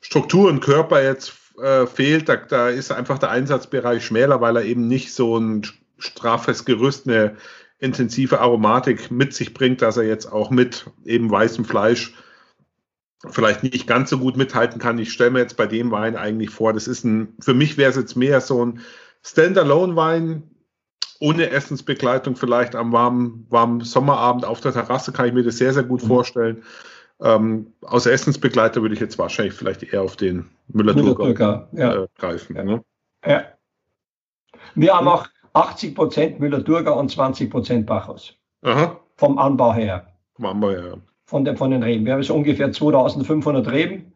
Struktur 0.00 0.48
und 0.48 0.60
Körper 0.60 1.02
jetzt 1.02 1.32
äh, 1.60 1.86
fehlt. 1.86 2.28
Da, 2.28 2.36
da, 2.36 2.68
ist 2.68 2.92
einfach 2.92 3.18
der 3.18 3.30
Einsatzbereich 3.30 4.04
schmäler, 4.04 4.40
weil 4.40 4.56
er 4.56 4.64
eben 4.64 4.86
nicht 4.86 5.12
so 5.12 5.38
ein 5.38 5.66
straffes 5.98 6.64
Gerüst, 6.64 7.08
eine 7.08 7.36
intensive 7.78 8.40
Aromatik 8.40 9.10
mit 9.10 9.34
sich 9.34 9.54
bringt, 9.54 9.82
dass 9.82 9.96
er 9.96 10.04
jetzt 10.04 10.26
auch 10.26 10.50
mit 10.50 10.86
eben 11.04 11.30
weißem 11.30 11.64
Fleisch 11.64 12.14
vielleicht 13.28 13.62
nicht 13.62 13.86
ganz 13.86 14.10
so 14.10 14.18
gut 14.18 14.36
mithalten 14.36 14.80
kann. 14.80 14.98
Ich 14.98 15.12
stelle 15.12 15.30
mir 15.30 15.40
jetzt 15.40 15.56
bei 15.56 15.66
dem 15.66 15.90
Wein 15.90 16.16
eigentlich 16.16 16.50
vor, 16.50 16.72
das 16.72 16.86
ist 16.86 17.04
ein, 17.04 17.34
für 17.40 17.54
mich 17.54 17.78
wäre 17.78 17.90
es 17.90 17.96
jetzt 17.96 18.16
mehr 18.16 18.40
so 18.40 18.64
ein 18.64 18.80
Standalone-Wein, 19.22 20.42
ohne 21.20 21.50
Essensbegleitung 21.50 22.36
vielleicht 22.36 22.74
am 22.74 22.92
warmen, 22.92 23.46
warmen 23.48 23.80
Sommerabend 23.80 24.44
auf 24.44 24.60
der 24.60 24.72
Terrasse 24.72 25.12
kann 25.12 25.26
ich 25.26 25.32
mir 25.32 25.42
das 25.42 25.56
sehr, 25.56 25.72
sehr 25.72 25.82
gut 25.82 26.02
mhm. 26.02 26.08
vorstellen. 26.08 26.62
Ähm, 27.20 27.72
außer 27.80 28.12
Essensbegleiter 28.12 28.82
würde 28.82 28.94
ich 28.94 29.00
jetzt 29.00 29.18
wahrscheinlich 29.18 29.54
vielleicht 29.54 29.82
eher 29.82 30.02
auf 30.02 30.16
den 30.16 30.50
Müller-Thurgau 30.68 31.68
ja. 31.72 32.02
äh, 32.02 32.08
greifen. 32.18 32.56
Ja. 32.56 32.64
Ne? 32.64 32.84
ja. 33.24 33.44
Wir 34.74 34.94
haben 34.94 35.08
auch 35.08 35.26
80 35.54 35.94
Prozent 35.94 36.40
Müller-Thurgau 36.40 36.98
und 36.98 37.10
20 37.10 37.50
Prozent 37.50 37.86
Bacchus. 37.86 38.34
Aha. 38.62 39.00
Vom 39.16 39.38
Anbau 39.38 39.72
her. 39.72 40.06
Vom 40.34 40.44
Anbau 40.44 40.70
her. 40.70 40.98
Von 41.26 41.44
den, 41.44 41.56
von 41.56 41.72
den 41.72 41.82
Reben. 41.82 42.06
Wir 42.06 42.12
haben 42.12 42.22
so 42.22 42.34
ungefähr 42.34 42.70
2500 42.70 43.70
Reben 43.70 44.12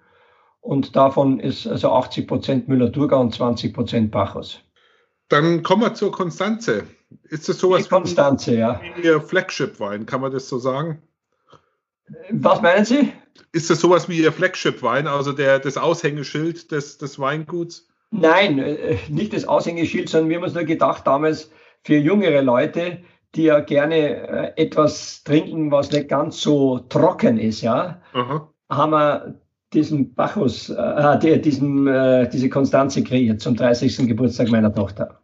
und 0.60 0.94
davon 0.94 1.40
ist 1.40 1.66
also 1.66 1.90
80 1.90 2.28
Prozent 2.28 2.68
Müller-Thurgau 2.68 3.20
und 3.20 3.34
20 3.34 3.74
Prozent 3.74 4.10
Bacchus. 4.10 4.60
Dann 5.28 5.62
kommen 5.62 5.82
wir 5.82 5.94
zur 5.94 6.12
Konstanze. 6.12 6.84
Ist 7.24 7.48
das 7.48 7.58
sowas 7.58 7.84
Die 7.84 7.88
Konstanze, 7.88 8.52
wie, 8.52 8.58
ja. 8.58 8.80
wie 8.96 9.02
Ihr 9.02 9.20
Flagship-Wein? 9.20 10.06
Kann 10.06 10.20
man 10.20 10.32
das 10.32 10.48
so 10.48 10.58
sagen? 10.58 11.02
Was 12.30 12.62
meinen 12.62 12.84
Sie? 12.84 13.12
Ist 13.52 13.70
das 13.70 13.80
sowas 13.80 14.08
wie 14.08 14.18
Ihr 14.18 14.32
Flagship-Wein, 14.32 15.06
also 15.06 15.32
der, 15.32 15.58
das 15.58 15.76
Aushängeschild 15.76 16.70
des, 16.70 16.98
des 16.98 17.18
Weinguts? 17.18 17.88
Nein, 18.10 18.58
äh, 18.58 18.98
nicht 19.08 19.32
das 19.32 19.46
Aushängeschild, 19.46 20.08
sondern 20.08 20.28
wir 20.30 20.36
haben 20.36 20.44
uns 20.44 20.54
nur 20.54 20.64
gedacht, 20.64 21.06
damals 21.06 21.50
für 21.82 21.96
jüngere 21.96 22.42
Leute, 22.42 22.98
die 23.34 23.44
ja 23.44 23.60
gerne 23.60 24.54
äh, 24.56 24.62
etwas 24.62 25.22
trinken, 25.24 25.70
was 25.70 25.90
nicht 25.92 26.08
ganz 26.08 26.40
so 26.40 26.78
trocken 26.78 27.38
ist, 27.38 27.62
ja, 27.62 28.00
Aha. 28.12 28.48
haben 28.68 28.90
wir 28.90 29.40
diesen 29.72 30.14
Bacchus, 30.14 30.68
äh, 30.70 31.38
diesen, 31.40 31.86
äh, 31.86 32.28
diese 32.28 32.48
Konstanze 32.48 33.04
kreiert 33.04 33.40
zum 33.40 33.56
30. 33.56 34.08
Geburtstag 34.08 34.48
meiner 34.48 34.74
Tochter. 34.74 35.20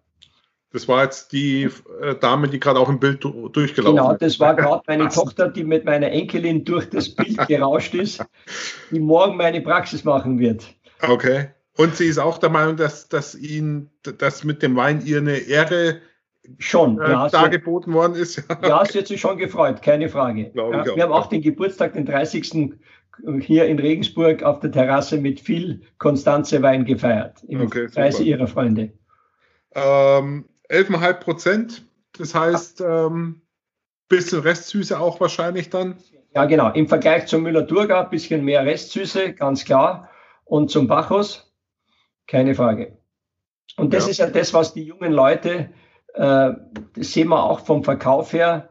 Das 0.72 0.86
war 0.88 1.04
jetzt 1.04 1.32
die 1.32 1.70
äh, 2.02 2.14
Dame, 2.20 2.48
die 2.48 2.60
gerade 2.60 2.78
auch 2.78 2.88
im 2.88 3.00
Bild 3.00 3.24
durchgelaufen 3.24 3.96
ist. 3.96 4.02
Genau, 4.02 4.14
das 4.14 4.38
war 4.40 4.54
gerade 4.54 4.82
meine 4.86 5.08
Tochter, 5.08 5.48
die 5.48 5.64
mit 5.64 5.84
meiner 5.84 6.10
Enkelin 6.10 6.64
durch 6.64 6.90
das 6.90 7.08
Bild 7.08 7.38
gerauscht 7.48 7.94
ist, 7.94 8.24
die 8.90 9.00
morgen 9.00 9.36
meine 9.36 9.60
Praxis 9.60 10.04
machen 10.04 10.38
wird. 10.38 10.66
Okay. 11.00 11.48
Und 11.76 11.96
sie 11.96 12.06
ist 12.06 12.18
auch 12.18 12.38
der 12.38 12.50
Meinung, 12.50 12.76
dass, 12.76 13.08
dass 13.08 13.34
Ihnen 13.34 13.90
das 14.02 14.44
mit 14.44 14.62
dem 14.62 14.76
Wein 14.76 15.02
ihr 15.04 15.18
eine 15.18 15.36
Ehre 15.36 16.00
schon 16.58 17.00
äh, 17.00 17.10
ja, 17.10 17.28
dargeboten 17.28 17.92
worden 17.92 18.14
ist. 18.14 18.42
Ja, 18.62 18.84
sie 18.84 18.98
hat 18.98 19.06
sich 19.06 19.20
schon 19.20 19.38
gefreut, 19.38 19.82
keine 19.82 20.08
Frage. 20.08 20.50
Ja, 20.54 20.84
wir 20.96 21.02
haben 21.02 21.12
auch 21.12 21.28
den 21.28 21.42
Geburtstag, 21.42 21.94
den 21.94 22.06
30. 22.06 22.74
hier 23.40 23.66
in 23.66 23.78
Regensburg 23.78 24.42
auf 24.42 24.60
der 24.60 24.72
Terrasse 24.72 25.18
mit 25.18 25.40
viel 25.40 25.82
Konstanze 25.98 26.62
Wein 26.62 26.84
gefeiert. 26.84 27.42
Im 27.48 27.62
okay, 27.62 27.86
Kreise 27.86 28.22
ihrer 28.22 28.46
Freunde. 28.46 28.92
Ähm, 29.74 30.46
11,5 30.70 31.12
Prozent, 31.14 31.86
das 32.18 32.34
heißt, 32.34 32.80
ähm, 32.80 33.42
bisschen 34.08 34.40
Restsüße 34.40 34.98
auch 34.98 35.20
wahrscheinlich 35.20 35.70
dann. 35.70 35.96
Ja, 36.34 36.44
genau. 36.44 36.70
Im 36.72 36.88
Vergleich 36.88 37.26
zum 37.26 37.42
Müller-Thurgau 37.42 38.00
ein 38.00 38.10
bisschen 38.10 38.44
mehr 38.44 38.64
Restsüße, 38.64 39.32
ganz 39.32 39.64
klar. 39.64 40.10
Und 40.44 40.70
zum 40.70 40.86
Bacchus 40.86 41.46
keine 42.26 42.54
Frage. 42.54 42.98
Und 43.76 43.92
das 43.94 44.04
ja. 44.04 44.10
ist 44.10 44.18
ja 44.18 44.26
das, 44.28 44.54
was 44.54 44.74
die 44.74 44.84
jungen 44.84 45.12
Leute, 45.12 45.70
äh, 46.16 46.54
das 46.94 47.12
sehen 47.12 47.28
wir 47.28 47.42
auch 47.42 47.60
vom 47.60 47.84
Verkauf 47.84 48.32
her, 48.32 48.68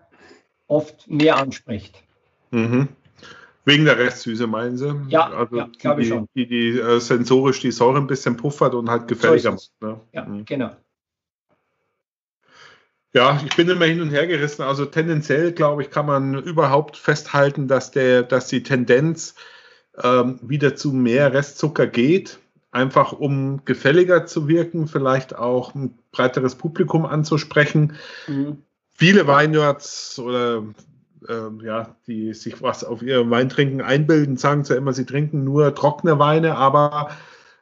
oft 0.67 1.09
mehr 1.09 1.37
anspricht. 1.37 2.03
Mhm. 2.51 2.89
Wegen 3.65 3.85
der 3.85 3.97
Restsüße, 3.97 4.45
meinen 4.47 4.77
Sie? 4.77 4.95
Ja, 5.09 5.29
also 5.29 5.57
ja 5.57 5.69
glaube 5.79 6.01
ich 6.01 6.09
schon. 6.09 6.27
Die, 6.35 6.47
die, 6.47 6.73
die 6.73 6.79
äh, 6.79 6.99
sensorisch 6.99 7.59
die 7.61 7.71
Säure 7.71 7.97
ein 7.97 8.07
bisschen 8.07 8.37
puffert 8.37 8.75
und 8.75 8.89
halt 8.89 9.07
gefälliger 9.07 9.51
macht. 9.51 9.71
Ne? 9.81 9.99
Ja, 10.11 10.25
mhm. 10.25 10.45
genau. 10.45 10.71
Ja, 13.13 13.39
ich 13.45 13.55
bin 13.55 13.69
immer 13.69 13.85
hin 13.85 14.01
und 14.01 14.09
her 14.09 14.27
gerissen. 14.27 14.61
Also 14.61 14.85
tendenziell, 14.85 15.53
glaube 15.53 15.83
ich, 15.83 15.89
kann 15.89 16.05
man 16.05 16.35
überhaupt 16.43 16.97
festhalten, 16.97 17.67
dass, 17.67 17.91
der, 17.91 18.23
dass 18.23 18.47
die 18.47 18.61
Tendenz 18.61 19.35
ähm, 20.03 20.39
wieder 20.41 20.75
zu 20.75 20.91
mehr 20.91 21.33
Restzucker 21.33 21.87
geht 21.87 22.39
einfach 22.75 23.13
um 23.13 23.63
gefälliger 23.63 24.25
zu 24.25 24.47
wirken, 24.47 24.87
vielleicht 24.87 25.35
auch 25.35 25.73
ein 25.73 25.97
breiteres 26.11 26.55
Publikum 26.55 27.05
anzusprechen. 27.05 27.93
Mhm. 28.27 28.63
Viele 28.91 29.27
Weinnerds 29.27 30.19
oder 30.19 30.63
äh, 31.27 31.65
ja, 31.65 31.95
die 32.05 32.33
sich 32.33 32.61
was 32.61 32.83
auf 32.83 33.01
ihr 33.01 33.29
Weintrinken 33.29 33.81
einbilden, 33.81 34.37
sagen 34.37 34.65
zwar 34.65 34.77
immer, 34.77 34.93
sie 34.93 35.05
trinken 35.05 35.43
nur 35.43 35.73
trockene 35.73 36.19
Weine, 36.19 36.57
aber 36.57 37.11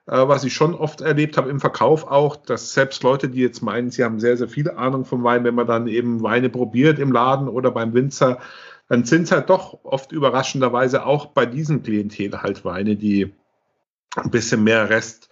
äh, 0.07 0.27
was 0.27 0.43
ich 0.43 0.53
schon 0.53 0.73
oft 0.73 1.01
erlebt 1.01 1.37
habe 1.37 1.49
im 1.49 1.59
Verkauf 1.59 2.07
auch, 2.07 2.35
dass 2.35 2.73
selbst 2.73 3.03
Leute, 3.03 3.29
die 3.29 3.41
jetzt 3.41 3.61
meinen, 3.61 3.91
sie 3.91 4.03
haben 4.03 4.19
sehr, 4.19 4.35
sehr 4.35 4.49
viel 4.49 4.71
Ahnung 4.71 5.05
vom 5.05 5.23
Wein, 5.23 5.43
wenn 5.43 5.55
man 5.55 5.67
dann 5.67 5.87
eben 5.87 6.23
Weine 6.23 6.49
probiert 6.49 6.97
im 6.97 7.11
Laden 7.11 7.47
oder 7.47 7.69
beim 7.69 7.93
Winzer, 7.93 8.39
dann 8.89 9.05
sind 9.05 9.23
es 9.23 9.31
halt 9.31 9.49
doch 9.49 9.83
oft 9.83 10.11
überraschenderweise 10.11 11.05
auch 11.05 11.27
bei 11.27 11.45
diesem 11.45 11.83
Klientel 11.83 12.41
halt 12.41 12.65
Weine, 12.65 12.95
die 12.95 13.31
ein 14.15 14.31
bisschen 14.31 14.63
mehr 14.63 14.89
Rest 14.89 15.29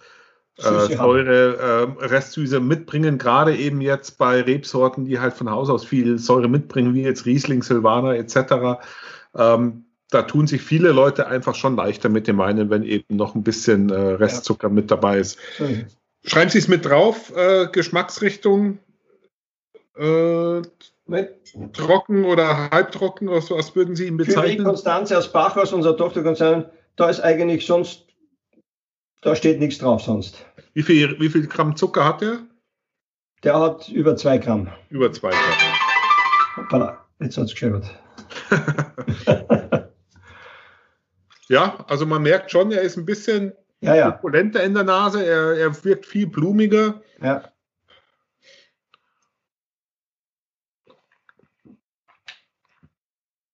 äh, 0.58 0.96
Säure, 0.96 1.96
äh, 2.00 2.04
Restsüße 2.04 2.60
mitbringen, 2.60 3.18
gerade 3.18 3.56
eben 3.56 3.80
jetzt 3.80 4.18
bei 4.18 4.40
Rebsorten, 4.42 5.06
die 5.06 5.18
halt 5.18 5.34
von 5.34 5.50
Haus 5.50 5.70
aus 5.70 5.84
viel 5.84 6.18
Säure 6.18 6.48
mitbringen, 6.48 6.94
wie 6.94 7.02
jetzt 7.02 7.24
Riesling, 7.24 7.62
Silvaner 7.62 8.14
etc. 8.16 8.82
Ähm, 9.34 9.84
da 10.10 10.22
tun 10.22 10.46
sich 10.46 10.60
viele 10.60 10.92
Leute 10.92 11.26
einfach 11.26 11.54
schon 11.54 11.76
leichter 11.76 12.10
mit 12.10 12.28
dem 12.28 12.36
Weinen, 12.36 12.68
wenn 12.68 12.82
eben 12.82 13.16
noch 13.16 13.34
ein 13.34 13.42
bisschen 13.42 13.88
äh, 13.88 13.94
Restzucker 13.94 14.68
ja. 14.68 14.74
mit 14.74 14.90
dabei 14.90 15.18
ist. 15.18 15.38
Mhm. 15.58 15.86
Schreiben 16.24 16.50
Sie 16.50 16.58
es 16.58 16.68
mit 16.68 16.84
drauf, 16.84 17.34
äh, 17.34 17.66
Geschmacksrichtung 17.72 18.78
äh, 19.96 20.62
trocken 21.72 22.24
oder 22.24 22.70
halbtrocken, 22.70 23.28
was, 23.28 23.50
was 23.50 23.74
würden 23.74 23.96
Sie 23.96 24.06
ihm 24.06 24.18
bezeichnen? 24.18 24.58
Für 24.58 24.64
Konstanze 24.64 25.16
aus 25.16 25.32
Bachhaus, 25.32 25.72
unser 25.72 25.96
Tochterkonzern, 25.96 26.66
da 26.96 27.08
ist 27.08 27.20
eigentlich 27.20 27.66
sonst 27.66 28.04
da 29.22 29.34
steht 29.34 29.58
nichts 29.60 29.78
drauf 29.78 30.02
sonst. 30.02 30.44
Wie 30.74 30.82
viel, 30.82 31.18
wie 31.18 31.30
viel 31.30 31.46
Gramm 31.46 31.76
Zucker 31.76 32.04
hat 32.04 32.20
der? 32.20 32.40
Der 33.44 33.58
hat 33.58 33.88
über 33.88 34.16
zwei 34.16 34.36
Gramm. 34.38 34.68
Über 34.90 35.10
zwei 35.12 35.30
Gramm. 35.30 35.76
Hoppala, 36.56 37.06
jetzt 37.20 37.38
hat 37.38 37.46
es 37.46 37.52
geschrieben. 37.52 37.82
ja, 41.48 41.84
also 41.88 42.04
man 42.04 42.22
merkt 42.22 42.50
schon, 42.50 42.72
er 42.72 42.82
ist 42.82 42.96
ein 42.96 43.06
bisschen 43.06 43.52
ja, 43.80 43.94
ja. 43.94 44.14
opulenter 44.14 44.62
in 44.62 44.74
der 44.74 44.84
Nase, 44.84 45.24
er, 45.24 45.56
er 45.56 45.84
wirkt 45.84 46.06
viel 46.06 46.26
blumiger. 46.26 47.00
Ja. 47.20 47.50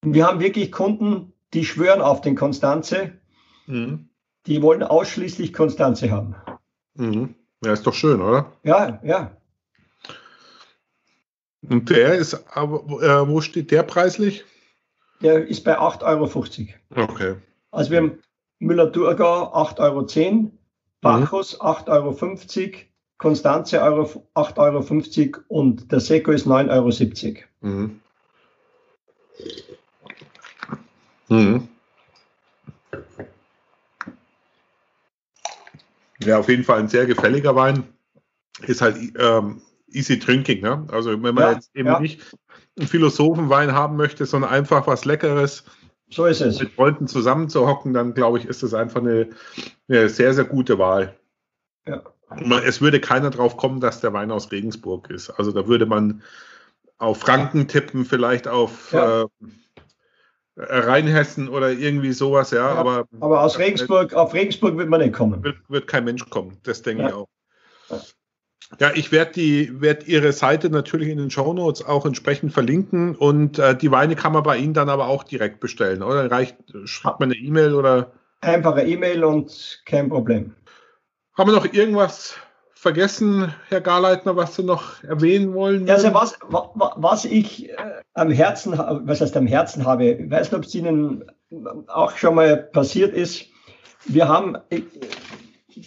Wir 0.03 0.27
haben 0.27 0.41
wirklich 0.41 0.73
Kunden, 0.73 1.35
die 1.53 1.65
schwören 1.65 2.01
auf 2.01 2.21
den 2.21 2.37
Konstanze. 2.37 3.13
Mhm. 3.67 4.08
Die 4.49 4.63
wollen 4.63 4.83
ausschließlich 4.83 5.53
Konstanze 5.53 6.11
haben. 6.11 6.35
Mhm. 6.95 7.35
Ja, 7.63 7.75
ist 7.75 7.87
doch 7.87 7.93
schön, 7.93 8.23
oder? 8.23 8.51
Ja, 8.63 8.99
ja. 9.05 9.37
Und 11.69 11.91
der 11.91 12.15
ist, 12.15 12.47
aber 12.57 13.03
äh, 13.03 13.29
wo 13.29 13.43
steht 13.43 13.71
der 13.71 13.83
preislich? 13.83 14.47
Der 15.21 15.47
ist 15.47 15.65
bei 15.65 15.79
8,50 15.79 16.69
Euro. 16.97 17.11
Okay. 17.11 17.35
Also 17.73 17.91
wir 17.91 17.99
haben 17.99 18.23
Müller-Thurgau 18.61 19.53
8,10 19.55 19.81
Euro, 19.81 20.51
Bacchus 21.03 21.59
mhm. 21.59 21.67
8,50 21.67 21.89
Euro, 21.89 22.75
Konstanze 23.19 23.83
8,50 23.85 25.35
Euro 25.35 25.45
und 25.49 25.93
der 25.93 26.01
Seko 26.01 26.31
ist 26.31 26.47
9,70 26.47 27.37
Euro. 27.61 27.75
Mhm. 27.75 28.01
Mhm. 31.29 31.69
Ja, 36.29 36.39
auf 36.39 36.49
jeden 36.49 36.65
Fall 36.65 36.79
ein 36.79 36.89
sehr 36.89 37.07
gefälliger 37.07 37.57
Wein. 37.57 37.85
Ist 38.67 38.83
halt 38.83 38.97
ähm, 39.19 39.63
easy 39.91 40.19
drinking. 40.19 40.63
Ne? 40.63 40.87
Also 40.91 41.11
wenn 41.11 41.35
man 41.35 41.45
ja, 41.45 41.53
jetzt 41.53 41.75
eben 41.75 41.89
ja. 41.89 42.01
nicht 42.01 42.21
einen 42.77 42.89
Philosophenwein 42.89 43.73
haben 43.73 43.97
möchte, 43.97 44.27
sondern 44.27 44.51
einfach 44.51 44.87
was 44.87 45.05
Leckeres. 45.05 45.65
So 46.11 46.27
ist 46.27 46.41
es. 46.41 46.61
Mit 46.61 46.73
Freunden 46.73 47.07
zusammenzuhocken, 47.07 47.93
dann 47.93 48.15
glaube 48.15 48.39
ich, 48.39 48.47
ist 48.47 48.63
das 48.63 48.75
einfach 48.75 49.01
eine, 49.01 49.29
eine 49.89 50.09
sehr, 50.09 50.35
sehr 50.35 50.45
gute 50.45 50.79
Wahl. 50.79 51.17
Ja. 51.87 52.03
Es 52.65 52.81
würde 52.81 53.01
keiner 53.01 53.31
drauf 53.31 53.57
kommen, 53.57 53.81
dass 53.81 54.01
der 54.01 54.13
Wein 54.13 54.31
aus 54.31 54.53
Regensburg 54.53 55.11
ist. 55.11 55.31
Also 55.31 55.51
da 55.53 55.67
würde 55.67 55.87
man 55.87 56.23
auf 56.99 57.21
Franken 57.21 57.69
tippen, 57.69 58.05
vielleicht 58.05 58.49
auf 58.49 58.93
ja. 58.93 59.23
äh, 59.23 59.27
Rheinhessen 60.59 61.49
oder 61.49 61.71
irgendwie 61.71 62.13
sowas, 62.13 62.51
ja. 62.51 62.75
ja 62.75 62.75
aber, 62.75 63.07
aber 63.21 63.43
aus 63.43 63.59
Regensburg, 63.59 64.13
auf 64.15 64.35
Regensburg 64.35 64.77
wird 64.77 64.89
man 64.89 65.01
nicht 65.01 65.15
kommen. 65.15 65.43
Wird, 65.45 65.59
wird 65.69 65.87
kein 65.87 66.05
Mensch 66.05 66.29
kommen, 66.29 66.59
das 66.65 66.83
denke 66.83 67.05
ja. 67.05 67.09
ich 67.09 67.15
auch. 67.15 67.29
Ja, 68.81 68.91
ich 68.95 69.13
werde 69.13 69.33
die 69.33 69.81
werd 69.81 70.07
Ihre 70.09 70.33
Seite 70.33 70.69
natürlich 70.69 71.09
in 71.09 71.17
den 71.17 71.31
Show 71.31 71.55
Notes 71.55 71.83
auch 71.83 72.05
entsprechend 72.05 72.53
verlinken 72.53 73.15
und 73.15 73.59
äh, 73.59 73.75
die 73.75 73.91
Weine 73.91 74.15
kann 74.15 74.33
man 74.33 74.43
bei 74.43 74.59
Ihnen 74.59 74.75
dann 74.75 74.91
aber 74.91 75.07
auch 75.07 75.25
direkt 75.25 75.61
bestellen, 75.61 76.03
oder? 76.03 76.31
Reicht, 76.31 76.57
schreibt 76.85 77.21
man 77.21 77.31
eine 77.31 77.41
E-Mail 77.41 77.75
oder? 77.75 78.13
Einfache 78.41 78.83
E-Mail 78.83 79.25
und 79.25 79.83
kein 79.87 80.11
Problem. 80.11 80.55
Haben 81.35 81.51
wir 81.51 81.57
noch 81.57 81.73
irgendwas 81.73 82.37
vergessen, 82.79 83.53
Herr 83.69 83.81
Garleitner, 83.81 84.37
was 84.37 84.55
Sie 84.55 84.63
noch 84.63 85.03
erwähnen 85.03 85.53
wollen? 85.53 85.91
Also 85.91 86.15
was, 86.15 86.39
was 86.49 87.25
ich 87.25 87.71
äh, 87.71 87.75
am 88.15 88.31
Herzen, 88.31 88.79
was 88.79 89.21
heißt 89.21 89.37
am 89.37 89.49
Herzen 89.49 89.85
habe, 89.85 90.05
ich 90.05 90.31
weiß 90.31 90.53
nicht, 90.53 90.59
ob 90.59 90.65
es 90.65 90.75
Ihnen 90.77 91.25
auch 91.89 92.17
schon 92.17 92.37
mal 92.37 92.57
passiert 92.57 93.15
ist. 93.15 93.47
Wir 94.05 94.29
haben 94.29 94.57
äh, 94.71 94.83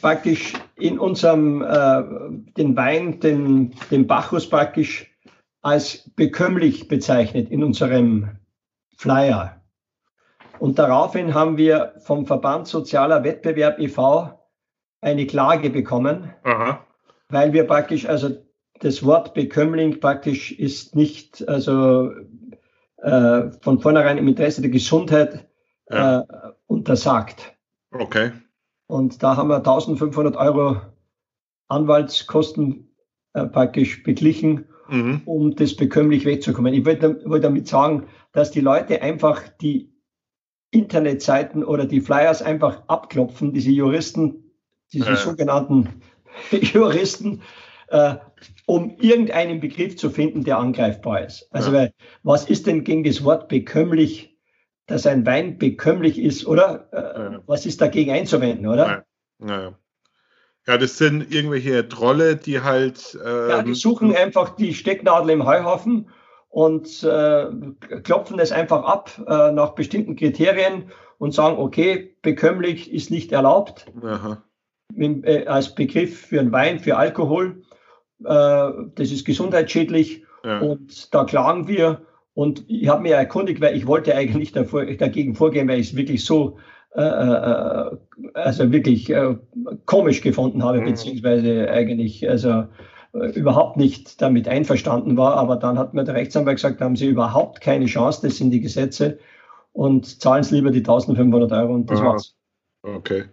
praktisch 0.01 0.53
in 0.75 0.99
unserem 0.99 1.61
äh, 1.61 2.03
den 2.57 2.75
Wein, 2.75 3.21
den, 3.21 3.73
den 3.89 4.05
Bacchus 4.05 4.49
praktisch 4.49 5.09
als 5.61 6.09
bekömmlich 6.17 6.89
bezeichnet 6.89 7.49
in 7.51 7.63
unserem 7.63 8.31
Flyer. 8.97 9.61
Und 10.59 10.77
daraufhin 10.77 11.33
haben 11.33 11.57
wir 11.57 11.93
vom 11.99 12.25
Verband 12.25 12.67
Sozialer 12.67 13.23
Wettbewerb 13.23 13.79
e.V 13.79 14.40
eine 15.01 15.25
Klage 15.25 15.69
bekommen, 15.69 16.31
Aha. 16.43 16.85
weil 17.29 17.53
wir 17.53 17.65
praktisch, 17.65 18.05
also 18.05 18.29
das 18.79 19.03
Wort 19.03 19.33
Bekömmling 19.33 19.99
praktisch 19.99 20.51
ist 20.51 20.95
nicht, 20.95 21.47
also 21.47 22.11
äh, 22.97 23.51
von 23.61 23.79
vornherein 23.79 24.17
im 24.17 24.27
Interesse 24.27 24.61
der 24.61 24.71
Gesundheit 24.71 25.47
ja. 25.89 26.21
äh, 26.21 26.25
untersagt. 26.67 27.57
Okay. 27.91 28.31
Und 28.87 29.23
da 29.23 29.37
haben 29.37 29.49
wir 29.49 29.57
1500 29.57 30.35
Euro 30.35 30.81
Anwaltskosten 31.67 32.95
äh, 33.33 33.45
praktisch 33.45 34.03
beglichen, 34.03 34.65
mhm. 34.89 35.21
um 35.25 35.55
das 35.55 35.75
bekömmlich 35.75 36.25
wegzukommen. 36.25 36.73
Ich 36.73 36.85
wollte 36.85 37.21
wollt 37.25 37.43
damit 37.43 37.67
sagen, 37.67 38.07
dass 38.33 38.51
die 38.51 38.61
Leute 38.61 39.01
einfach 39.01 39.47
die 39.61 39.93
Internetseiten 40.71 41.63
oder 41.63 41.85
die 41.85 42.01
Flyers 42.01 42.41
einfach 42.41 42.83
abklopfen, 42.87 43.53
diese 43.53 43.71
Juristen 43.71 44.50
diese 44.93 45.12
ja. 45.12 45.16
sogenannten 45.16 46.01
Juristen, 46.51 47.42
äh, 47.88 48.16
um 48.66 48.96
irgendeinen 49.00 49.59
Begriff 49.59 49.97
zu 49.97 50.09
finden, 50.09 50.43
der 50.43 50.58
angreifbar 50.58 51.26
ist. 51.26 51.47
Also, 51.51 51.72
ja. 51.72 51.78
weil, 51.78 51.93
was 52.24 52.50
ist 52.50 52.68
denn 52.68 52.84
gegen 52.84 53.04
das 53.04 53.24
Wort 53.24 53.47
bekömmlich, 53.47 54.38
dass 54.88 55.05
ein 55.05 55.26
Wein 55.26 55.58
bekömmlich 55.58 56.20
ist, 56.20 56.46
oder? 56.46 56.88
Äh, 56.92 57.34
ja. 57.34 57.43
Was 57.46 57.66
ist 57.66 57.82
dagegen 57.82 58.12
einzuwenden, 58.12 58.68
oder? 58.68 59.05
Ja. 59.39 59.78
Ja, 60.68 60.78
das 60.78 61.00
sind 61.00 61.34
irgendwelche 61.34 61.89
Trolle, 61.89 62.36
die 62.36 62.62
halt. 62.62 63.18
Ähm, 63.26 63.50
ja, 63.50 63.63
die 63.63 63.74
suchen 63.74 64.16
einfach 64.16 64.55
die 64.55 64.76
Stecknadel 64.76 65.32
im 65.32 65.46
Heuhaufen 65.47 66.09
und 66.50 67.01
äh, 67.01 67.47
klopfen 68.04 68.38
es 68.38 68.51
einfach 68.51 68.84
ab 68.84 69.12
äh, 69.28 69.51
nach 69.51 69.72
bestimmten 69.72 70.16
Kriterien 70.16 70.92
und 71.18 71.34
sagen, 71.34 71.58
okay, 71.58 72.16
bekömmlich 72.22 72.93
ist 72.93 73.09
nicht 73.09 73.32
erlaubt. 73.32 73.88
Aha 74.04 74.34
äh, 74.34 74.50
als 75.47 75.76
Begriff 75.76 76.28
für 76.28 76.39
einen 76.39 76.51
Wein, 76.51 76.80
für 76.80 76.97
Alkohol. 76.97 77.63
Äh, 78.24 78.72
das 78.96 79.12
ist 79.12 79.26
gesundheitsschädlich 79.26 80.24
ja. 80.43 80.59
und 80.59 81.13
da 81.13 81.24
klagen 81.24 81.68
wir. 81.68 82.01
Und 82.34 82.63
ich 82.68 82.88
habe 82.88 83.01
mir 83.01 83.16
erkundigt, 83.16 83.62
weil 83.62 83.76
ich 83.76 83.88
wollte 83.88 84.16
eigentlich 84.16 84.51
davor, 84.51 84.86
dagegen 84.86 85.36
vorgehen, 85.36 85.68
weil 85.68 85.80
ich 85.80 85.92
es 85.92 85.97
wirklich 85.97 86.24
so, 86.24 86.58
äh, 86.96 87.01
äh, 87.01 87.97
also 88.34 88.72
wirklich 88.72 89.09
äh, 89.09 89.36
komisch 89.86 90.22
gefunden 90.22 90.63
habe, 90.63 90.82
mhm. 90.82 90.86
beziehungsweise 90.86 91.70
eigentlich, 91.70 92.28
also 92.30 92.66
äh, 93.13 93.32
überhaupt 93.34 93.78
nicht 93.78 94.22
damit 94.22 94.47
einverstanden 94.47 95.18
war. 95.18 95.36
Aber 95.36 95.58
dann 95.58 95.78
hat 95.78 95.93
mir 95.93 96.04
der 96.04 96.16
Rechtsanwalt 96.16 96.58
gesagt, 96.58 96.80
da 96.80 96.86
haben 96.86 96.96
Sie 96.96 97.08
überhaupt 97.08 97.62
keine 97.62 97.86
Chance, 97.86 98.22
das 98.24 98.38
sind 98.38 98.51
die 98.51 98.62
Gesetze 98.62 99.20
und 99.74 100.22
zahlen 100.22 100.43
Sie 100.43 100.55
lieber 100.55 100.72
die 100.72 100.80
1500 100.80 101.51
Euro 101.51 101.74
und 101.74 101.89
das 101.89 102.00
Aha. 102.00 102.08
war's. 102.08 102.36
Okay, 102.84 103.26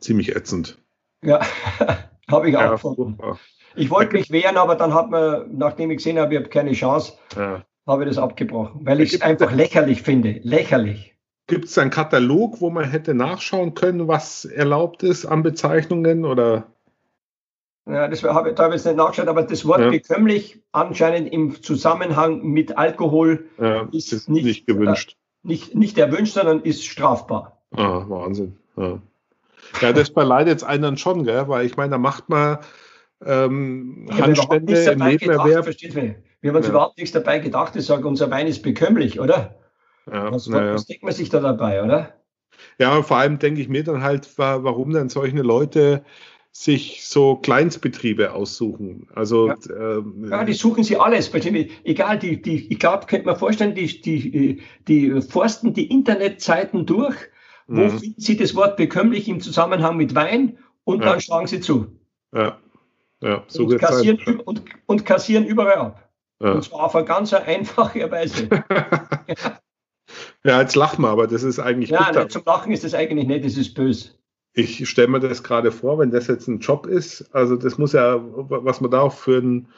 ziemlich 0.00 0.34
ätzend. 0.34 0.78
Ja, 1.22 1.40
habe 2.30 2.48
ich 2.48 2.56
auch 2.56 2.60
ja. 2.60 2.76
Super. 2.76 3.38
Ich 3.76 3.90
wollte 3.90 4.16
mich 4.16 4.30
wehren, 4.30 4.56
aber 4.56 4.74
dann 4.74 4.94
hat 4.94 5.10
man, 5.10 5.56
nachdem 5.56 5.90
ich 5.90 5.98
gesehen 5.98 6.18
habe, 6.18 6.34
ich 6.34 6.40
habe 6.40 6.50
keine 6.50 6.72
Chance, 6.72 7.12
ja. 7.36 7.64
habe 7.86 8.02
ich 8.02 8.08
das 8.08 8.18
abgebrochen, 8.18 8.84
weil 8.84 9.00
ich 9.00 9.14
es 9.14 9.22
einfach 9.22 9.52
lächerlich 9.52 10.02
finde. 10.02 10.40
Lächerlich. 10.42 11.14
Gibt 11.46 11.66
es 11.66 11.78
einen 11.78 11.90
Katalog, 11.90 12.60
wo 12.60 12.70
man 12.70 12.84
hätte 12.84 13.14
nachschauen 13.14 13.74
können, 13.74 14.08
was 14.08 14.44
erlaubt 14.44 15.02
ist 15.02 15.26
an 15.26 15.42
Bezeichnungen 15.42 16.24
oder? 16.24 16.66
Ja, 17.86 18.06
das 18.08 18.22
habe 18.22 18.50
ich, 18.50 18.58
jetzt 18.58 18.86
nicht 18.86 18.96
nachgeschaut, 18.96 19.28
aber 19.28 19.42
das 19.42 19.66
Wort 19.66 19.80
ja. 19.80 19.90
bekömmlich 19.90 20.62
anscheinend 20.70 21.32
im 21.32 21.60
Zusammenhang 21.62 22.42
mit 22.42 22.78
Alkohol 22.78 23.48
ja, 23.58 23.88
ist, 23.90 24.12
ist, 24.12 24.28
nicht, 24.28 24.44
nicht 24.44 24.66
gewünscht. 24.66 25.16
Äh, 25.44 25.48
nicht, 25.48 25.74
nicht 25.74 25.98
erwünscht, 25.98 26.34
sondern 26.34 26.60
ist 26.60 26.84
strafbar. 26.84 27.62
Ah, 27.72 28.04
Wahnsinn. 28.08 28.56
Ja, 28.76 29.00
ja 29.80 29.92
das 29.92 30.10
beleidigt 30.10 30.60
jetzt 30.60 30.64
einen 30.64 30.82
dann 30.82 30.96
schon, 30.96 31.24
gell? 31.24 31.48
weil 31.48 31.66
ich 31.66 31.76
meine, 31.76 31.92
da 31.92 31.98
macht 31.98 32.28
man 32.28 32.58
ähm, 33.24 34.06
ja, 34.10 34.26
Handstände 34.26 34.74
im 34.74 34.98
Nebenerwerb. 34.98 35.66
Wir 35.66 36.50
haben 36.50 36.56
uns 36.56 36.66
ja. 36.66 36.72
überhaupt 36.72 36.96
nichts 36.96 37.12
dabei 37.12 37.38
gedacht. 37.38 37.76
Ich 37.76 37.84
sage, 37.84 38.08
unser 38.08 38.30
Wein 38.30 38.46
ist 38.46 38.62
bekömmlich, 38.62 39.20
oder? 39.20 39.56
Ja, 40.10 40.32
was, 40.32 40.46
ja. 40.46 40.74
was 40.74 40.86
denkt 40.86 41.02
man 41.02 41.12
sich 41.12 41.28
da 41.28 41.40
dabei, 41.40 41.82
oder? 41.82 42.14
Ja, 42.78 43.02
vor 43.02 43.18
allem 43.18 43.38
denke 43.38 43.60
ich 43.60 43.68
mir 43.68 43.84
dann 43.84 44.02
halt, 44.02 44.28
warum 44.36 44.92
dann 44.92 45.08
solche 45.08 45.42
Leute 45.42 46.02
sich 46.52 47.06
so 47.06 47.36
Kleinstbetriebe 47.36 48.32
aussuchen. 48.32 49.06
Also 49.14 49.48
ja, 49.48 49.56
ähm, 49.70 50.28
ja 50.30 50.44
die 50.44 50.52
suchen 50.52 50.82
sie 50.82 50.96
alles. 50.96 51.32
Egal, 51.32 52.18
die, 52.18 52.42
die, 52.42 52.72
ich 52.72 52.78
glaube, 52.78 53.06
könnte 53.06 53.26
man 53.26 53.36
vorstellen, 53.36 53.74
die, 53.74 54.00
die, 54.00 54.62
die 54.88 55.20
forsten 55.22 55.74
die 55.74 55.86
Internetseiten 55.90 56.86
durch, 56.86 57.16
wo 57.70 57.82
mhm. 57.82 57.98
finden 58.00 58.20
sie 58.20 58.36
das 58.36 58.56
Wort 58.56 58.76
bekömmlich 58.76 59.28
im 59.28 59.40
Zusammenhang 59.40 59.96
mit 59.96 60.16
Wein 60.16 60.58
und 60.82 61.00
ja. 61.00 61.10
dann 61.10 61.20
schlagen 61.20 61.46
sie 61.46 61.60
zu. 61.60 61.86
Ja, 62.34 62.58
ja 63.22 63.44
so 63.46 63.64
und, 63.64 63.78
kassieren, 63.78 64.40
und, 64.40 64.64
und 64.86 65.06
kassieren 65.06 65.46
überall 65.46 65.76
ab. 65.76 66.10
Ja. 66.42 66.52
Und 66.52 66.64
zwar 66.64 66.86
auf 66.86 66.96
eine 66.96 67.04
ganz 67.04 67.32
einfache 67.32 68.10
Weise. 68.10 68.48
ja, 70.44 70.60
jetzt 70.60 70.74
lachen 70.74 71.02
wir, 71.02 71.10
aber 71.10 71.28
das 71.28 71.44
ist 71.44 71.60
eigentlich. 71.60 71.90
Ja, 71.90 72.10
nicht 72.10 72.32
zum 72.32 72.42
Lachen 72.44 72.72
ist 72.72 72.82
das 72.82 72.94
eigentlich 72.94 73.28
nicht, 73.28 73.44
das 73.44 73.56
ist 73.56 73.74
böse. 73.74 74.10
Ich 74.52 74.88
stelle 74.88 75.06
mir 75.06 75.20
das 75.20 75.44
gerade 75.44 75.70
vor, 75.70 76.00
wenn 76.00 76.10
das 76.10 76.26
jetzt 76.26 76.48
ein 76.48 76.58
Job 76.58 76.86
ist, 76.86 77.32
also 77.32 77.54
das 77.54 77.78
muss 77.78 77.92
ja, 77.92 78.20
was 78.20 78.80
man 78.80 78.90
da 78.90 79.02
auch 79.02 79.12
für, 79.12 79.38
ein, 79.38 79.68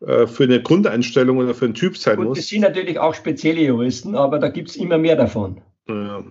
äh, 0.00 0.26
für 0.26 0.44
eine 0.44 0.60
Grundeinstellung 0.60 1.38
oder 1.38 1.54
für 1.54 1.66
einen 1.66 1.74
Typ 1.74 1.96
sein 1.96 2.16
Gut, 2.16 2.26
muss. 2.26 2.38
Das 2.38 2.48
sind 2.48 2.62
natürlich 2.62 2.98
auch 2.98 3.14
spezielle 3.14 3.60
Juristen, 3.60 4.16
aber 4.16 4.40
da 4.40 4.48
gibt 4.48 4.70
es 4.70 4.74
immer 4.74 4.98
mehr 4.98 5.14
davon. 5.14 5.60
Ja. 5.86 6.24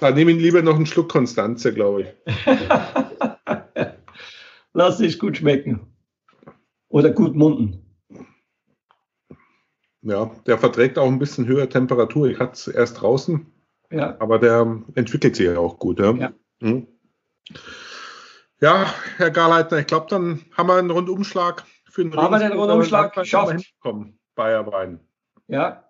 Da 0.00 0.10
nehme 0.10 0.32
ich 0.32 0.38
lieber 0.40 0.62
noch 0.62 0.76
einen 0.76 0.86
Schluck 0.86 1.10
Konstanze, 1.10 1.72
glaube 1.72 2.02
ich. 2.02 2.08
Lass 4.72 5.00
es 5.00 5.18
gut 5.18 5.36
schmecken. 5.36 5.92
Oder 6.88 7.10
gut 7.10 7.34
munden. 7.34 7.84
Ja, 10.02 10.30
der 10.46 10.58
verträgt 10.58 10.98
auch 10.98 11.06
ein 11.06 11.18
bisschen 11.18 11.46
höhere 11.46 11.68
Temperatur. 11.68 12.28
Ich 12.28 12.38
hatte 12.38 12.52
es 12.52 12.68
erst 12.68 13.00
draußen. 13.00 13.46
Ja. 13.90 14.16
Aber 14.20 14.38
der 14.38 14.82
entwickelt 14.94 15.36
sich 15.36 15.46
ja 15.46 15.58
auch 15.58 15.78
gut. 15.78 15.98
Ja, 15.98 16.12
ja. 16.12 16.32
Hm. 16.60 16.86
ja 18.60 18.86
Herr 19.16 19.30
Garleitner, 19.30 19.78
ich 19.78 19.86
glaube, 19.86 20.06
dann 20.08 20.44
haben 20.56 20.68
wir 20.68 20.76
einen 20.76 20.90
Rundumschlag 20.90 21.64
für 21.90 22.04
den 22.04 22.14
Haben 22.16 22.32
wir 22.32 22.48
den 22.48 22.58
Rundumschlag 22.58 23.14
geschafft? 23.14 23.74
Bayerwein. 24.34 25.00
Ja. 25.48 25.84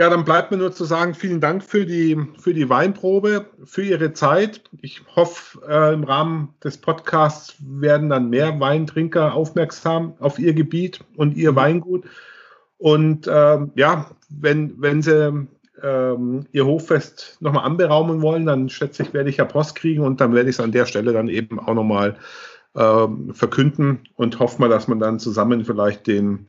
Ja, 0.00 0.08
dann 0.08 0.24
bleibt 0.24 0.50
mir 0.50 0.56
nur 0.56 0.72
zu 0.72 0.86
sagen, 0.86 1.12
vielen 1.12 1.42
Dank 1.42 1.62
für 1.62 1.84
die, 1.84 2.16
für 2.38 2.54
die 2.54 2.70
Weinprobe, 2.70 3.44
für 3.64 3.82
Ihre 3.82 4.14
Zeit. 4.14 4.62
Ich 4.80 5.02
hoffe, 5.14 5.60
äh, 5.68 5.92
im 5.92 6.04
Rahmen 6.04 6.54
des 6.64 6.78
Podcasts 6.78 7.54
werden 7.58 8.08
dann 8.08 8.30
mehr 8.30 8.58
Weintrinker 8.58 9.34
aufmerksam 9.34 10.14
auf 10.18 10.38
Ihr 10.38 10.54
Gebiet 10.54 11.00
und 11.16 11.36
Ihr 11.36 11.54
Weingut. 11.54 12.06
Und 12.78 13.26
äh, 13.26 13.58
ja, 13.74 14.10
wenn, 14.30 14.80
wenn 14.80 15.02
Sie 15.02 15.46
ähm, 15.82 16.46
ihr 16.50 16.64
Hoffest 16.64 17.36
nochmal 17.40 17.66
anberaumen 17.66 18.22
wollen, 18.22 18.46
dann 18.46 18.70
schätze 18.70 19.02
ich, 19.02 19.12
werde 19.12 19.28
ich 19.28 19.36
ja 19.36 19.44
Post 19.44 19.74
kriegen 19.74 20.02
und 20.02 20.18
dann 20.22 20.32
werde 20.32 20.48
ich 20.48 20.56
es 20.56 20.60
an 20.60 20.72
der 20.72 20.86
Stelle 20.86 21.12
dann 21.12 21.28
eben 21.28 21.60
auch 21.60 21.74
nochmal 21.74 22.16
ähm, 22.74 23.34
verkünden 23.34 24.08
und 24.16 24.38
hoffe 24.38 24.62
mal, 24.62 24.70
dass 24.70 24.88
man 24.88 24.98
dann 24.98 25.18
zusammen 25.18 25.62
vielleicht 25.66 26.06
den 26.06 26.46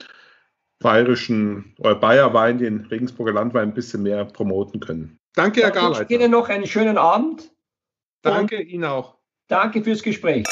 bayerischen 0.82 1.74
oder 1.80 1.96
Bayerwein, 1.96 2.58
den 2.58 2.86
Regensburger 2.86 3.34
Landwein 3.34 3.70
ein 3.70 3.74
bisschen 3.74 4.04
mehr 4.04 4.26
promoten 4.26 4.80
können. 4.80 5.18
Danke, 5.34 5.62
Herr 5.62 5.72
Garleiter. 5.72 6.10
Ich 6.10 6.20
Ihnen 6.20 6.32
noch 6.32 6.50
einen 6.50 6.68
schönen 6.68 6.98
Abend. 6.98 7.52
Danke 8.22 8.62
Ihnen 8.62 8.84
auch. 8.84 9.16
Danke 9.48 9.84
fürs 9.84 10.04
Gespräch. 10.04 10.46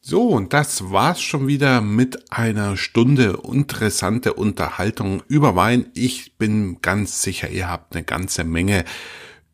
So, 0.00 0.28
und 0.28 0.52
das 0.52 0.92
war's 0.92 1.20
schon 1.20 1.48
wieder 1.48 1.80
mit 1.80 2.30
einer 2.30 2.76
Stunde 2.76 3.40
interessante 3.52 4.34
Unterhaltung 4.34 5.24
über 5.26 5.56
Wein. 5.56 5.90
Ich 5.94 6.38
bin 6.38 6.80
ganz 6.80 7.22
sicher, 7.22 7.48
ihr 7.48 7.68
habt 7.68 7.96
eine 7.96 8.04
ganze 8.04 8.44
Menge 8.44 8.84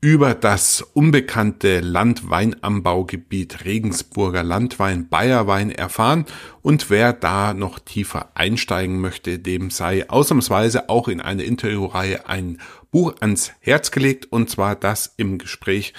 über 0.03 0.35
das 0.35 0.83
unbekannte 0.83 1.79
Landweinanbaugebiet 1.79 3.65
Regensburger 3.65 4.43
Landwein 4.43 5.09
Bayerwein 5.09 5.71
erfahren 5.71 6.27
und 6.61 6.91
wer 6.91 7.13
da 7.13 7.55
noch 7.55 7.79
tiefer 7.79 8.33
einsteigen 8.35 9.01
möchte, 9.01 9.39
dem 9.39 9.71
sei 9.71 10.11
ausnahmsweise 10.11 10.89
auch 10.89 11.07
in 11.07 11.21
eine 11.21 11.45
Interviewreihe 11.45 12.29
ein 12.29 12.59
Buch 12.91 13.15
ans 13.21 13.53
Herz 13.61 13.93
gelegt 13.93 14.27
und 14.33 14.51
zwar 14.51 14.75
das 14.75 15.15
im 15.19 15.39
Gespräch 15.39 15.95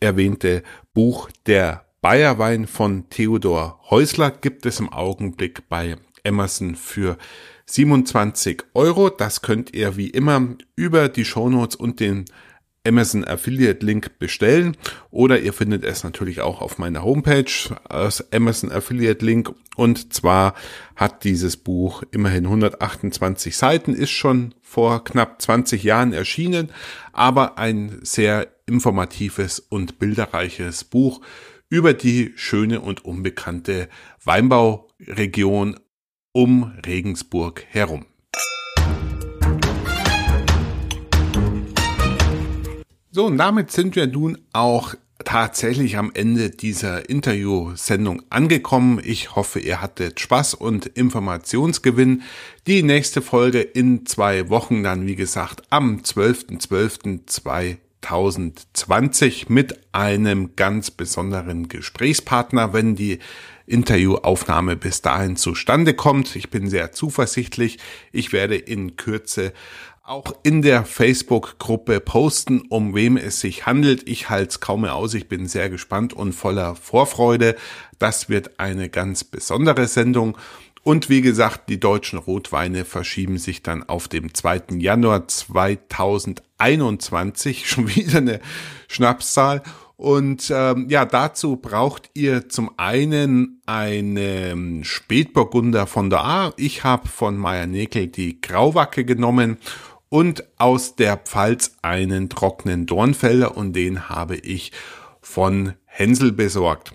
erwähnte 0.00 0.62
Buch 0.94 1.28
der 1.44 1.84
Bayerwein 2.00 2.66
von 2.66 3.10
Theodor 3.10 3.80
Häusler 3.90 4.30
gibt 4.30 4.64
es 4.64 4.80
im 4.80 4.88
Augenblick 4.88 5.68
bei 5.68 5.96
Emerson 6.24 6.74
für 6.74 7.18
27 7.66 8.62
Euro. 8.74 9.10
Das 9.10 9.42
könnt 9.42 9.74
ihr 9.74 9.96
wie 9.96 10.08
immer 10.08 10.56
über 10.74 11.08
die 11.08 11.24
Shownotes 11.24 11.76
und 11.76 12.00
den 12.00 12.24
Amazon 12.86 13.24
Affiliate 13.24 13.84
Link 13.84 14.18
bestellen 14.18 14.76
oder 15.10 15.40
ihr 15.40 15.52
findet 15.52 15.84
es 15.84 16.02
natürlich 16.02 16.40
auch 16.40 16.60
auf 16.60 16.78
meiner 16.78 17.04
Homepage 17.04 17.44
als 17.84 18.32
Amazon 18.32 18.72
Affiliate 18.72 19.24
Link 19.24 19.52
und 19.76 20.12
zwar 20.12 20.54
hat 20.96 21.24
dieses 21.24 21.56
Buch 21.56 22.02
immerhin 22.10 22.44
128 22.44 23.56
Seiten, 23.56 23.94
ist 23.94 24.10
schon 24.10 24.54
vor 24.60 25.04
knapp 25.04 25.40
20 25.40 25.82
Jahren 25.82 26.12
erschienen, 26.12 26.70
aber 27.12 27.58
ein 27.58 28.00
sehr 28.02 28.48
informatives 28.66 29.60
und 29.60 29.98
bilderreiches 29.98 30.84
Buch 30.84 31.20
über 31.68 31.94
die 31.94 32.32
schöne 32.36 32.80
und 32.80 33.04
unbekannte 33.04 33.88
Weinbauregion 34.24 35.78
um 36.32 36.72
Regensburg 36.84 37.64
herum. 37.68 38.06
So, 43.14 43.26
und 43.26 43.36
damit 43.36 43.70
sind 43.70 43.94
wir 43.94 44.06
nun 44.06 44.38
auch 44.54 44.94
tatsächlich 45.22 45.98
am 45.98 46.12
Ende 46.14 46.48
dieser 46.48 47.10
Interviewsendung 47.10 48.22
angekommen. 48.30 49.02
Ich 49.04 49.36
hoffe, 49.36 49.60
ihr 49.60 49.82
hattet 49.82 50.18
Spaß 50.18 50.54
und 50.54 50.86
Informationsgewinn. 50.86 52.22
Die 52.66 52.82
nächste 52.82 53.20
Folge 53.20 53.60
in 53.60 54.06
zwei 54.06 54.48
Wochen 54.48 54.82
dann, 54.82 55.06
wie 55.06 55.14
gesagt, 55.14 55.60
am 55.68 55.98
12.12.2020. 55.98 57.76
2020 58.02 59.48
mit 59.48 59.78
einem 59.92 60.56
ganz 60.56 60.90
besonderen 60.90 61.68
Gesprächspartner, 61.68 62.72
wenn 62.72 62.96
die 62.96 63.20
Interviewaufnahme 63.66 64.76
bis 64.76 65.02
dahin 65.02 65.36
zustande 65.36 65.94
kommt. 65.94 66.34
Ich 66.36 66.50
bin 66.50 66.68
sehr 66.68 66.92
zuversichtlich. 66.92 67.78
Ich 68.10 68.32
werde 68.32 68.56
in 68.56 68.96
Kürze 68.96 69.52
auch 70.04 70.34
in 70.42 70.62
der 70.62 70.84
Facebook-Gruppe 70.84 72.00
posten, 72.00 72.62
um 72.68 72.92
wem 72.92 73.16
es 73.16 73.38
sich 73.38 73.66
handelt. 73.66 74.08
Ich 74.08 74.30
halte 74.30 74.48
es 74.48 74.58
kaum 74.58 74.80
mehr 74.80 74.96
aus. 74.96 75.14
Ich 75.14 75.28
bin 75.28 75.46
sehr 75.46 75.70
gespannt 75.70 76.12
und 76.12 76.32
voller 76.32 76.74
Vorfreude. 76.74 77.54
Das 78.00 78.28
wird 78.28 78.58
eine 78.58 78.88
ganz 78.88 79.22
besondere 79.22 79.86
Sendung. 79.86 80.36
Und 80.82 81.08
wie 81.08 81.20
gesagt, 81.20 81.68
die 81.68 81.78
deutschen 81.78 82.18
Rotweine 82.18 82.84
verschieben 82.84 83.38
sich 83.38 83.62
dann 83.62 83.88
auf 83.88 84.08
dem 84.08 84.34
2. 84.34 84.78
Januar 84.78 85.28
2021, 85.28 87.68
schon 87.68 87.94
wieder 87.94 88.18
eine 88.18 88.40
Schnapszahl. 88.88 89.62
Und 89.94 90.52
ähm, 90.52 90.88
ja, 90.88 91.04
dazu 91.04 91.54
braucht 91.54 92.10
ihr 92.14 92.48
zum 92.48 92.72
einen 92.76 93.62
einen 93.66 94.82
Spätburgunder 94.82 95.86
von 95.86 96.10
der 96.10 96.24
A. 96.24 96.52
Ich 96.56 96.82
habe 96.82 97.06
von 97.06 97.36
Meier 97.36 97.68
Nekel 97.68 98.08
die 98.08 98.40
Grauwacke 98.40 99.04
genommen 99.04 99.58
und 100.12 100.44
aus 100.58 100.94
der 100.94 101.16
Pfalz 101.16 101.78
einen 101.80 102.28
trockenen 102.28 102.84
Dornfelder 102.84 103.56
und 103.56 103.72
den 103.72 104.10
habe 104.10 104.36
ich 104.36 104.70
von 105.22 105.72
Hänsel 105.86 106.32
besorgt. 106.32 106.92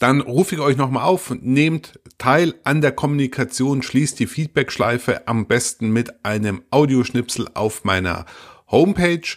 Dann 0.00 0.20
rufe 0.22 0.56
ich 0.56 0.60
euch 0.60 0.76
nochmal 0.76 1.04
auf, 1.04 1.32
nehmt 1.40 2.00
teil 2.18 2.54
an 2.64 2.80
der 2.80 2.90
Kommunikation, 2.90 3.80
schließt 3.80 4.18
die 4.18 4.26
Feedback-Schleife 4.26 5.28
am 5.28 5.46
besten 5.46 5.92
mit 5.92 6.24
einem 6.24 6.64
Audioschnipsel 6.72 7.46
auf 7.54 7.84
meiner 7.84 8.26
Homepage 8.68 9.36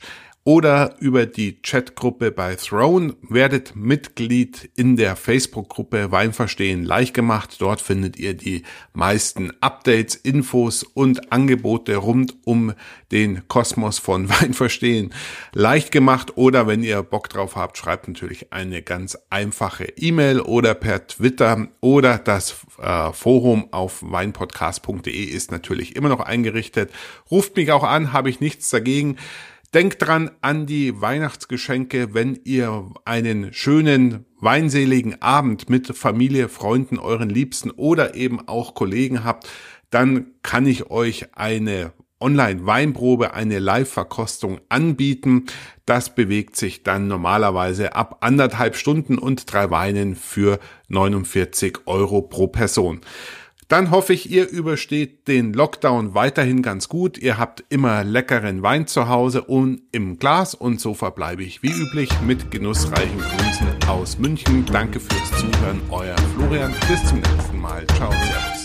oder 0.50 0.96
über 0.98 1.28
die 1.28 1.62
Chatgruppe 1.62 2.32
bei 2.32 2.56
Throne. 2.56 3.16
Werdet 3.22 3.76
Mitglied 3.76 4.72
in 4.76 4.96
der 4.96 5.16
Facebook-Gruppe 5.16 6.12
Weinverstehen 6.12 6.84
leicht 6.84 7.14
gemacht. 7.14 7.58
Dort 7.60 7.82
findet 7.82 8.18
ihr 8.18 8.34
die 8.34 8.64
meisten 8.94 9.52
Updates, 9.62 10.16
Infos 10.16 10.82
und 10.82 11.32
Angebote 11.32 11.98
rund 11.98 12.36
um 12.46 12.74
den 13.12 13.48
Kosmos 13.48 14.00
von 14.00 14.28
Weinverstehen 14.42 15.14
leicht 15.54 15.92
gemacht. 15.92 16.36
Oder 16.36 16.66
wenn 16.66 16.82
ihr 16.82 17.04
Bock 17.04 17.30
drauf 17.30 17.56
habt, 17.56 17.78
schreibt 17.78 18.08
natürlich 18.08 18.52
eine 18.52 18.82
ganz 18.82 19.20
einfache 19.30 19.84
E-Mail 19.98 20.42
oder 20.42 20.74
per 20.74 21.06
Twitter 21.06 21.68
oder 21.80 22.18
das 22.18 22.66
äh, 22.82 23.14
Forum 23.14 23.68
auf 23.70 24.02
weinpodcast.de 24.02 25.26
ist 25.26 25.52
natürlich 25.52 25.96
immer 25.96 26.10
noch 26.10 26.22
eingerichtet. 26.22 26.92
Ruft 27.30 27.56
mich 27.56 27.72
auch 27.72 27.84
an, 27.84 28.14
habe 28.14 28.32
ich 28.32 28.40
nichts 28.40 28.72
dagegen. 28.72 29.18
Denkt 29.76 30.02
dran 30.02 30.32
an 30.42 30.66
die 30.66 31.00
Weihnachtsgeschenke, 31.00 32.16
wenn 32.16 32.40
ihr 32.44 32.90
einen 33.06 33.54
schönen, 33.54 34.26
weinseligen 34.42 35.22
Abend 35.22 35.70
mit 35.70 35.96
Familie, 35.96 36.50
Freunden, 36.50 36.98
euren 36.98 37.30
Liebsten 37.30 37.70
oder 37.70 38.16
eben 38.16 38.48
auch 38.48 38.74
Kollegen 38.74 39.24
habt, 39.24 39.48
dann 39.92 40.32
kann 40.42 40.66
ich 40.66 40.90
euch 40.90 41.36
eine 41.36 41.94
Online-Weinprobe, 42.20 43.36
eine 43.36 43.60
Live-Verkostung 43.60 44.60
anbieten. 44.70 45.46
Das 45.86 46.16
bewegt 46.16 46.56
sich 46.56 46.82
dann 46.82 47.08
normalerweise 47.08 47.96
ab 47.96 48.18
anderthalb 48.22 48.76
Stunden 48.76 49.20
und 49.20 49.54
drei 49.54 49.70
Weinen 49.70 50.16
für 50.16 50.60
49 50.88 51.82
Euro 51.86 52.24
pro 52.24 52.48
Person. 52.48 53.02
Dann 53.70 53.92
hoffe 53.92 54.14
ich, 54.14 54.32
ihr 54.32 54.50
übersteht 54.50 55.28
den 55.28 55.54
Lockdown 55.54 56.16
weiterhin 56.16 56.64
ganz 56.64 56.90
gut. 56.90 57.20
Ihr 57.20 57.38
habt 57.38 57.64
immer 57.70 58.04
leckeren 58.04 58.64
Wein 58.64 58.88
zu 58.88 59.08
Hause 59.08 59.44
und 59.44 59.84
im 59.92 60.18
Glas 60.18 60.56
und 60.56 60.82
so 60.82 60.96
verbleibe 60.96 61.44
ich 61.44 61.62
wie 61.62 61.72
üblich 61.72 62.10
mit 62.26 62.50
genussreichen 62.50 63.20
Grüßen 63.20 63.68
aus 63.88 64.18
München. 64.18 64.66
Danke 64.66 65.00
fürs 65.00 65.30
Zuhören, 65.40 65.82
euer 65.92 66.16
Florian. 66.36 66.74
Bis 66.88 67.08
zum 67.08 67.20
nächsten 67.20 67.62
Mal. 67.62 67.86
Ciao, 67.96 68.12
Servus. 68.12 68.59